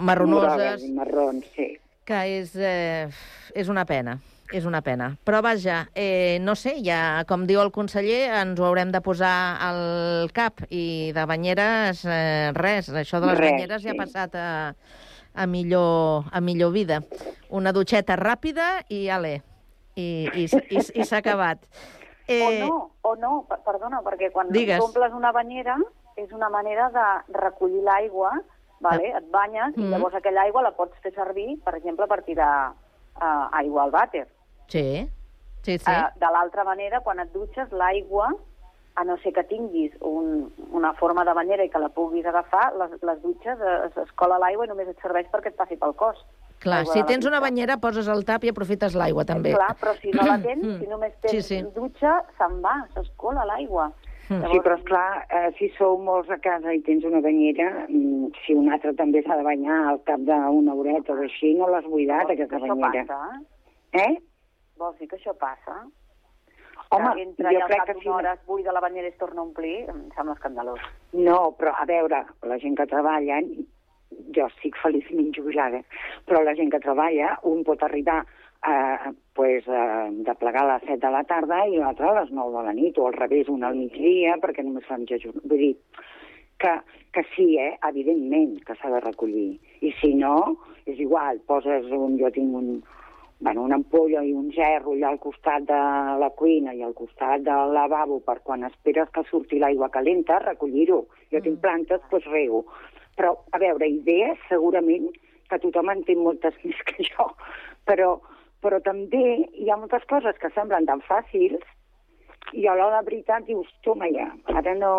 marronoses, 0.04 0.84
marrons, 0.92 1.48
sí. 1.56 1.70
que 2.04 2.18
és, 2.34 2.52
eh, 2.52 3.08
és 3.56 3.72
una 3.72 3.86
pena. 3.88 4.18
És 4.52 4.66
una 4.68 4.82
pena. 4.82 5.16
Però 5.24 5.40
vaja, 5.42 5.88
eh, 5.94 6.38
no 6.40 6.54
sé, 6.54 6.76
ja, 6.84 7.24
com 7.26 7.46
diu 7.46 7.60
el 7.62 7.72
conseller, 7.72 8.28
ens 8.42 8.60
ho 8.60 8.66
haurem 8.66 8.92
de 8.92 9.00
posar 9.00 9.56
al 9.60 10.30
cap. 10.36 10.60
I 10.70 11.12
de 11.16 11.24
banyeres, 11.26 12.04
eh, 12.04 12.52
res. 12.54 12.90
Això 12.92 13.20
de 13.20 13.26
les 13.32 13.38
Res, 13.38 13.50
banyeres 13.52 13.82
ja 13.82 13.90
sí. 13.90 13.96
ha 13.96 14.02
passat 14.02 14.34
a, 14.36 14.74
a, 15.34 15.46
millor, 15.46 16.24
a 16.30 16.40
millor 16.40 16.72
vida. 16.72 17.00
Una 17.48 17.72
dutxeta 17.72 18.16
ràpida 18.20 18.84
i 18.90 19.08
ale. 19.08 19.42
I, 19.96 20.28
i, 20.34 20.44
i, 20.44 20.78
i 21.00 21.04
s'ha 21.06 21.18
acabat. 21.22 21.64
Eh... 22.28 22.42
O 22.44 22.50
no, 22.66 22.90
o 23.02 23.16
no, 23.16 23.32
per- 23.48 23.60
perdona, 23.64 24.00
perquè 24.02 24.30
quan 24.32 24.48
Digues. 24.50 24.80
omples 24.82 25.12
una 25.14 25.32
banyera 25.32 25.76
és 26.16 26.30
una 26.32 26.48
manera 26.50 26.90
de 26.94 27.38
recollir 27.38 27.82
l'aigua, 27.82 28.30
vale? 28.80 29.10
et 29.16 29.26
banyes, 29.32 29.74
Mm. 29.76 29.82
i 29.86 29.88
llavors 29.90 30.14
aquella 30.14 30.42
aigua 30.42 30.62
la 30.62 30.72
pots 30.76 30.98
fer 31.02 31.12
servir, 31.14 31.58
per 31.64 31.74
exemple, 31.76 32.06
per 32.06 32.22
tirar 32.22 32.70
uh, 32.70 33.48
aigua 33.58 33.84
al 33.84 33.90
vàter. 33.90 34.26
Sí, 34.68 35.08
sí, 35.62 35.78
sí. 35.78 35.90
Uh, 35.90 36.10
de 36.20 36.30
l'altra 36.32 36.64
manera, 36.64 37.00
quan 37.00 37.20
et 37.20 37.32
dutxes, 37.32 37.70
l'aigua, 37.72 38.32
a 38.96 39.02
no 39.04 39.16
ser 39.18 39.32
que 39.34 39.42
tinguis 39.50 39.90
un, 40.06 40.52
una 40.70 40.92
forma 40.94 41.24
de 41.26 41.32
banyera 41.34 41.64
i 41.66 41.70
que 41.70 41.80
la 41.82 41.88
puguis 41.90 42.26
agafar, 42.30 42.68
les, 42.78 42.92
les 43.02 43.20
dutxes 43.24 43.58
es, 43.58 43.96
es 43.98 44.12
cola 44.14 44.38
l'aigua 44.38 44.66
i 44.66 44.70
només 44.70 44.88
et 44.88 45.00
serveix 45.02 45.26
perquè 45.32 45.50
et 45.50 45.56
passi 45.58 45.76
pel 45.76 45.94
cos. 45.98 46.20
Clar, 46.62 46.84
si 46.86 47.02
tens 47.04 47.26
una 47.26 47.40
banyera, 47.42 47.76
poses 47.82 48.06
el 48.08 48.22
tap 48.24 48.44
i 48.46 48.52
aprofites 48.52 48.94
l'aigua, 48.96 49.24
també. 49.28 49.50
Clar, 49.52 49.74
però 49.80 49.92
si 49.98 50.12
no 50.14 50.22
la 50.24 50.38
tens, 50.40 50.62
Mm. 50.64 50.78
si 50.80 50.86
només 50.86 51.12
tens 51.20 51.32
Sí, 51.34 51.42
sí. 51.42 51.62
dutxa, 51.74 52.22
se'n 52.38 52.60
va, 52.62 52.86
s'escola 52.94 53.44
l'aigua. 53.44 53.90
Sí, 54.24 54.58
però 54.64 54.78
esclar, 54.78 55.26
eh, 55.28 55.50
si 55.58 55.68
sou 55.76 55.98
molts 56.00 56.30
a 56.30 56.38
casa 56.40 56.72
i 56.72 56.78
tens 56.80 57.04
una 57.04 57.20
banyera, 57.20 57.84
mm, 57.90 58.30
si 58.46 58.54
un 58.56 58.70
altre 58.72 58.94
també 58.94 59.20
s'ha 59.22 59.36
de 59.36 59.42
banyar 59.44 59.88
al 59.90 59.98
cap 60.04 60.20
d'una 60.20 60.72
horeta 60.72 61.12
o 61.12 61.20
així, 61.20 61.52
no 61.58 61.68
l'has 61.68 61.84
buidat, 61.84 62.30
aquesta 62.30 62.56
Això 62.56 62.68
banyera. 62.78 63.04
passa, 63.04 63.40
Eh? 63.92 64.16
Vols 64.80 64.98
dir 64.98 65.08
que 65.10 65.18
això 65.18 65.34
passa? 65.38 65.84
Home, 66.94 67.12
que 67.14 67.22
entra 67.24 67.52
jo 67.54 67.66
crec 67.68 67.84
que 67.88 67.94
d'una 67.96 68.04
sí. 68.04 68.12
hora 68.16 68.32
es 68.34 68.46
buida 68.46 68.72
la 68.74 68.82
banyera 68.82 69.08
es 69.08 69.18
torna 69.18 69.40
a 69.42 69.46
omplir, 69.46 69.76
em 69.90 70.02
sembla 70.14 70.34
escandalós. 70.36 70.82
No, 71.12 71.38
però 71.58 71.74
a 71.78 71.86
veure, 71.90 72.24
la 72.50 72.58
gent 72.62 72.76
que 72.78 72.86
treballa, 72.90 73.40
jo 74.36 74.46
estic 74.46 74.78
feliçment 74.82 75.32
jubilada, 75.34 75.82
però 76.28 76.42
la 76.44 76.54
gent 76.58 76.70
que 76.74 76.82
treballa, 76.82 77.36
un 77.50 77.62
pot 77.66 77.82
arribar 77.82 78.20
a, 78.64 79.12
pues, 79.34 79.66
a, 79.68 80.08
de 80.10 80.34
plegar 80.40 80.64
a 80.64 80.72
les 80.74 80.86
7 80.88 81.00
de 81.02 81.12
la 81.12 81.24
tarda 81.28 81.64
i 81.68 81.78
l'altre 81.78 82.10
a 82.10 82.18
les 82.20 82.30
9 82.32 82.58
de 82.58 82.66
la 82.68 82.74
nit, 82.76 82.98
o 82.98 83.08
al 83.08 83.18
revés, 83.18 83.50
un 83.52 83.64
al 83.64 83.78
migdia, 83.78 84.38
perquè 84.42 84.64
només 84.64 84.86
fa 84.88 84.98
mitja 85.00 85.20
jornada. 85.22 85.48
Vull 85.50 85.64
dir, 85.66 85.74
que, 86.62 86.74
que 87.12 87.24
sí, 87.34 87.48
eh, 87.60 87.74
evidentment 87.90 88.58
que 88.66 88.76
s'ha 88.78 88.92
de 88.94 89.02
recollir. 89.04 89.50
I 89.84 89.92
si 90.00 90.14
no, 90.18 90.36
és 90.86 91.00
igual, 91.00 91.42
poses 91.48 91.90
un... 91.92 92.18
Jo 92.20 92.30
tinc 92.34 92.56
un, 92.56 92.70
bueno, 93.38 93.62
una 93.62 93.74
ampolla 93.74 94.22
i 94.22 94.32
un 94.32 94.50
gerro 94.50 94.92
allà 94.94 95.10
al 95.10 95.18
costat 95.18 95.66
de 95.68 95.80
la 96.20 96.30
cuina 96.38 96.72
i 96.72 96.82
al 96.82 96.94
costat 96.94 97.42
del 97.46 97.74
lavabo 97.74 98.20
per 98.20 98.40
quan 98.42 98.64
esperes 98.64 99.10
que 99.12 99.24
surti 99.28 99.58
l'aigua 99.58 99.90
calenta, 99.90 100.38
recollir-ho. 100.44 101.04
Jo 101.32 101.42
tinc 101.42 101.60
plantes, 101.60 102.02
doncs 102.10 102.28
rego. 102.30 102.64
Però, 103.18 103.34
a 103.52 103.60
veure, 103.62 103.88
idees 103.90 104.38
segurament 104.48 105.10
que 105.50 105.60
tothom 105.62 105.90
en 105.92 106.04
té 106.06 106.16
moltes 106.18 106.56
més 106.64 106.80
que 106.88 107.06
jo, 107.10 107.28
però, 107.88 108.16
però 108.64 108.80
també 108.82 109.24
hi 109.52 109.70
ha 109.70 109.78
moltes 109.80 110.06
coses 110.10 110.38
que 110.40 110.52
semblen 110.54 110.86
tan 110.90 111.02
fàcils 111.08 111.62
i 112.52 112.66
a 112.68 112.74
l'hora 112.76 113.00
de 113.00 113.08
veritat 113.10 113.46
dius, 113.48 113.68
toma 113.82 114.08
ja, 114.14 114.28
ara 114.54 114.74
no... 114.78 114.94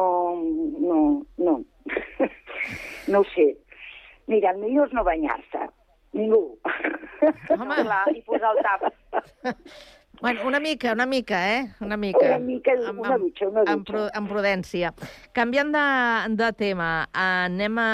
no, 0.82 1.00
no. 1.38 1.60
no 3.12 3.22
ho 3.22 3.28
sé. 3.36 3.54
Mira, 4.28 4.52
el 4.52 4.62
millor 4.64 4.90
és 4.90 4.96
no 4.98 5.04
banyar-se. 5.06 5.68
Ningú. 6.16 6.42
Home. 7.52 7.78
Clar, 7.84 8.08
i 8.16 8.22
posar 8.26 8.56
el 8.56 8.64
tap. 8.64 8.90
Bueno, 10.22 10.46
una 10.48 10.62
mica, 10.64 10.94
una 10.94 11.06
mica, 11.06 11.40
eh? 11.58 11.72
Una 11.82 11.98
mica. 11.98 12.20
Una 12.24 12.40
mica, 12.40 12.72
una 12.90 13.18
dutxa, 13.18 13.50
una 13.50 13.64
Amb, 13.68 13.82
dutxa. 13.84 13.92
pru 13.92 14.04
amb 14.16 14.32
prudència. 14.32 14.92
Canviant 15.36 15.74
de, 15.76 15.84
de 16.40 16.50
tema, 16.56 16.88
anem 17.12 17.76
a, 17.84 17.90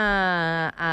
a 0.69 0.91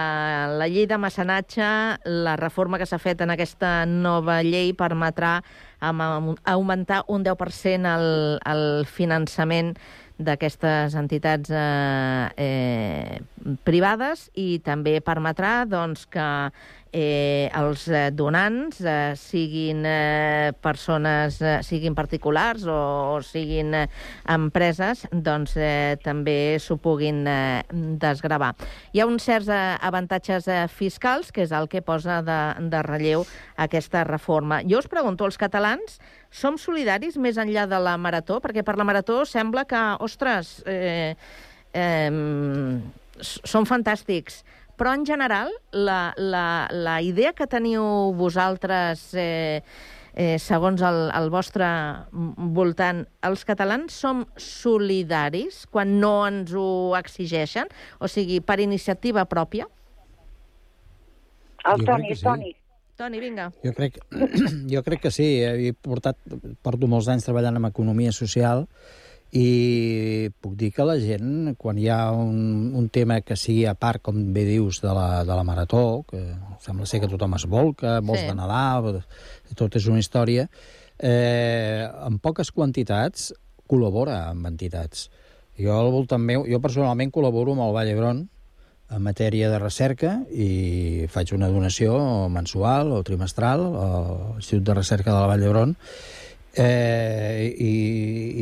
la 0.57 0.68
llei 0.72 0.89
de 0.89 0.97
mecenatge. 0.99 1.68
La 2.09 2.37
reforma 2.41 2.81
que 2.81 2.89
s'ha 2.89 3.01
fet 3.03 3.20
en 3.20 3.35
aquesta 3.37 3.85
nova 3.85 4.41
llei 4.43 4.72
permetrà 4.72 5.43
augmentar 5.85 7.05
un 7.12 7.22
10% 7.29 7.93
el, 7.93 8.09
el 8.49 8.64
finançament 8.89 9.74
d'aquestes 10.18 10.97
entitats 10.99 11.53
eh, 11.55 12.26
eh, 12.43 13.53
privades 13.62 14.24
i 14.35 14.59
també 14.66 14.97
permetrà 15.05 15.62
doncs, 15.70 16.09
que 16.11 16.26
eh, 16.93 17.51
els 17.57 17.86
eh, 17.89 18.09
donants 18.14 18.80
eh, 18.80 19.14
siguin 19.18 19.84
eh, 19.86 20.53
persones, 20.62 21.41
eh, 21.43 21.59
siguin 21.66 21.97
particulars 21.99 22.66
o, 22.68 22.78
o 23.14 23.22
siguin 23.24 23.74
eh, 23.74 23.86
empreses, 24.34 25.05
doncs 25.12 25.57
eh, 25.57 25.97
també 26.05 26.59
s'ho 26.62 26.78
puguin 26.82 27.24
eh, 27.28 27.62
desgravar. 28.01 28.55
Hi 28.93 29.03
ha 29.03 29.09
uns 29.09 29.26
certs 29.28 29.51
eh, 29.53 29.61
avantatges 29.89 30.49
eh, 30.49 30.64
fiscals, 30.72 31.32
que 31.32 31.45
és 31.47 31.55
el 31.55 31.68
que 31.68 31.84
posa 31.84 32.20
de, 32.26 32.39
de 32.70 32.82
relleu 32.86 33.26
aquesta 33.57 34.05
reforma. 34.09 34.62
Jo 34.68 34.82
us 34.82 34.91
pregunto, 34.91 35.28
els 35.28 35.41
catalans 35.41 35.99
som 36.30 36.59
solidaris 36.61 37.16
més 37.16 37.39
enllà 37.41 37.66
de 37.68 37.80
la 37.80 37.97
marató? 38.01 38.39
Perquè 38.45 38.64
per 38.64 38.76
la 38.78 38.86
marató 38.89 39.22
sembla 39.28 39.64
que, 39.68 39.82
ostres, 40.05 40.59
eh, 40.68 41.14
eh, 41.72 42.11
són 43.20 43.66
fantàstics. 43.66 44.45
Però, 44.79 44.95
en 44.95 45.05
general, 45.07 45.51
la, 45.74 46.14
la, 46.16 46.68
la 46.70 46.99
idea 47.03 47.33
que 47.35 47.49
teniu 47.51 47.83
vosaltres 48.14 49.09
eh, 49.18 49.62
eh, 50.14 50.37
segons 50.39 50.83
el, 50.87 51.01
el 51.14 51.31
vostre 51.35 51.66
voltant, 52.55 53.03
els 53.26 53.43
catalans 53.49 53.97
som 54.05 54.22
solidaris 54.39 55.64
quan 55.72 55.99
no 56.03 56.12
ens 56.29 56.55
ho 56.55 56.95
exigeixen? 56.99 57.70
O 57.99 58.11
sigui, 58.11 58.39
per 58.39 58.61
iniciativa 58.62 59.26
pròpia? 59.26 59.66
El 61.66 61.83
Jo 61.83 61.85
crec 61.85 61.91
Toni, 61.91 62.14
sí. 62.14 62.24
Toni. 62.24 62.55
Toni, 62.99 63.20
vinga. 63.22 63.51
Jo 63.62 63.74
crec, 63.76 64.01
jo 64.74 64.83
crec 64.87 65.05
que 65.07 65.12
sí. 65.14 65.29
He 65.43 65.74
portat, 65.74 66.18
porto 66.66 66.91
molts 66.91 67.11
anys 67.12 67.26
treballant 67.29 67.61
en 67.61 67.68
economia 67.70 68.14
social 68.14 68.66
i 69.33 70.31
puc 70.41 70.55
dir 70.57 70.70
que 70.72 70.87
la 70.89 70.97
gent, 71.01 71.55
quan 71.61 71.76
hi 71.76 71.89
ha 71.93 72.11
un, 72.16 72.72
un 72.76 72.89
tema 72.89 73.20
que 73.20 73.37
sigui 73.37 73.66
a 73.68 73.74
part, 73.76 74.01
com 74.03 74.20
bé 74.33 74.47
dius, 74.49 74.81
de 74.81 74.95
la, 74.97 75.24
de 75.29 75.35
la 75.37 75.45
marató, 75.45 76.05
que 76.09 76.22
sembla 76.64 76.89
ser 76.89 77.03
que 77.03 77.11
tothom 77.12 77.37
es 77.37 77.45
volca, 77.45 77.99
vols 78.01 78.24
Sí. 78.24 78.31
de 78.31 78.35
Nadal, 78.39 79.03
tot 79.55 79.76
és 79.76 79.87
una 79.87 80.01
història, 80.01 80.49
eh, 80.99 81.85
en 82.07 82.18
poques 82.18 82.51
quantitats 82.51 83.35
col·labora 83.68 84.31
amb 84.31 84.49
entitats. 84.49 85.11
Jo 85.61 85.76
al 85.76 85.93
voltant 85.93 86.24
meu, 86.24 86.47
jo 86.49 86.61
personalment 86.64 87.12
col·laboro 87.12 87.53
amb 87.53 87.66
el 87.66 87.76
Vall 87.76 87.93
d'Hebron, 87.93 88.29
en 88.89 89.03
matèria 89.05 89.51
de 89.53 89.59
recerca 89.61 90.14
i 90.33 91.05
faig 91.12 91.35
una 91.37 91.51
donació 91.53 91.93
mensual 92.33 92.95
o 92.97 93.03
trimestral 93.05 93.61
a 93.76 93.89
l'Institut 94.39 94.64
de 94.64 94.76
Recerca 94.79 95.12
de 95.12 95.18
la 95.20 95.26
Vall 95.29 95.45
d'Hebron 95.45 95.74
eh, 96.57 97.49
i, 97.53 97.74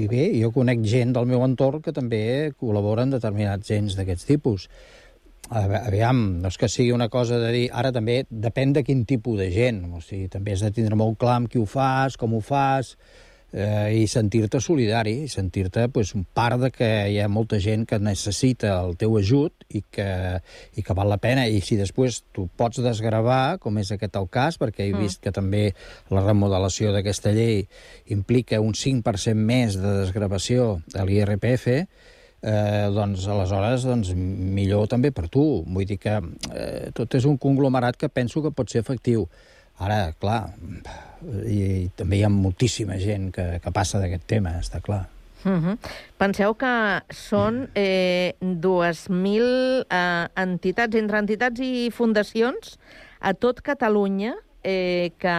i 0.03 0.07
bé, 0.11 0.29
jo 0.41 0.53
conec 0.55 0.85
gent 0.87 1.15
del 1.17 1.27
meu 1.31 1.43
entorn 1.47 1.83
que 1.83 1.95
també 1.97 2.53
col·labora 2.61 3.07
en 3.07 3.17
determinats 3.17 3.73
gens 3.73 3.99
d'aquests 3.99 4.29
tipus. 4.29 4.69
Aviam, 5.47 6.41
no 6.43 6.51
és 6.51 6.59
que 6.59 6.69
sigui 6.71 6.91
una 6.95 7.09
cosa 7.09 7.39
de 7.39 7.53
dir... 7.55 7.67
Ara 7.71 7.93
també 7.95 8.25
depèn 8.31 8.73
de 8.75 8.83
quin 8.87 9.05
tipus 9.07 9.39
de 9.39 9.47
gent. 9.55 9.85
O 9.95 10.01
sigui, 10.03 10.27
també 10.33 10.57
has 10.57 10.65
de 10.65 10.73
tindre 10.75 10.99
molt 10.99 11.21
clar 11.23 11.37
amb 11.41 11.51
qui 11.51 11.61
ho 11.63 11.67
fas, 11.71 12.17
com 12.19 12.35
ho 12.35 12.43
fas, 12.43 12.97
eh, 13.57 14.03
i 14.03 14.05
sentir-te 14.11 14.61
solidari, 14.61 15.23
i 15.25 15.29
sentir-te 15.33 15.87
pues, 15.89 16.13
un 16.15 16.27
part 16.29 16.61
de 16.61 16.71
que 16.75 16.89
hi 17.09 17.17
ha 17.23 17.29
molta 17.33 17.57
gent 17.63 17.87
que 17.89 17.99
necessita 18.03 18.75
el 18.83 18.99
teu 19.01 19.17
ajut 19.17 19.65
i 19.73 19.81
que, 19.81 20.09
i 20.77 20.85
que 20.85 20.97
val 20.97 21.09
la 21.09 21.17
pena. 21.23 21.47
I 21.49 21.63
si 21.65 21.79
després 21.81 22.21
tu 22.37 22.47
pots 22.61 22.83
desgravar, 22.85 23.57
com 23.63 23.81
és 23.81 23.95
aquest 23.95 24.21
el 24.21 24.29
cas, 24.29 24.61
perquè 24.61 24.85
he 24.85 24.93
Mm. 24.93 25.01
vist 25.01 25.23
que 25.25 25.33
també 25.33 25.75
la 26.13 26.23
remodelació 26.25 26.93
d'aquesta 26.93 27.33
llei 27.33 27.67
implica 28.13 28.61
un 28.61 28.75
5% 28.77 29.35
més 29.35 29.81
de 29.81 29.97
desgravació 30.03 30.83
de 30.93 31.05
l'IRPF, 31.09 31.67
eh, 32.47 32.87
doncs 32.93 33.27
aleshores 33.27 33.89
doncs, 33.89 34.13
millor 34.15 34.87
també 34.87 35.11
per 35.13 35.29
tu. 35.33 35.65
Vull 35.67 35.89
dir 35.89 35.99
que 35.99 36.21
eh, 36.53 36.91
tot 36.95 37.15
és 37.15 37.25
un 37.25 37.39
conglomerat 37.39 37.97
que 37.97 38.09
penso 38.13 38.43
que 38.43 38.53
pot 38.53 38.69
ser 38.69 38.85
efectiu. 38.85 39.29
Ara, 39.79 40.13
clar, 40.21 40.55
i, 41.25 41.59
i 41.87 41.91
també 41.97 42.21
hi 42.21 42.25
ha 42.27 42.33
moltíssima 42.33 42.99
gent 43.01 43.31
que, 43.35 43.47
que 43.63 43.73
passa 43.75 44.01
d'aquest 44.03 44.27
tema, 44.29 44.57
està 44.61 44.81
clar. 44.85 45.07
Uh 45.47 45.53
-huh. 45.53 45.77
Penseu 46.19 46.55
que 46.55 47.03
són 47.11 47.69
eh, 47.75 48.35
2.000 48.41 49.87
eh, 49.89 50.29
entitats, 50.37 50.97
entre 50.97 51.19
entitats 51.19 51.61
i 51.61 51.91
fundacions, 51.91 52.79
a 53.21 53.35
tot 53.35 53.61
Catalunya, 53.61 54.35
eh, 54.63 55.13
que, 55.19 55.39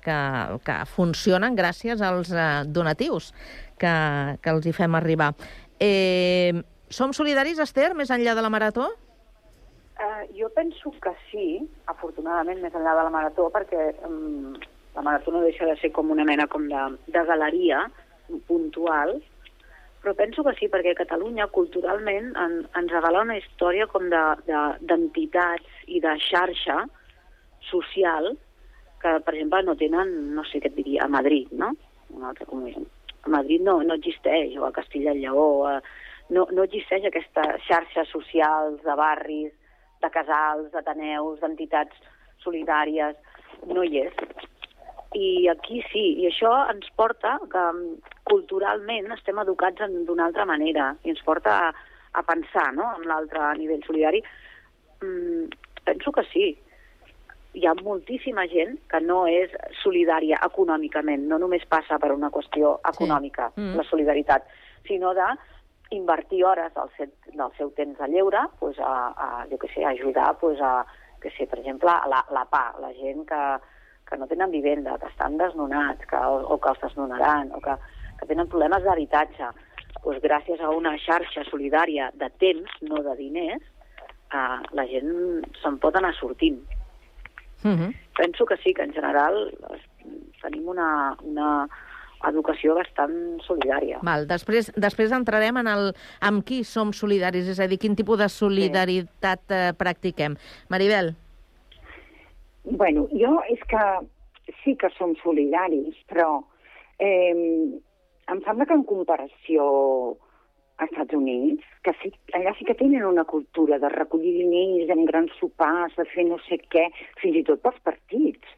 que, 0.00 0.18
que 0.64 0.76
funcionen 0.86 1.56
gràcies 1.56 2.00
als 2.00 2.32
eh, 2.32 2.64
donatius 2.66 3.34
que, 3.78 3.94
que 4.40 4.50
els 4.50 4.66
hi 4.66 4.72
fem 4.72 4.94
arribar. 4.94 5.34
Eh, 5.78 6.62
som 6.88 7.12
solidaris, 7.12 7.60
Esther, 7.62 7.94
més 7.94 8.10
enllà 8.10 8.34
de 8.34 8.42
la 8.42 8.50
marató? 8.52 8.88
Uh, 10.00 10.24
jo 10.32 10.48
penso 10.56 10.90
que 11.04 11.12
sí, 11.28 11.46
afortunadament, 11.92 12.62
més 12.64 12.72
enllà 12.72 12.94
de 12.96 13.04
la 13.04 13.12
marató, 13.12 13.50
perquè 13.52 13.90
um, 14.08 14.54
la 14.94 15.02
marató 15.02 15.32
no 15.32 15.40
deixa 15.44 15.66
de 15.66 15.76
ser 15.80 15.92
com 15.92 16.10
una 16.10 16.24
mena 16.24 16.46
com 16.50 16.66
de, 16.68 16.80
de 17.06 17.24
galeria 17.24 17.84
puntual, 18.46 19.20
però 20.02 20.14
penso 20.16 20.42
que 20.44 20.54
sí, 20.56 20.68
perquè 20.72 20.94
Catalunya 20.96 21.46
culturalment 21.52 22.30
en, 22.40 22.54
ens 22.78 22.92
regala 22.92 23.22
una 23.26 23.36
història 23.38 23.86
com 23.86 24.08
de- 24.10 24.36
de- 24.46 24.76
d'entitats 24.80 25.66
de, 25.86 25.92
i 25.96 26.00
de 26.00 26.14
xarxa 26.24 26.86
social 27.70 28.32
que, 29.02 29.12
per 29.24 29.34
exemple, 29.34 29.62
no 29.64 29.76
tenen, 29.76 30.34
no 30.34 30.44
sé 30.44 30.60
què 30.60 30.70
et 30.70 30.76
diria, 30.76 31.04
a 31.04 31.08
Madrid, 31.08 31.48
no? 31.52 31.72
Una 32.16 32.30
altra 32.32 32.46
comunitat. 32.46 32.86
A 33.24 33.28
Madrid 33.28 33.60
no, 33.64 33.82
no 33.82 33.94
existeix, 33.94 34.56
o 34.56 34.64
a 34.66 34.72
Castilla 34.72 35.12
i 35.12 35.20
Lleó, 35.20 35.66
a, 35.68 35.74
no, 36.32 36.46
no 36.52 36.64
existeix 36.64 37.04
aquesta 37.08 37.44
xarxa 37.66 38.04
socials 38.08 38.80
de 38.84 38.94
barris, 38.96 39.52
de 40.00 40.10
casals, 40.10 40.70
d'ateneus, 40.72 41.40
d'entitats 41.40 41.96
solidàries, 42.44 43.16
no 43.68 43.84
hi 43.84 44.06
és. 44.06 44.14
I 45.14 45.48
aquí 45.50 45.80
sí, 45.90 46.04
i 46.22 46.28
això 46.28 46.52
ens 46.70 46.86
porta 46.94 47.34
que 47.50 47.58
mm, 47.58 48.16
culturalment 48.30 49.10
estem 49.16 49.40
educats 49.42 49.82
d'una 50.06 50.28
altra 50.28 50.46
manera 50.46 50.92
i 51.02 51.10
ens 51.10 51.22
porta 51.26 51.56
a, 51.66 51.70
a 52.14 52.22
pensar 52.22 52.68
no? 52.76 52.92
en 52.96 53.08
l'altre 53.10 53.48
nivell 53.58 53.82
solidari. 53.86 54.22
Mm, 55.02 55.48
penso 55.84 56.12
que 56.12 56.22
sí. 56.30 56.50
Hi 57.58 57.66
ha 57.66 57.74
moltíssima 57.82 58.44
gent 58.46 58.76
que 58.86 59.00
no 59.02 59.24
és 59.26 59.50
solidària 59.82 60.38
econòmicament, 60.46 61.24
no 61.26 61.40
només 61.42 61.66
passa 61.66 61.98
per 61.98 62.12
una 62.14 62.30
qüestió 62.30 62.76
econòmica, 62.86 63.50
Mm. 63.56 63.74
la 63.74 63.86
solidaritat, 63.88 64.46
sinó 64.86 65.10
de 65.14 65.26
invertir 65.90 66.44
hores 66.44 66.72
del 66.74 66.94
seu, 66.96 67.10
del 67.34 67.50
seu 67.58 67.70
temps 67.74 67.98
de 67.98 68.06
lleure 68.06 68.44
pues, 68.60 68.78
a, 68.78 69.10
a, 69.10 69.46
jo 69.50 69.58
què 69.58 69.74
sé, 69.74 69.82
a 69.82 69.90
ajudar 69.90 70.38
pues, 70.38 70.60
a, 70.62 70.86
que 71.20 71.34
sé, 71.34 71.48
per 71.50 71.58
exemple, 71.58 71.90
a 71.90 72.06
la, 72.06 72.22
la 72.30 72.44
PA, 72.46 72.76
la 72.78 72.92
gent 72.94 73.26
que, 73.26 73.42
que 74.10 74.18
no 74.18 74.26
tenen 74.26 74.50
vivenda, 74.50 74.98
que 74.98 75.06
estan 75.06 75.36
desnonats, 75.38 76.04
que, 76.06 76.16
o, 76.16 76.40
o 76.54 76.58
que 76.60 76.68
els 76.74 76.80
desnonaran, 76.82 77.52
o 77.54 77.60
que, 77.62 77.76
que 78.20 78.26
tenen 78.26 78.48
problemes 78.48 78.82
d'habitatge. 78.84 79.50
Pues, 80.02 80.20
gràcies 80.22 80.60
a 80.64 80.70
una 80.72 80.94
xarxa 80.98 81.44
solidària 81.50 82.10
de 82.16 82.30
temps, 82.40 82.70
no 82.82 83.02
de 83.04 83.14
diners, 83.18 83.62
eh, 84.32 84.58
la 84.72 84.86
gent 84.88 85.10
se'n 85.62 85.78
pot 85.78 85.96
anar 85.96 86.14
sortint. 86.16 86.58
Uh 87.62 87.68
-huh. 87.76 87.94
Penso 88.16 88.46
que 88.46 88.56
sí, 88.64 88.72
que 88.74 88.82
en 88.82 88.92
general 88.92 89.52
es- 89.74 90.40
tenim 90.42 90.66
una, 90.68 91.14
una 91.22 91.68
educació 92.28 92.74
bastant 92.74 93.40
solidària. 93.46 93.98
Val, 94.02 94.26
després, 94.26 94.72
després 94.76 95.12
entrarem 95.12 95.56
en 95.56 95.66
el 95.68 95.94
amb 96.20 96.42
qui 96.44 96.64
som 96.64 96.92
solidaris, 96.92 97.46
és 97.48 97.60
a 97.60 97.66
dir, 97.66 97.78
quin 97.78 97.94
tipus 97.96 98.18
de 98.18 98.28
solidaritat 98.28 99.40
eh, 99.50 99.72
practiquem. 99.76 100.36
Maribel? 100.68 101.14
Bueno, 102.64 103.06
jo 103.12 103.38
és 103.48 103.60
que 103.68 103.84
sí 104.62 104.76
que 104.76 104.90
som 104.96 105.14
solidaris, 105.22 105.96
però 106.10 106.42
eh, 106.98 107.32
em 108.30 108.42
sembla 108.44 108.66
que 108.68 108.76
en 108.76 108.84
comparació 108.88 109.64
a 110.80 110.86
Estats 110.88 111.16
Units, 111.16 111.64
que 111.84 111.92
sí, 112.00 112.10
allà 112.36 112.52
sí 112.56 112.64
que 112.68 112.76
tenen 112.76 113.04
una 113.04 113.24
cultura 113.28 113.78
de 113.78 113.88
recollir 113.92 114.32
diners 114.38 114.92
en 114.92 115.04
grans 115.08 115.32
sopars, 115.40 115.96
de 115.96 116.06
fer 116.12 116.24
no 116.28 116.38
sé 116.46 116.60
què, 116.72 116.86
fins 117.20 117.40
i 117.40 117.44
tot 117.48 117.62
pels 117.64 117.80
partits. 117.84 118.56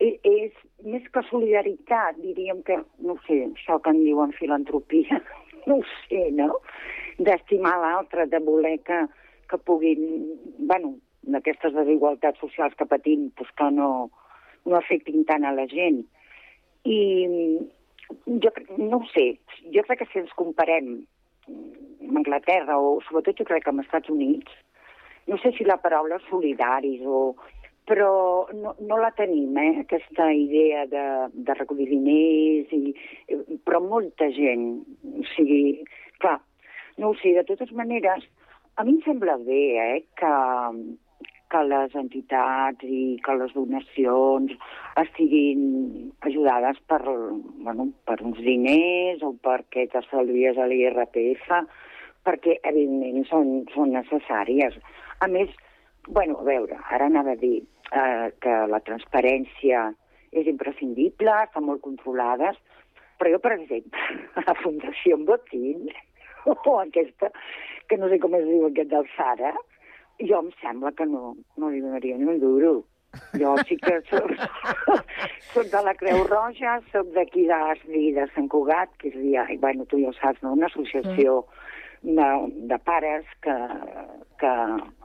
I, 0.00 0.14
és 0.24 0.56
més 0.84 1.04
que 1.12 1.22
solidaritat, 1.28 2.16
diríem 2.20 2.62
que, 2.64 2.78
no 3.04 3.16
sé, 3.26 3.42
això 3.50 3.78
que 3.84 3.92
en 3.92 4.02
diuen 4.04 4.32
filantropia, 4.36 5.20
no 5.68 5.80
ho 5.80 5.86
sé, 6.06 6.26
no? 6.36 6.54
D'estimar 7.20 7.76
l'altre, 7.82 8.28
de 8.32 8.40
voler 8.44 8.78
que, 8.84 9.02
que 9.48 9.60
puguin, 9.68 10.04
bueno, 10.68 10.96
d'aquestes 11.22 11.74
desigualtats 11.76 12.40
socials 12.40 12.74
que 12.78 12.88
patim, 12.88 13.28
doncs 13.36 13.52
que 13.58 13.68
no, 13.76 13.90
no 14.66 14.78
afectin 14.78 15.24
tant 15.28 15.44
a 15.44 15.52
la 15.56 15.66
gent. 15.70 16.02
I 16.88 16.98
jo 18.26 18.50
cre- 18.56 18.78
no 18.78 19.00
ho 19.02 19.06
sé, 19.12 19.26
jo 19.74 19.84
crec 19.86 20.02
que 20.02 20.10
si 20.12 20.22
ens 20.22 20.32
comparem 20.38 21.00
amb 21.50 22.18
Anglaterra 22.22 22.78
o 22.80 22.98
sobretot 23.06 23.38
jo 23.38 23.46
crec 23.48 23.64
que 23.64 23.72
amb 23.72 23.84
Estats 23.84 24.10
Units, 24.10 24.50
no 25.28 25.38
sé 25.38 25.52
si 25.56 25.66
la 25.68 25.78
paraula 25.82 26.18
solidaris 26.28 27.02
o 27.06 27.36
però 27.90 28.46
no, 28.54 28.76
no 28.86 28.96
la 29.00 29.10
tenim, 29.18 29.56
eh, 29.58 29.80
aquesta 29.80 30.28
idea 30.30 30.84
de, 30.86 31.04
de 31.32 31.54
recollir 31.58 31.88
diners, 31.90 32.70
i, 32.70 32.92
però 33.66 33.80
molta 33.82 34.28
gent, 34.36 34.84
o 35.10 35.24
sigui, 35.32 35.80
clar, 36.22 36.36
no 37.02 37.10
ho 37.10 37.16
sé, 37.18 37.32
de 37.34 37.42
totes 37.48 37.72
maneres, 37.74 38.28
a 38.78 38.84
mi 38.86 38.94
em 38.94 39.00
sembla 39.02 39.34
bé 39.42 39.62
eh, 39.82 40.04
que, 40.20 40.30
que 41.50 41.62
les 41.66 41.94
entitats 41.98 42.84
i 42.86 43.18
que 43.24 43.34
les 43.38 43.52
donacions 43.56 44.52
estiguin 45.02 45.62
ajudades 46.26 46.78
per, 46.90 47.00
bueno, 47.66 47.90
per 48.06 48.20
uns 48.22 48.38
diners 48.46 49.24
o 49.26 49.32
perquè 49.46 49.88
t'estalvies 49.90 50.58
a 50.58 50.68
l'IRPF, 50.70 51.48
perquè 52.26 52.58
evidentment 52.70 53.26
són, 53.30 53.52
són 53.74 53.94
necessàries. 53.96 54.76
A 55.20 55.28
més, 55.28 55.50
bueno, 56.08 56.38
a 56.40 56.46
veure, 56.46 56.78
ara 56.94 57.08
anava 57.10 57.34
a 57.34 57.40
dir 57.40 57.58
eh, 57.60 58.28
que 58.42 58.56
la 58.70 58.82
transparència 58.86 59.88
és 60.30 60.46
imprescindible, 60.46 61.34
estan 61.44 61.66
molt 61.66 61.82
controlades, 61.82 62.58
però 63.18 63.34
jo, 63.34 63.42
per 63.42 63.56
exemple, 63.56 64.06
la 64.46 64.56
Fundació 64.62 65.18
Botín, 65.26 65.90
o 66.46 66.78
aquesta, 66.78 67.32
que 67.90 67.98
no 67.98 68.08
sé 68.08 68.20
com 68.22 68.38
es 68.38 68.46
diu 68.46 68.68
aquest 68.70 68.94
del 68.94 69.10
Sara, 69.16 69.52
jo 70.28 70.40
em 70.44 70.50
sembla 70.60 70.92
que 70.92 71.06
no, 71.06 71.34
no 71.56 71.70
li 71.70 71.80
donaria 71.80 72.18
ni 72.18 72.28
un 72.28 72.40
duro. 72.40 72.72
Jo 73.40 73.56
sí 73.66 73.76
que 73.80 73.96
soc, 74.06 74.30
soc 75.50 75.66
de 75.72 75.80
la 75.82 75.94
Creu 75.98 76.22
Roja, 76.28 76.76
soc 76.92 77.10
d'aquí 77.16 77.46
d'Asli, 77.48 78.12
de 78.14 78.26
Sant 78.34 78.46
Cugat, 78.52 78.92
que 79.02 79.10
és, 79.10 79.16
ja, 79.32 79.46
bueno, 79.62 79.86
tu 79.90 79.98
ja 79.98 80.12
ho 80.12 80.14
saps, 80.18 80.42
no? 80.44 80.54
una 80.54 80.68
associació 80.70 81.40
de, 82.02 82.28
de 82.70 82.78
pares 82.86 83.26
que, 83.42 83.56
que 84.38 84.52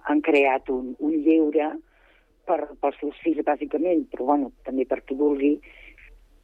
han 0.06 0.22
creat 0.28 0.70
un, 0.70 0.94
un 1.00 1.18
lleure 1.26 1.72
per, 2.46 2.60
pels 2.82 3.02
seus 3.02 3.18
fills, 3.24 3.42
bàsicament, 3.48 4.06
però 4.12 4.30
bueno, 4.30 4.52
també 4.68 4.86
per 4.86 5.02
qui 5.02 5.18
vulgui, 5.18 5.56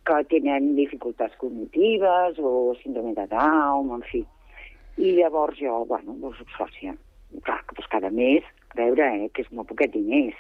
que 0.10 0.18
tenen 0.32 0.74
dificultats 0.80 1.38
cognitives 1.38 2.42
o 2.42 2.74
síndrome 2.82 3.14
de 3.14 3.28
Down, 3.30 3.94
en 4.00 4.06
fi. 4.10 4.24
I 4.98 5.14
llavors 5.20 5.62
jo, 5.62 5.84
bueno, 5.90 6.18
doncs 6.24 6.42
soc 6.42 6.58
sòcia. 6.58 6.98
Clar, 7.46 7.62
doncs 7.70 7.94
cada 7.94 8.10
mes, 8.12 8.48
veure, 8.78 9.08
eh, 9.18 9.30
que 9.34 9.46
és 9.46 9.52
molt 9.56 9.70
poquet 9.72 9.94
diners. 9.94 10.38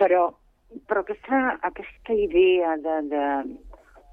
Però, 0.00 0.28
però 0.88 1.04
aquesta, 1.04 1.56
aquesta 1.70 2.16
idea 2.26 2.76
de... 2.82 3.00
de... 3.12 3.24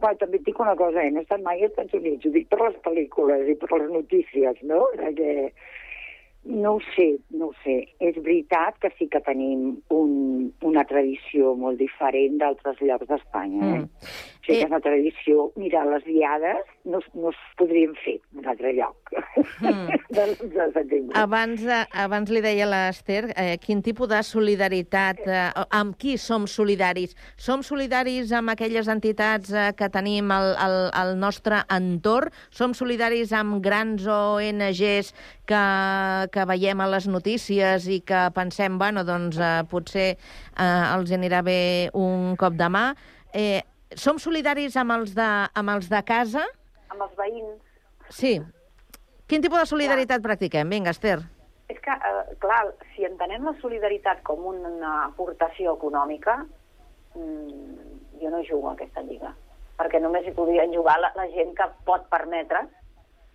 Bueno, 0.03 0.19
també 0.19 0.35
et 0.41 0.43
dic 0.43 0.57
una 0.59 0.75
cosa, 0.75 0.99
eh? 0.99 1.11
no 1.15 1.21
he 1.21 1.23
estat 1.23 1.39
mai 1.45 1.61
als 1.61 1.71
Estats 1.71 1.95
Units, 1.95 2.25
ho 2.27 2.31
dic 2.33 2.49
per 2.51 2.57
les 2.59 2.75
pel·lícules 2.83 3.47
i 3.47 3.53
per 3.55 3.69
les 3.71 3.91
notícies, 3.93 4.57
no? 4.67 4.81
Que, 5.15 5.53
no 6.43 6.73
ho 6.73 6.79
sé, 6.95 7.05
no 7.29 7.47
ho 7.47 7.53
sé. 7.63 7.77
És 8.03 8.17
veritat 8.19 8.75
que 8.83 8.91
sí 8.97 9.07
que 9.11 9.21
tenim 9.23 9.77
un, 9.95 10.13
una 10.67 10.83
tradició 10.89 11.53
molt 11.55 11.79
diferent 11.79 12.39
d'altres 12.41 12.81
llocs 12.83 13.07
d'Espanya. 13.07 13.69
Eh? 13.69 13.79
Mm. 13.79 14.32
Sigui 14.43 14.59
que 14.59 14.65
és 14.65 14.71
una 14.71 14.81
tradició... 14.83 15.47
Mira, 15.55 15.85
les 15.87 16.03
diades 16.03 16.67
no, 16.89 16.99
no 17.15 17.31
es 17.31 17.39
podrien 17.59 17.93
fer 18.03 18.17
en 18.19 18.41
un 18.41 18.49
altre 18.51 18.73
lloc. 18.75 19.13
Mm. 19.63 19.99
de 20.15 20.25
l'11 20.25 20.49
de 20.51 20.65
setembre. 20.75 21.15
Abans, 21.19 21.63
eh, 21.63 21.83
abans 22.03 22.31
li 22.33 22.41
deia 22.43 22.67
l'Ester 22.67 23.21
eh, 23.31 23.55
quin 23.63 23.83
tipus 23.85 24.11
de 24.11 24.19
solidaritat, 24.27 25.23
eh, 25.23 25.45
amb 25.71 25.95
qui 25.99 26.17
som 26.19 26.47
solidaris? 26.49 27.15
Som 27.39 27.63
solidaris 27.63 28.33
amb 28.35 28.51
aquelles 28.53 28.91
entitats 28.91 29.53
eh, 29.55 29.69
que 29.79 29.89
tenim 29.93 30.31
al, 30.35 30.51
al, 30.59 30.77
al 30.91 31.15
nostre 31.19 31.63
entorn? 31.71 32.35
Som 32.51 32.75
solidaris 32.75 33.31
amb 33.37 33.61
grans 33.63 34.03
ONGs 34.11 35.13
que, 35.47 35.65
que 36.35 36.47
veiem 36.51 36.83
a 36.83 36.91
les 36.91 37.07
notícies 37.07 37.87
i 37.87 38.01
que 38.03 38.27
pensem, 38.35 38.75
bueno, 38.81 39.07
doncs 39.07 39.39
eh, 39.39 39.59
potser 39.71 40.09
eh, 40.13 40.63
els 40.63 41.15
anirà 41.15 41.43
bé 41.47 41.61
un 41.95 42.35
cop 42.39 42.59
de 42.59 42.71
mà? 42.73 42.89
Eh, 43.33 43.61
som 43.99 44.19
solidaris 44.19 44.75
amb 44.79 44.95
els 44.97 45.13
de, 45.17 45.29
amb 45.53 45.73
els 45.75 45.89
de 45.91 46.01
casa? 46.07 46.43
Amb 46.93 47.05
els 47.05 47.15
veïns. 47.17 47.61
Sí. 48.09 48.35
Quin 49.27 49.41
tipus 49.41 49.63
de 49.63 49.69
solidaritat 49.69 50.21
practiquem? 50.21 50.69
Vinga, 50.69 50.91
Esther. 50.93 51.19
És 51.71 51.79
que, 51.81 51.91
eh, 51.91 52.35
clar, 52.43 52.65
si 52.93 53.05
entenem 53.07 53.45
la 53.47 53.55
solidaritat 53.61 54.21
com 54.27 54.45
una 54.45 54.93
aportació 55.05 55.75
econòmica, 55.77 56.45
mm, 57.15 58.19
jo 58.21 58.29
no 58.29 58.43
jugo 58.43 58.69
a 58.69 58.73
aquesta 58.73 59.01
lliga. 59.01 59.33
Perquè 59.77 60.01
només 60.01 60.27
hi 60.27 60.31
podrien 60.31 60.73
jugar 60.73 60.99
la, 60.99 61.11
la 61.15 61.27
gent 61.29 61.55
que 61.55 61.69
pot 61.85 62.09
permetre 62.09 62.67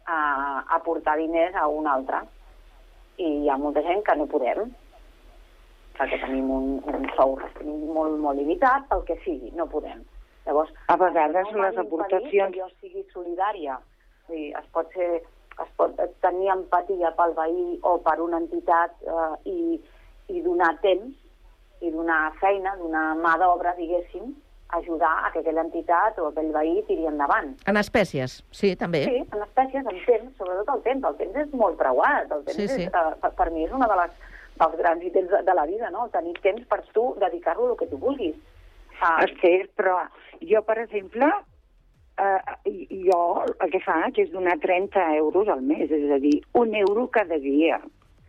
a 0.06 0.64
aportar 0.76 1.16
diners 1.16 1.54
a 1.54 1.66
un 1.68 1.86
altre. 1.86 2.22
I 3.18 3.44
hi 3.44 3.48
ha 3.48 3.56
molta 3.56 3.82
gent 3.82 4.04
que 4.04 4.14
no 4.14 4.26
podem, 4.26 4.70
perquè 5.98 6.20
tenim 6.22 6.50
un, 6.50 6.68
un 6.86 7.08
sou 7.16 7.34
molt, 7.64 8.18
molt 8.22 8.38
limitat, 8.38 8.86
pel 8.88 9.02
que 9.08 9.18
sigui, 9.24 9.50
no 9.58 9.66
podem. 9.66 10.04
Llavors, 10.48 10.72
A 10.88 10.96
vegades 10.96 11.46
no 11.52 11.62
les 11.62 11.76
aportacions- 11.76 12.52
Que 12.54 12.60
jo 12.62 12.68
sigui 12.80 13.04
solidària. 13.12 13.78
Dir, 14.28 14.50
es 14.56 14.66
pot 14.72 14.90
ser 14.96 15.22
es 15.58 15.70
pot 15.76 15.96
tenir 16.22 16.48
empatia 16.52 17.10
pel 17.18 17.32
veí 17.34 17.78
o 17.82 17.96
per 17.98 18.20
una 18.22 18.38
entitat 18.38 18.92
eh, 19.02 19.50
i, 19.50 19.80
i 20.30 20.40
donar 20.44 20.76
temps 20.80 21.16
i 21.82 21.90
donar 21.90 22.32
feina, 22.40 22.76
donar 22.78 23.16
mà 23.18 23.32
d'obra, 23.38 23.72
diguéssim, 23.74 24.32
ajudar 24.78 25.10
a 25.26 25.32
que 25.32 25.40
aquella 25.40 25.62
entitat 25.66 26.18
o 26.18 26.28
aquell 26.28 26.52
veí 26.54 26.82
tiri 26.86 27.06
endavant. 27.10 27.56
En 27.66 27.76
espècies, 27.76 28.38
sí, 28.52 28.74
també. 28.76 29.02
Sí, 29.04 29.16
en 29.32 29.42
espècies, 29.42 29.84
en 29.86 29.98
temps, 30.06 30.36
sobretot 30.38 30.68
el 30.76 30.82
temps. 30.82 31.04
El 31.10 31.16
temps 31.16 31.36
és 31.44 31.52
molt 31.54 31.76
preuat. 31.78 32.30
El 32.30 32.44
temps 32.44 32.56
Sí, 32.56 32.68
sí. 32.68 32.82
És, 32.82 32.88
eh, 32.88 33.14
per, 33.22 33.30
per 33.38 33.50
mi 33.50 33.64
és 33.64 33.72
una 33.72 33.86
de 33.90 33.96
les, 34.02 34.10
dels 34.58 34.76
grans 34.78 35.02
ítems 35.10 35.30
de, 35.30 35.42
de 35.42 35.54
la 35.54 35.66
vida, 35.66 35.90
no? 35.90 36.08
Tenir 36.14 36.34
temps 36.42 36.64
per 36.68 36.82
tu, 36.92 37.14
dedicar-lo 37.18 37.70
al 37.72 37.76
que 37.76 37.86
tu 37.90 37.98
vulguis. 37.98 38.36
Ah, 39.00 39.22
Esther, 39.24 39.68
però 39.76 40.00
jo, 40.40 40.62
per 40.66 40.78
exemple, 40.82 41.28
eh, 42.18 42.40
jo 43.06 43.20
el 43.60 43.70
que 43.70 43.80
faig 43.84 44.18
és 44.18 44.30
donar 44.32 44.56
30 44.62 45.04
euros 45.16 45.48
al 45.48 45.62
mes, 45.62 45.90
és 45.90 46.10
a 46.10 46.18
dir, 46.18 46.40
un 46.54 46.74
euro 46.74 47.06
cada 47.08 47.38
dia. 47.38 47.80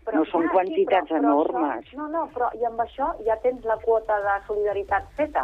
no 0.09 0.24
són 0.26 0.41
clar, 0.47 0.53
quantitats 0.55 1.05
sí, 1.05 1.13
però, 1.13 1.20
però 1.22 1.30
enormes. 1.30 1.84
Això, 1.86 1.97
no, 1.97 2.07
no, 2.09 2.22
però 2.34 2.47
i 2.57 2.63
amb 2.65 2.80
això 2.82 3.11
ja 3.28 3.36
tens 3.43 3.63
la 3.65 3.76
quota 3.78 4.15
de 4.24 4.38
solidaritat 4.47 5.05
feta. 5.13 5.43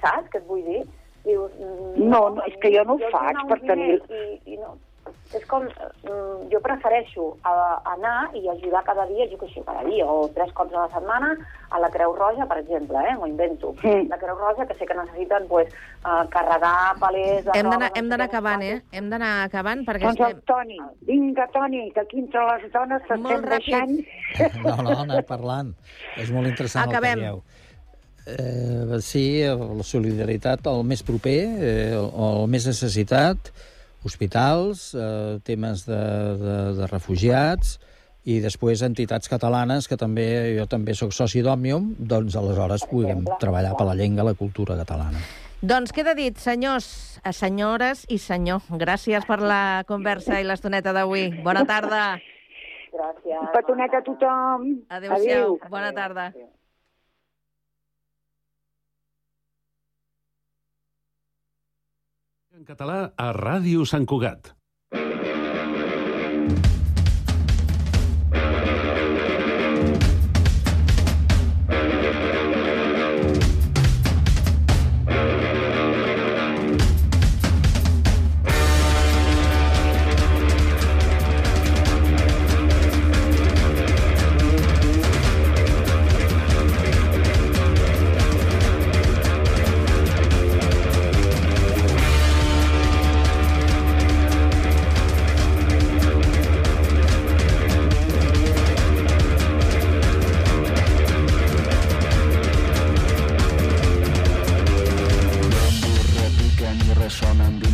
Saps 0.00 0.28
què 0.30 0.38
et 0.38 0.46
vull 0.46 0.62
dir? 0.62 0.84
Dius, 1.24 1.50
mm, 1.58 2.04
No, 2.12 2.28
no, 2.36 2.44
és 2.46 2.54
que 2.62 2.70
jo 2.70 2.84
no 2.84 2.94
ho 2.94 3.10
faig 3.10 3.40
per 3.48 3.58
tenir- 3.66 4.02
I, 4.10 4.52
i 4.54 4.56
no, 4.60 4.76
és 5.34 5.44
com, 5.50 5.64
mm, 5.66 6.46
jo 6.52 6.60
prefereixo 6.62 7.24
a, 7.42 7.52
anar 7.94 8.30
i 8.38 8.44
ajudar 8.48 8.84
cada 8.86 9.06
dia, 9.10 9.26
jo 9.30 9.38
que 9.40 9.48
sé, 9.50 9.62
cada 9.66 9.82
dia, 9.88 10.06
o 10.06 10.28
tres 10.34 10.52
cops 10.54 10.74
a 10.74 10.84
la 10.84 10.90
setmana, 10.92 11.32
a 11.70 11.80
la 11.82 11.90
Creu 11.90 12.14
Roja, 12.14 12.46
per 12.46 12.60
exemple, 12.62 13.00
eh, 13.02 13.16
m'ho 13.18 13.26
invento. 13.26 13.74
Sí. 13.82 13.94
La 14.10 14.18
Creu 14.20 14.38
Roja, 14.38 14.66
que 14.66 14.76
sé 14.78 14.86
que 14.86 14.94
necessiten 14.94 15.48
pues, 15.48 15.72
uh, 16.04 16.22
carregar 16.30 16.94
palers... 17.00 17.50
Hem 17.54 17.70
d'anar 17.72 17.90
no 17.90 18.24
acabant, 18.28 18.62
eh? 18.62 18.78
Hem 18.92 19.10
d'anar 19.10 19.32
acabant 19.48 19.82
perquè 19.88 20.06
Doncs 20.06 20.22
el 20.22 20.36
estem... 20.36 20.46
Toni, 20.52 20.78
vinga, 21.10 21.48
Toni, 21.56 21.90
que 21.96 22.04
aquí 22.06 22.22
entre 22.22 22.46
les 22.52 22.70
dones 22.72 23.04
s'estem 23.08 23.50
deixant... 23.50 23.98
No, 24.64 24.78
no, 24.82 24.96
anar 25.02 25.20
parlant. 25.26 25.74
És 26.20 26.30
molt 26.34 26.48
interessant 26.48 26.90
Acabem. 26.90 27.18
el 27.18 27.24
que 27.24 27.28
dieu. 27.28 27.42
Eh, 28.24 29.00
sí, 29.04 29.42
la 29.44 29.84
solidaritat 29.84 30.66
al 30.70 30.82
més 30.88 31.02
proper, 31.04 31.38
eh, 31.60 31.92
el, 31.92 32.08
el 32.28 32.46
més 32.50 32.66
necessitat, 32.70 33.50
hospitals, 34.04 34.92
eh, 34.94 35.40
temes 35.44 35.84
de, 35.88 36.00
de, 36.40 36.56
de 36.78 36.88
refugiats 36.90 37.78
i 38.24 38.38
després 38.40 38.80
entitats 38.86 39.28
catalanes, 39.28 39.88
que 39.88 39.98
també 40.00 40.26
jo 40.56 40.64
també 40.70 40.94
sóc 40.96 41.12
soci 41.12 41.42
d'Òmnium, 41.44 41.90
doncs 41.98 42.36
aleshores 42.40 42.86
puguem 42.88 43.24
treballar 43.40 43.74
per 43.76 43.88
la 43.90 43.96
llengua 43.98 44.24
i 44.24 44.30
la 44.30 44.36
cultura 44.38 44.78
catalana. 44.80 45.20
Doncs 45.64 45.92
queda 45.96 46.12
dit, 46.16 46.36
senyors, 46.40 47.20
eh, 47.24 47.32
senyores 47.32 48.04
i 48.08 48.18
senyor. 48.18 48.64
Gràcies 48.80 49.24
per 49.28 49.40
la 49.40 49.84
conversa 49.88 50.40
i 50.40 50.44
l'estoneta 50.44 50.92
d'avui. 50.92 51.30
Bona 51.44 51.64
tarda. 51.64 52.18
Gràcies. 52.92 53.38
Un 53.40 53.48
petonet 53.52 53.94
a 53.94 54.02
tothom. 54.04 54.68
Adéu-siau. 54.88 55.58
Bona 55.70 55.92
tarda. 55.92 56.32
En 62.54 62.62
català 62.62 62.96
a 63.18 63.24
Ràdio 63.34 63.82
Sant 63.90 64.04
Cugat. 64.06 64.52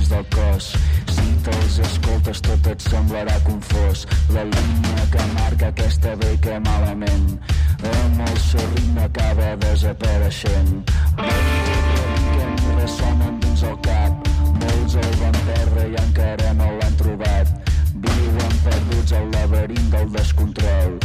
Dins 0.00 0.08
del 0.08 0.24
cos. 0.32 0.72
Si 1.12 1.26
te'ls 1.44 1.78
escoltes 1.84 2.40
tot 2.40 2.66
et 2.70 2.80
semblarà 2.80 3.36
confós. 3.44 4.06
La 4.34 4.44
línia 4.44 5.04
que 5.12 5.26
marca 5.34 5.68
aquesta 5.68 6.14
bé 6.16 6.36
que 6.40 6.58
malament. 6.60 7.36
Amb 7.90 8.22
el 8.26 8.38
seu 8.38 8.64
ritme 8.74 9.04
acaba 9.04 9.56
desapareixent. 9.56 10.72
Repiquen 11.20 12.56
i 12.56 12.78
ressonen 12.80 13.40
dins 13.44 13.66
el 13.68 13.76
cap. 13.84 14.32
Molts 14.62 14.96
el 15.02 15.12
van 15.20 15.38
perdre 15.50 15.86
i 15.90 16.00
encara 16.04 16.54
no 16.54 16.72
l'han 16.78 16.98
trobat. 17.02 17.52
Viuen 18.00 18.58
perduts 18.64 19.12
al 19.20 19.30
laberint 19.36 19.92
del 19.92 20.10
descontrol. 20.16 20.98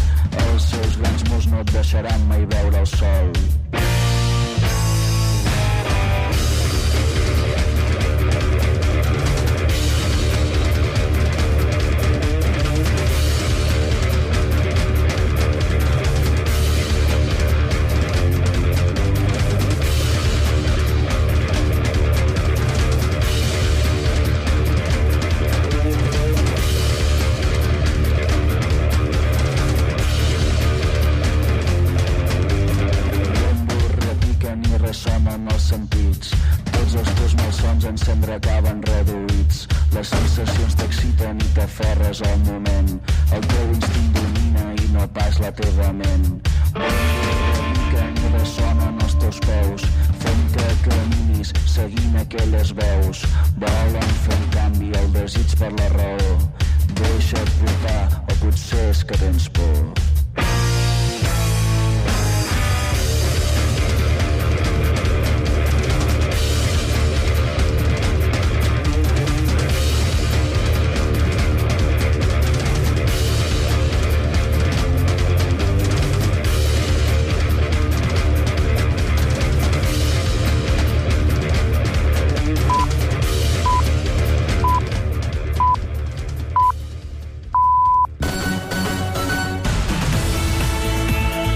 Els 0.48 0.72
seus 0.72 0.98
grans 1.04 1.30
murs 1.30 1.52
no 1.52 1.62
et 1.66 1.78
deixaran 1.78 2.28
mai 2.32 2.48
veure 2.56 2.84
el 2.86 2.92
sol. 2.96 3.32